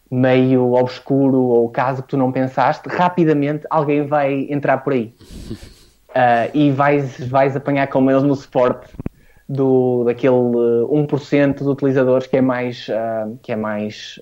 meio 0.10 0.74
obscuro 0.74 1.40
ou 1.40 1.70
caso 1.70 2.04
que 2.04 2.10
tu 2.10 2.18
não 2.18 2.32
pensaste, 2.32 2.88
rapidamente 2.90 3.66
alguém 3.70 4.06
vai 4.06 4.48
entrar 4.50 4.80
por 4.80 4.94
aí. 4.94 5.14
Uh, 6.12 6.52
e 6.54 6.72
vais, 6.72 7.20
vais 7.28 7.56
apanhar 7.56 7.88
como 7.88 8.12
eles 8.12 8.24
no 8.24 8.36
suporte 8.36 8.92
do, 9.48 10.04
daquele 10.04 10.34
1% 10.34 11.58
de 11.58 11.64
utilizadores 11.64 12.28
que 12.28 12.38
é 12.38 12.42
mais, 12.42 12.88
uh, 12.90 13.38
que 13.42 13.52
é 13.52 13.56
mais 13.56 14.20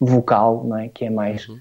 vocal, 0.00 0.64
não 0.64 0.78
é? 0.78 0.88
que 0.88 1.04
é 1.04 1.10
mais 1.10 1.46
uh, 1.46 1.58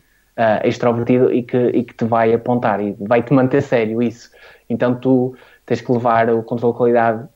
extrovertido 0.64 1.34
e 1.34 1.44
que, 1.44 1.58
e 1.58 1.84
que 1.84 1.94
te 1.94 2.06
vai 2.06 2.34
apontar 2.34 2.80
e 2.80 2.96
vai-te 3.00 3.34
manter 3.34 3.62
sério 3.62 4.02
isso. 4.02 4.32
Então 4.70 4.96
tu 4.96 5.36
tens 5.66 5.82
que 5.82 5.92
levar 5.92 6.30
o 6.30 6.42
controle 6.44 6.74
de 6.74 6.78
qualidade 6.78 7.28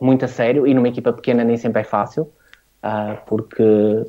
muito 0.00 0.24
a 0.24 0.28
sério 0.28 0.66
e 0.66 0.72
numa 0.72 0.88
equipa 0.88 1.12
pequena 1.12 1.44
nem 1.44 1.58
sempre 1.58 1.82
é 1.82 1.84
fácil, 1.84 2.32
porque 3.26 3.62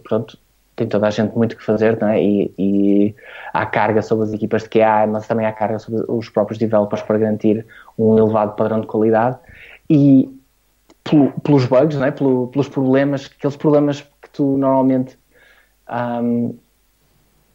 pronto, 0.03 0.37
tem 0.75 0.87
toda 0.87 1.07
a 1.07 1.09
gente 1.09 1.35
muito 1.35 1.55
que 1.55 1.63
fazer, 1.63 1.99
não 1.99 2.07
é? 2.07 2.21
E, 2.21 2.53
e 2.57 3.15
há 3.53 3.65
carga 3.65 4.01
sobre 4.01 4.25
as 4.25 4.33
equipas 4.33 4.63
de 4.63 4.69
QA, 4.69 5.07
mas 5.07 5.27
também 5.27 5.45
há 5.45 5.51
carga 5.51 5.79
sobre 5.79 6.03
os 6.07 6.29
próprios 6.29 6.57
developers 6.57 7.01
para 7.01 7.17
garantir 7.17 7.65
um 7.97 8.17
elevado 8.17 8.55
padrão 8.55 8.81
de 8.81 8.87
qualidade 8.87 9.37
e 9.89 10.29
pelo, 11.03 11.31
pelos 11.41 11.65
bugs, 11.65 11.97
não 11.97 12.05
é? 12.05 12.11
Pelo, 12.11 12.47
pelos 12.47 12.69
problemas, 12.69 13.29
aqueles 13.37 13.55
problemas 13.55 14.01
que 14.21 14.29
tu 14.31 14.57
normalmente 14.57 15.17
um, 15.89 16.57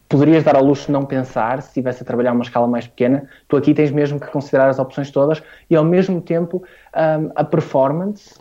poderias 0.09 0.45
dar 0.45 0.57
ao 0.57 0.65
luxo 0.65 0.87
de 0.87 0.93
não 0.93 1.05
pensar 1.05 1.61
se 1.63 1.69
estivesse 1.69 2.03
a 2.03 2.07
trabalhar 2.07 2.33
uma 2.33 2.45
escala 2.45 2.67
mais 2.69 2.87
pequena, 2.87 3.29
tu 3.49 3.57
aqui 3.57 3.75
tens 3.75 3.91
mesmo 3.91 4.21
que 4.21 4.27
considerar 4.29 4.69
as 4.69 4.79
opções 4.79 5.11
todas 5.11 5.43
e 5.69 5.75
ao 5.75 5.85
mesmo 5.85 6.21
tempo 6.21 6.63
um, 6.95 7.31
a 7.35 7.43
performance, 7.43 8.39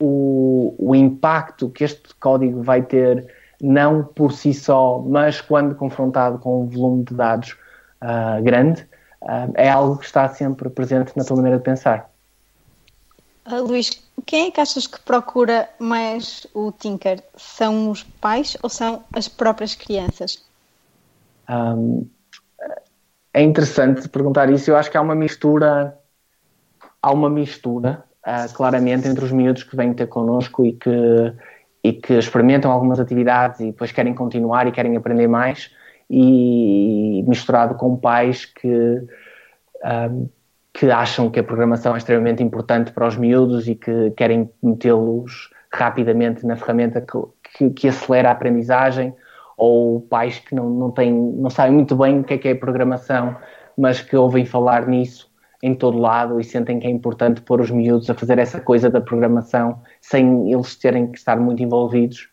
o, 0.00 0.74
o 0.78 0.94
impacto 0.94 1.68
que 1.68 1.84
este 1.84 2.14
código 2.16 2.62
vai 2.62 2.82
ter 2.82 3.26
não 3.62 4.02
por 4.02 4.32
si 4.32 4.52
só, 4.52 4.98
mas 4.98 5.40
quando 5.40 5.76
confrontado 5.76 6.36
com 6.40 6.64
um 6.64 6.66
volume 6.66 7.04
de 7.04 7.14
dados 7.14 7.56
uh, 8.02 8.42
grande, 8.42 8.82
uh, 9.22 9.52
é 9.54 9.70
algo 9.70 9.98
que 9.98 10.04
está 10.04 10.28
sempre 10.28 10.68
presente 10.68 11.16
na 11.16 11.24
tua 11.24 11.36
maneira 11.36 11.58
de 11.58 11.64
pensar. 11.64 12.10
Uh, 13.46 13.62
Luís, 13.62 14.02
quem 14.26 14.48
é 14.48 14.50
que 14.50 14.60
achas 14.60 14.88
que 14.88 15.00
procura 15.00 15.68
mais 15.78 16.44
o 16.52 16.72
Tinker? 16.72 17.22
São 17.36 17.88
os 17.90 18.02
pais 18.02 18.56
ou 18.62 18.68
são 18.68 19.04
as 19.12 19.28
próprias 19.28 19.76
crianças? 19.76 20.44
Um, 21.48 22.08
é 23.32 23.42
interessante 23.42 24.08
perguntar 24.08 24.50
isso. 24.50 24.70
Eu 24.70 24.76
acho 24.76 24.90
que 24.90 24.96
há 24.96 25.00
uma 25.00 25.14
mistura, 25.14 25.96
há 27.00 27.12
uma 27.12 27.30
mistura, 27.30 28.04
claramente, 28.54 29.08
entre 29.08 29.24
os 29.24 29.32
miúdos 29.32 29.64
que 29.64 29.74
vêm 29.74 29.94
ter 29.94 30.06
connosco 30.06 30.64
e 30.64 30.72
que 30.72 31.34
e 31.82 31.92
que 31.92 32.14
experimentam 32.14 32.70
algumas 32.70 33.00
atividades 33.00 33.60
e 33.60 33.66
depois 33.66 33.90
querem 33.90 34.14
continuar 34.14 34.66
e 34.66 34.72
querem 34.72 34.96
aprender 34.96 35.26
mais, 35.26 35.70
e 36.08 37.24
misturado 37.26 37.74
com 37.74 37.96
pais 37.96 38.44
que, 38.44 39.02
um, 39.84 40.28
que 40.72 40.90
acham 40.90 41.30
que 41.30 41.40
a 41.40 41.44
programação 41.44 41.94
é 41.94 41.98
extremamente 41.98 42.42
importante 42.42 42.92
para 42.92 43.06
os 43.06 43.16
miúdos 43.16 43.66
e 43.66 43.74
que 43.74 44.10
querem 44.12 44.50
metê-los 44.62 45.50
rapidamente 45.72 46.46
na 46.46 46.54
ferramenta 46.54 47.00
que, 47.00 47.18
que, 47.56 47.70
que, 47.70 47.88
acelera 47.88 48.28
a 48.28 48.32
aprendizagem, 48.32 49.14
ou 49.56 50.02
pais 50.02 50.38
que 50.38 50.54
não, 50.54 50.68
não, 50.68 50.90
têm, 50.90 51.12
não 51.12 51.50
sabem 51.50 51.72
muito 51.72 51.96
bem 51.96 52.20
o 52.20 52.24
que 52.24 52.34
é 52.34 52.38
que 52.38 52.48
é 52.48 52.54
programação, 52.54 53.36
mas 53.76 54.00
que 54.00 54.14
ouvem 54.16 54.44
falar 54.44 54.86
nisso 54.86 55.31
em 55.62 55.74
todo 55.74 55.98
lado 55.98 56.40
e 56.40 56.44
sentem 56.44 56.80
que 56.80 56.86
é 56.86 56.90
importante 56.90 57.40
pôr 57.40 57.60
os 57.60 57.70
miúdos 57.70 58.10
a 58.10 58.14
fazer 58.14 58.38
essa 58.38 58.60
coisa 58.60 58.90
da 58.90 59.00
programação 59.00 59.80
sem 60.00 60.52
eles 60.52 60.74
terem 60.74 61.10
que 61.10 61.16
estar 61.16 61.38
muito 61.38 61.62
envolvidos. 61.62 62.28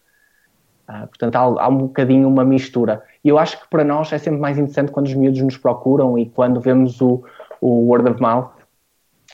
Uh, 0.90 1.08
portanto, 1.08 1.36
há, 1.36 1.64
há, 1.64 1.68
um 1.68 1.78
bocadinho 1.78 2.28
uma 2.28 2.44
mistura. 2.44 3.04
E 3.24 3.30
eu 3.30 3.38
acho 3.38 3.62
que 3.62 3.70
para 3.70 3.84
nós 3.84 4.12
é 4.12 4.18
sempre 4.18 4.40
mais 4.40 4.58
interessante 4.58 4.92
quando 4.92 5.06
os 5.06 5.14
miúdos 5.14 5.40
nos 5.42 5.58
procuram 5.58 6.18
e 6.18 6.28
quando 6.28 6.60
vemos 6.60 7.00
o, 7.00 7.24
o 7.62 7.88
word 7.88 8.10
of 8.10 8.20
mouth, 8.20 8.50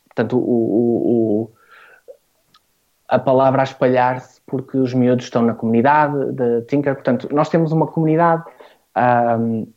portanto, 0.09 0.37
o, 0.37 0.41
o, 0.41 1.43
o 1.43 1.51
a 3.07 3.19
palavra 3.19 3.61
a 3.61 3.63
espalhar-se 3.63 4.41
porque 4.45 4.77
os 4.77 4.93
miúdos 4.93 5.25
estão 5.25 5.41
na 5.41 5.53
comunidade 5.53 6.33
de 6.33 6.63
Tinker. 6.63 6.95
Portanto, 6.95 7.29
nós 7.31 7.47
temos 7.47 7.71
uma 7.71 7.87
comunidade 7.87 8.43
um, 9.39 9.67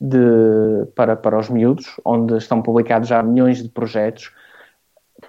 de, 0.00 0.86
para, 0.94 1.16
para 1.16 1.38
os 1.38 1.48
miúdos, 1.48 2.00
onde 2.04 2.36
estão 2.36 2.62
publicados 2.62 3.08
já 3.08 3.22
milhões 3.22 3.62
de 3.62 3.68
projetos 3.68 4.32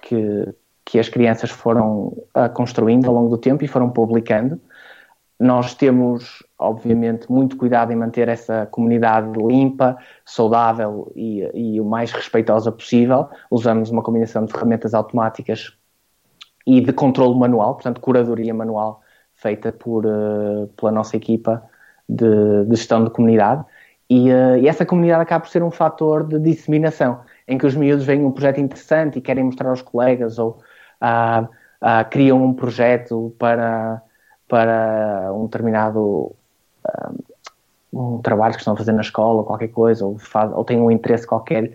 que, 0.02 0.48
que 0.84 0.98
as 0.98 1.08
crianças 1.08 1.50
foram 1.50 2.08
uh, 2.36 2.48
construindo 2.54 3.06
ao 3.06 3.14
longo 3.14 3.30
do 3.30 3.38
tempo 3.38 3.64
e 3.64 3.68
foram 3.68 3.90
publicando. 3.90 4.60
Nós 5.38 5.74
temos, 5.74 6.44
obviamente, 6.58 7.30
muito 7.32 7.56
cuidado 7.56 7.92
em 7.92 7.96
manter 7.96 8.28
essa 8.28 8.66
comunidade 8.66 9.32
limpa, 9.38 9.96
saudável 10.24 11.10
e, 11.16 11.50
e 11.54 11.80
o 11.80 11.84
mais 11.84 12.12
respeitosa 12.12 12.70
possível. 12.70 13.28
Usamos 13.50 13.90
uma 13.90 14.02
combinação 14.02 14.44
de 14.44 14.52
ferramentas 14.52 14.92
automáticas 14.92 15.72
e 16.66 16.80
de 16.80 16.92
controle 16.92 17.38
manual, 17.38 17.74
portanto, 17.74 18.00
curadoria 18.00 18.52
manual 18.52 19.00
feita 19.34 19.72
por, 19.72 20.04
uh, 20.04 20.68
pela 20.76 20.92
nossa 20.92 21.16
equipa 21.16 21.62
de, 22.06 22.66
de 22.66 22.76
gestão 22.76 23.02
de 23.02 23.10
comunidade. 23.10 23.64
E, 24.10 24.28
uh, 24.28 24.56
e, 24.56 24.66
essa 24.66 24.84
comunidade 24.84 25.22
acaba 25.22 25.44
por 25.44 25.50
ser 25.50 25.62
um 25.62 25.70
fator 25.70 26.26
de 26.26 26.40
disseminação, 26.40 27.20
em 27.46 27.56
que 27.56 27.64
os 27.64 27.76
miúdos 27.76 28.04
veem 28.04 28.24
um 28.24 28.32
projeto 28.32 28.58
interessante 28.58 29.18
e 29.18 29.22
querem 29.22 29.44
mostrar 29.44 29.70
aos 29.70 29.82
colegas, 29.82 30.36
ou 30.36 30.58
uh, 31.00 31.44
uh, 31.44 32.10
criam 32.10 32.42
um 32.42 32.52
projeto 32.52 33.32
para, 33.38 34.02
para 34.48 35.30
um 35.32 35.44
determinado 35.44 36.34
um 37.92 38.18
trabalho 38.18 38.54
que 38.54 38.60
estão 38.60 38.74
a 38.74 38.76
fazer 38.76 38.92
na 38.92 39.00
escola, 39.00 39.44
qualquer 39.44 39.68
coisa, 39.68 40.04
ou, 40.04 40.18
faz, 40.18 40.50
ou 40.52 40.64
têm 40.64 40.80
um 40.80 40.90
interesse 40.90 41.26
qualquer 41.26 41.72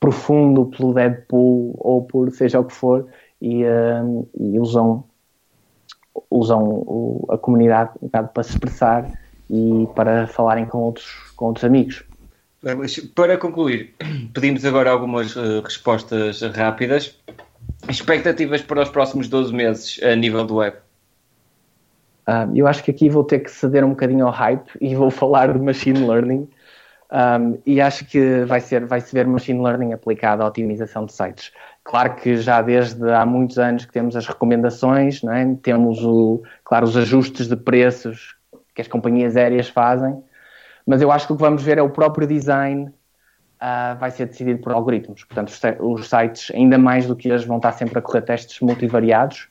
profundo 0.00 0.66
pelo 0.66 0.94
Deadpool, 0.94 1.74
ou 1.78 2.02
por 2.04 2.30
seja 2.30 2.60
o 2.60 2.64
que 2.64 2.72
for, 2.72 3.06
e, 3.42 3.62
e 4.38 4.58
usam, 4.58 5.04
usam 6.30 6.62
o, 6.62 7.26
a 7.30 7.36
comunidade 7.36 7.90
um 8.00 8.08
para 8.08 8.42
se 8.42 8.50
expressar 8.50 9.10
e 9.50 9.86
para 9.94 10.26
falarem 10.26 10.66
com 10.66 10.78
outros, 10.78 11.06
com 11.36 11.46
outros 11.46 11.64
amigos. 11.64 12.04
Para 13.14 13.36
concluir, 13.36 13.94
pedimos 14.32 14.64
agora 14.64 14.90
algumas 14.90 15.36
uh, 15.36 15.60
respostas 15.62 16.40
rápidas. 16.40 17.18
Expectativas 17.88 18.62
para 18.62 18.82
os 18.82 18.88
próximos 18.88 19.28
12 19.28 19.52
meses 19.52 20.02
a 20.02 20.16
nível 20.16 20.46
do 20.46 20.56
web? 20.56 20.76
Uh, 22.26 22.50
eu 22.54 22.66
acho 22.66 22.82
que 22.82 22.90
aqui 22.90 23.10
vou 23.10 23.22
ter 23.22 23.40
que 23.40 23.50
ceder 23.50 23.84
um 23.84 23.90
bocadinho 23.90 24.26
ao 24.26 24.32
hype 24.32 24.70
e 24.80 24.94
vou 24.94 25.10
falar 25.12 25.52
de 25.52 25.58
machine 25.58 26.06
learning. 26.06 26.48
Um, 27.12 27.58
e 27.66 27.80
acho 27.80 28.06
que 28.06 28.44
vai 28.44 28.60
ser 28.60 28.86
vai 28.86 29.00
se 29.00 29.12
ver 29.14 29.26
machine 29.26 29.62
learning 29.62 29.92
aplicado 29.92 30.42
à 30.42 30.46
otimização 30.46 31.04
de 31.04 31.12
sites. 31.12 31.52
Claro 31.84 32.16
que 32.16 32.38
já 32.38 32.62
desde 32.62 33.08
há 33.10 33.26
muitos 33.26 33.58
anos 33.58 33.84
que 33.84 33.92
temos 33.92 34.16
as 34.16 34.26
recomendações, 34.26 35.22
é? 35.22 35.54
temos 35.62 36.02
o, 36.02 36.42
claro 36.64 36.86
os 36.86 36.96
ajustes 36.96 37.46
de 37.46 37.56
preços 37.56 38.34
que 38.74 38.80
as 38.80 38.88
companhias 38.88 39.36
aéreas 39.36 39.68
fazem, 39.68 40.22
mas 40.86 41.00
eu 41.00 41.10
acho 41.10 41.26
que 41.26 41.32
o 41.32 41.36
que 41.36 41.42
vamos 41.42 41.62
ver 41.62 41.78
é 41.78 41.82
o 41.82 41.90
próprio 41.90 42.26
design 42.26 42.86
uh, 42.86 43.98
vai 43.98 44.10
ser 44.10 44.26
decidido 44.26 44.60
por 44.60 44.72
algoritmos. 44.72 45.24
Portanto, 45.24 45.52
os, 45.80 46.08
sites, 46.08 46.50
ainda 46.54 46.76
mais 46.76 47.06
do 47.06 47.16
que 47.16 47.28
eles, 47.28 47.44
vão 47.44 47.56
estar 47.56 47.72
sempre 47.72 47.98
a 47.98 48.02
correr 48.02 48.22
testes 48.22 48.60
multivariados 48.60 49.48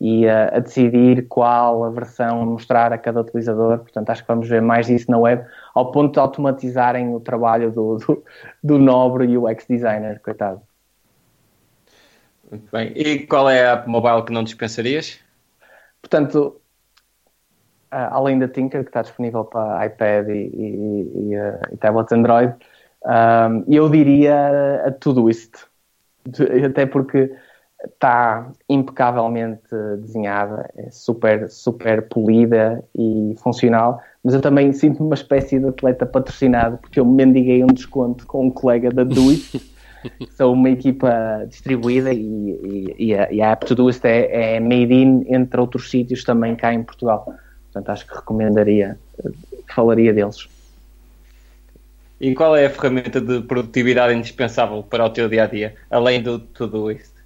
e 0.00 0.26
uh, 0.26 0.56
a 0.56 0.58
decidir 0.58 1.26
qual 1.28 1.84
a 1.84 1.90
versão 1.90 2.42
a 2.42 2.44
mostrar 2.44 2.92
a 2.92 2.98
cada 2.98 3.20
utilizador. 3.20 3.78
Portanto, 3.78 4.10
acho 4.10 4.22
que 4.22 4.28
vamos 4.28 4.48
ver 4.48 4.60
mais 4.60 4.86
disso 4.86 5.10
na 5.10 5.18
web, 5.18 5.44
ao 5.74 5.90
ponto 5.90 6.12
de 6.12 6.18
automatizarem 6.18 7.14
o 7.14 7.20
trabalho 7.20 7.70
do, 7.70 7.96
do, 7.96 8.24
do 8.62 8.78
nobre 8.78 9.36
UX 9.36 9.66
designer, 9.66 10.20
coitado. 10.20 10.60
Muito 12.50 12.70
bem. 12.70 12.92
E 12.94 13.26
qual 13.26 13.48
é 13.48 13.66
a 13.66 13.72
app 13.72 13.88
mobile 13.88 14.22
que 14.24 14.32
não 14.32 14.44
dispensarias? 14.44 15.18
Portanto, 16.02 16.60
além 18.10 18.38
da 18.38 18.48
Tinker, 18.48 18.82
que 18.82 18.90
está 18.90 19.02
disponível 19.02 19.44
para 19.44 19.86
iPad 19.86 20.28
e, 20.28 20.32
e, 20.32 21.32
e, 21.32 21.34
e 21.72 21.76
tablets 21.76 22.12
Android, 22.12 22.54
um, 23.04 23.64
eu 23.68 23.88
diria 23.88 24.84
a 24.86 24.90
tudo 24.90 25.28
isto. 25.28 25.68
Até 26.66 26.86
porque 26.86 27.30
está 27.84 28.50
impecavelmente 28.68 29.68
desenhada, 30.00 30.70
é 30.76 30.90
super, 30.90 31.50
super 31.50 32.08
polida 32.08 32.82
e 32.96 33.34
funcional, 33.38 34.00
mas 34.22 34.34
eu 34.34 34.40
também 34.40 34.72
sinto-me 34.72 35.06
uma 35.06 35.14
espécie 35.14 35.58
de 35.58 35.68
atleta 35.68 36.06
patrocinado, 36.06 36.78
porque 36.78 36.98
eu 36.98 37.04
mendiguei 37.04 37.62
um 37.62 37.68
desconto 37.68 38.26
com 38.26 38.46
um 38.46 38.50
colega 38.50 38.90
da 38.90 39.04
Doist, 39.04 39.58
que 40.18 40.32
são 40.32 40.52
uma 40.52 40.70
equipa 40.70 41.44
distribuída 41.48 42.12
e, 42.12 42.18
e, 42.18 42.94
e, 42.98 43.14
a, 43.14 43.32
e 43.32 43.42
a 43.42 43.50
App 43.50 43.66
Todoist 43.66 44.04
é, 44.04 44.56
é 44.56 44.60
made 44.60 44.94
in 44.94 45.24
entre 45.28 45.60
outros 45.60 45.90
sítios 45.90 46.24
também 46.24 46.56
cá 46.56 46.72
em 46.72 46.82
Portugal. 46.82 47.26
Portanto, 47.74 47.88
acho 47.90 48.06
que 48.06 48.14
recomendaria, 48.14 48.96
falaria 49.74 50.14
deles. 50.14 50.48
E 52.20 52.32
qual 52.32 52.54
é 52.54 52.66
a 52.66 52.70
ferramenta 52.70 53.20
de 53.20 53.40
produtividade 53.40 54.14
indispensável 54.14 54.84
para 54.84 55.04
o 55.04 55.10
teu 55.10 55.28
dia 55.28 55.42
a 55.42 55.46
dia, 55.46 55.74
além 55.90 56.22
do 56.22 56.38
tudo 56.38 56.88
isto? 56.92 57.20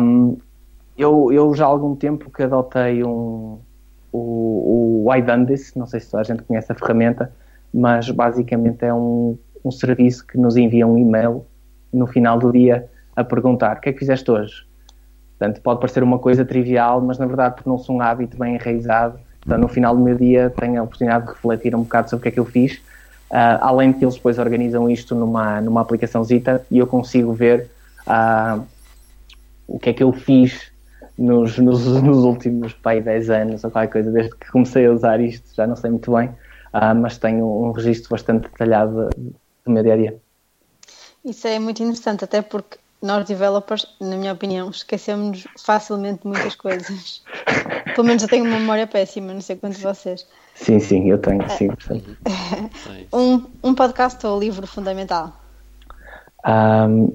um, 0.00 0.38
eu, 0.96 1.30
eu 1.30 1.54
já 1.54 1.66
há 1.66 1.68
algum 1.68 1.94
tempo 1.94 2.30
que 2.30 2.44
adotei 2.44 3.04
um, 3.04 3.58
o, 4.10 5.04
o 5.04 5.10
não 5.76 5.86
sei 5.86 6.00
se 6.00 6.16
a 6.16 6.22
gente 6.22 6.42
conhece 6.42 6.72
a 6.72 6.74
ferramenta, 6.74 7.30
mas 7.74 8.08
basicamente 8.08 8.86
é 8.86 8.94
um, 8.94 9.38
um 9.62 9.70
serviço 9.70 10.26
que 10.26 10.38
nos 10.38 10.56
envia 10.56 10.86
um 10.86 10.96
e-mail 10.96 11.44
no 11.92 12.06
final 12.06 12.38
do 12.38 12.50
dia 12.50 12.88
a 13.14 13.22
perguntar 13.22 13.76
o 13.76 13.80
que 13.80 13.90
é 13.90 13.92
que 13.92 13.98
fizeste 13.98 14.30
hoje? 14.30 14.66
Portanto, 15.42 15.60
pode 15.60 15.80
parecer 15.80 16.04
uma 16.04 16.20
coisa 16.20 16.44
trivial, 16.44 17.00
mas 17.00 17.18
na 17.18 17.26
verdade 17.26 17.56
tornou-se 17.56 17.90
um 17.90 18.00
hábito 18.00 18.36
bem 18.36 18.54
enraizado. 18.54 19.18
Então, 19.44 19.58
no 19.58 19.66
final 19.66 19.92
do 19.96 20.00
meu 20.00 20.14
dia, 20.14 20.54
tenho 20.56 20.80
a 20.80 20.84
oportunidade 20.84 21.26
de 21.26 21.32
refletir 21.32 21.74
um 21.74 21.82
bocado 21.82 22.08
sobre 22.08 22.20
o 22.20 22.22
que 22.22 22.28
é 22.28 22.30
que 22.30 22.38
eu 22.38 22.44
fiz. 22.44 22.76
Uh, 23.28 23.58
além 23.60 23.90
de 23.90 23.98
que 23.98 24.04
eles 24.04 24.14
depois 24.14 24.38
organizam 24.38 24.88
isto 24.88 25.16
numa, 25.16 25.60
numa 25.60 25.80
aplicação 25.80 26.22
Zita 26.22 26.64
e 26.70 26.78
eu 26.78 26.86
consigo 26.86 27.32
ver 27.32 27.68
uh, 28.06 28.64
o 29.66 29.80
que 29.80 29.90
é 29.90 29.92
que 29.92 30.04
eu 30.04 30.12
fiz 30.12 30.70
nos, 31.18 31.58
nos, 31.58 31.86
nos 32.00 32.18
últimos 32.18 32.72
pai, 32.74 33.00
10 33.00 33.30
anos 33.30 33.64
ou 33.64 33.70
qualquer 33.72 33.90
coisa, 33.90 34.12
desde 34.12 34.36
que 34.36 34.48
comecei 34.48 34.86
a 34.86 34.92
usar 34.92 35.18
isto, 35.20 35.52
já 35.56 35.66
não 35.66 35.74
sei 35.74 35.90
muito 35.90 36.14
bem, 36.14 36.28
uh, 36.28 36.94
mas 36.94 37.18
tenho 37.18 37.44
um 37.44 37.72
registro 37.72 38.10
bastante 38.10 38.42
detalhado 38.42 39.10
do 39.64 39.72
meu 39.72 39.82
dia 39.82 39.94
a 39.94 39.96
dia. 39.96 40.16
Isso 41.24 41.48
é 41.48 41.58
muito 41.58 41.82
interessante, 41.82 42.22
até 42.22 42.42
porque 42.42 42.78
nós 43.02 43.26
developers, 43.26 43.84
na 44.00 44.16
minha 44.16 44.32
opinião, 44.32 44.70
esquecemos 44.70 45.46
facilmente 45.58 46.24
muitas 46.24 46.54
coisas. 46.54 47.22
Pelo 47.94 48.06
menos 48.06 48.22
eu 48.22 48.28
tenho 48.28 48.44
uma 48.44 48.58
memória 48.58 48.86
péssima, 48.86 49.34
não 49.34 49.40
sei 49.40 49.56
quantos 49.56 49.78
de 49.78 49.84
vocês. 49.84 50.26
Sim, 50.54 50.78
sim, 50.78 51.10
eu 51.10 51.18
tenho, 51.18 51.42
sim. 51.50 51.68
um, 53.12 53.44
um 53.64 53.74
podcast 53.74 54.24
ou 54.24 54.38
livro 54.38 54.66
fundamental? 54.66 55.32
Um, 56.46 57.12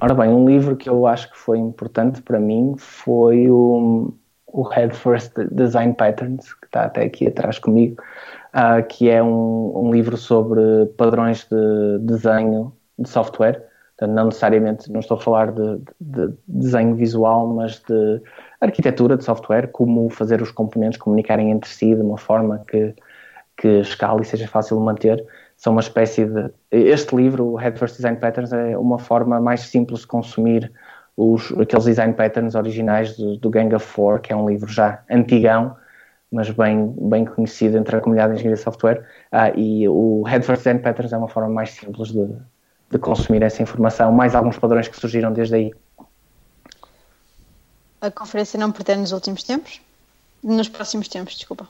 ora 0.00 0.14
bem, 0.14 0.30
um 0.30 0.48
livro 0.48 0.76
que 0.76 0.88
eu 0.88 1.06
acho 1.06 1.30
que 1.30 1.36
foi 1.36 1.58
importante 1.58 2.22
para 2.22 2.40
mim 2.40 2.74
foi 2.78 3.48
o, 3.48 4.12
o 4.46 4.62
Head 4.62 4.96
First 4.96 5.32
Design 5.52 5.94
Patterns, 5.94 6.54
que 6.54 6.66
está 6.66 6.84
até 6.84 7.04
aqui 7.04 7.28
atrás 7.28 7.58
comigo, 7.58 8.02
uh, 8.54 8.84
que 8.88 9.08
é 9.08 9.22
um, 9.22 9.86
um 9.86 9.92
livro 9.92 10.16
sobre 10.16 10.86
padrões 10.96 11.46
de 11.48 11.98
desenho 12.00 12.72
de 12.98 13.08
software 13.08 13.71
não 14.06 14.26
necessariamente, 14.26 14.90
não 14.90 15.00
estou 15.00 15.16
a 15.16 15.20
falar 15.20 15.52
de, 15.52 15.78
de, 16.00 16.28
de, 16.28 16.34
desenho 16.46 16.94
visual, 16.94 17.46
mas 17.48 17.80
de 17.80 18.20
arquitetura 18.60 19.16
de 19.16 19.24
software, 19.24 19.68
como 19.68 20.08
fazer 20.10 20.40
os 20.42 20.50
componentes 20.50 20.98
comunicarem 20.98 21.50
entre 21.50 21.68
si 21.68 21.94
de 21.94 22.00
uma 22.00 22.18
forma 22.18 22.64
que, 22.66 22.94
que 23.56 23.80
escale 23.80 24.22
e 24.22 24.24
seja 24.24 24.46
fácil 24.48 24.78
de 24.78 24.84
manter. 24.84 25.24
São 25.56 25.72
uma 25.72 25.80
espécie 25.80 26.24
de. 26.24 26.50
Este 26.70 27.14
livro, 27.14 27.46
o 27.46 27.56
Head 27.56 27.78
First 27.78 27.96
Design 27.96 28.18
Patterns, 28.18 28.52
é 28.52 28.76
uma 28.76 28.98
forma 28.98 29.40
mais 29.40 29.60
simples 29.60 30.00
de 30.00 30.06
consumir 30.06 30.72
os, 31.16 31.52
aqueles 31.52 31.84
design 31.84 32.14
patterns 32.14 32.54
originais 32.54 33.16
do, 33.16 33.36
do 33.36 33.50
Gang 33.50 33.74
of 33.74 33.86
Four, 33.86 34.20
que 34.20 34.32
é 34.32 34.36
um 34.36 34.48
livro 34.48 34.70
já 34.70 35.02
antigão, 35.10 35.76
mas 36.30 36.50
bem, 36.50 36.94
bem 36.98 37.24
conhecido 37.24 37.76
entre 37.76 37.96
a 37.96 38.00
comunidade 38.00 38.32
de 38.32 38.38
engenharia 38.40 38.56
de 38.56 38.62
software. 38.62 39.06
Ah, 39.30 39.50
e 39.50 39.88
o 39.88 40.22
Head 40.22 40.44
First 40.44 40.60
Design 40.60 40.80
Patterns 40.80 41.12
é 41.12 41.16
uma 41.16 41.28
forma 41.28 41.50
mais 41.50 41.70
simples 41.70 42.08
de, 42.08 42.26
de 42.92 42.98
consumir 42.98 43.42
essa 43.42 43.62
informação, 43.62 44.12
mais 44.12 44.34
alguns 44.34 44.58
padrões 44.58 44.86
que 44.86 44.96
surgiram 44.96 45.32
desde 45.32 45.54
aí. 45.54 45.74
A 48.00 48.10
conferência 48.10 48.58
não 48.58 48.70
pretende 48.70 49.00
nos 49.00 49.12
últimos 49.12 49.42
tempos? 49.42 49.80
Nos 50.42 50.68
próximos 50.68 51.08
tempos, 51.08 51.34
desculpa. 51.34 51.68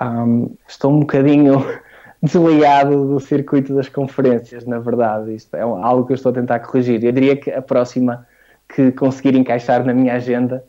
Um, 0.00 0.54
estou 0.68 0.92
um 0.92 1.00
bocadinho 1.00 1.64
desligado 2.22 3.08
do 3.08 3.20
circuito 3.20 3.74
das 3.74 3.88
conferências, 3.88 4.66
na 4.66 4.78
verdade. 4.78 5.34
Isto 5.34 5.56
é 5.56 5.62
algo 5.62 6.04
que 6.06 6.12
eu 6.12 6.16
estou 6.16 6.30
a 6.30 6.34
tentar 6.34 6.60
corrigir. 6.60 7.02
Eu 7.02 7.12
diria 7.12 7.36
que 7.36 7.50
a 7.50 7.62
próxima 7.62 8.26
que 8.68 8.92
conseguir 8.92 9.34
encaixar 9.34 9.82
na 9.82 9.94
minha 9.94 10.14
agenda, 10.14 10.62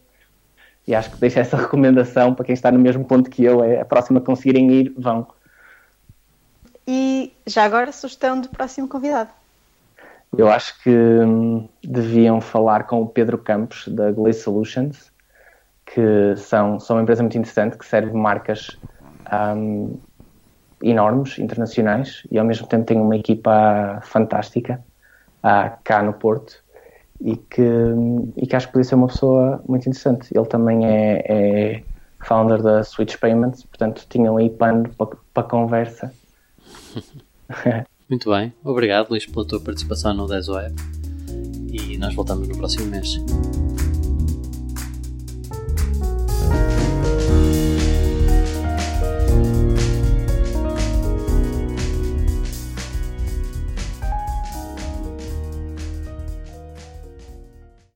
e 0.88 0.96
acho 0.96 1.12
que 1.12 1.18
deixo 1.18 1.40
essa 1.40 1.58
recomendação 1.58 2.34
para 2.34 2.46
quem 2.46 2.54
está 2.54 2.72
no 2.72 2.80
mesmo 2.80 3.04
ponto 3.04 3.30
que 3.30 3.44
eu, 3.44 3.62
é 3.62 3.82
a 3.82 3.86
próxima 3.86 4.22
que 4.22 4.26
conseguirem 4.26 4.72
ir, 4.72 4.94
vão. 4.98 5.28
E 6.88 7.34
já 7.46 7.66
agora, 7.66 7.92
sugestão 7.92 8.40
do 8.40 8.50
próximo 8.50 8.88
convidado. 8.88 9.30
Eu 10.38 10.50
acho 10.50 10.82
que 10.84 10.90
hum, 10.90 11.68
deviam 11.84 12.40
falar 12.40 12.84
com 12.86 13.02
o 13.02 13.08
Pedro 13.08 13.38
Campos, 13.38 13.88
da 13.88 14.12
Glaze 14.12 14.42
Solutions, 14.42 15.12
que 15.86 16.36
são, 16.38 16.80
são 16.80 16.96
uma 16.96 17.02
empresa 17.02 17.24
muito 17.24 17.38
interessante 17.38 17.78
que 17.78 17.86
serve 17.86 18.14
marcas 18.14 18.78
um, 19.58 20.00
enormes, 20.84 21.40
internacionais, 21.40 22.24
e 22.32 22.38
ao 22.38 22.46
mesmo 22.46 22.68
tempo 22.68 22.86
tem 22.86 23.00
uma 23.00 23.16
equipa 23.16 24.00
fantástica 24.04 24.84
uh, 25.44 25.78
cá 25.84 26.04
no 26.04 26.14
Porto 26.14 26.64
e 27.20 27.36
que, 27.36 27.62
hum, 27.62 28.32
e 28.38 28.46
que 28.46 28.56
acho 28.56 28.68
que 28.68 28.74
podia 28.74 28.88
ser 28.88 28.96
uma 28.96 29.08
pessoa 29.08 29.62
muito 29.68 29.90
interessante. 29.90 30.30
Ele 30.34 30.46
também 30.46 30.86
é, 30.86 31.24
é 31.28 31.84
founder 32.24 32.62
da 32.62 32.84
Switch 32.84 33.18
Payments, 33.18 33.64
portanto 33.64 34.06
tinham 34.10 34.38
aí 34.38 34.50
pano 34.50 34.88
para, 34.96 35.18
para 35.34 35.44
conversa. 35.44 36.14
Muito 38.10 38.30
bem, 38.32 38.52
obrigado 38.64 39.12
Luís 39.12 39.26
pela 39.28 39.46
tua 39.46 39.60
participação 39.60 40.16
no 40.16 40.26
10 40.26 40.50
Web 40.50 40.76
e 41.72 41.96
nós 41.98 42.16
voltamos 42.16 42.48
no 42.48 42.58
próximo 42.58 42.88
mês. 42.88 43.20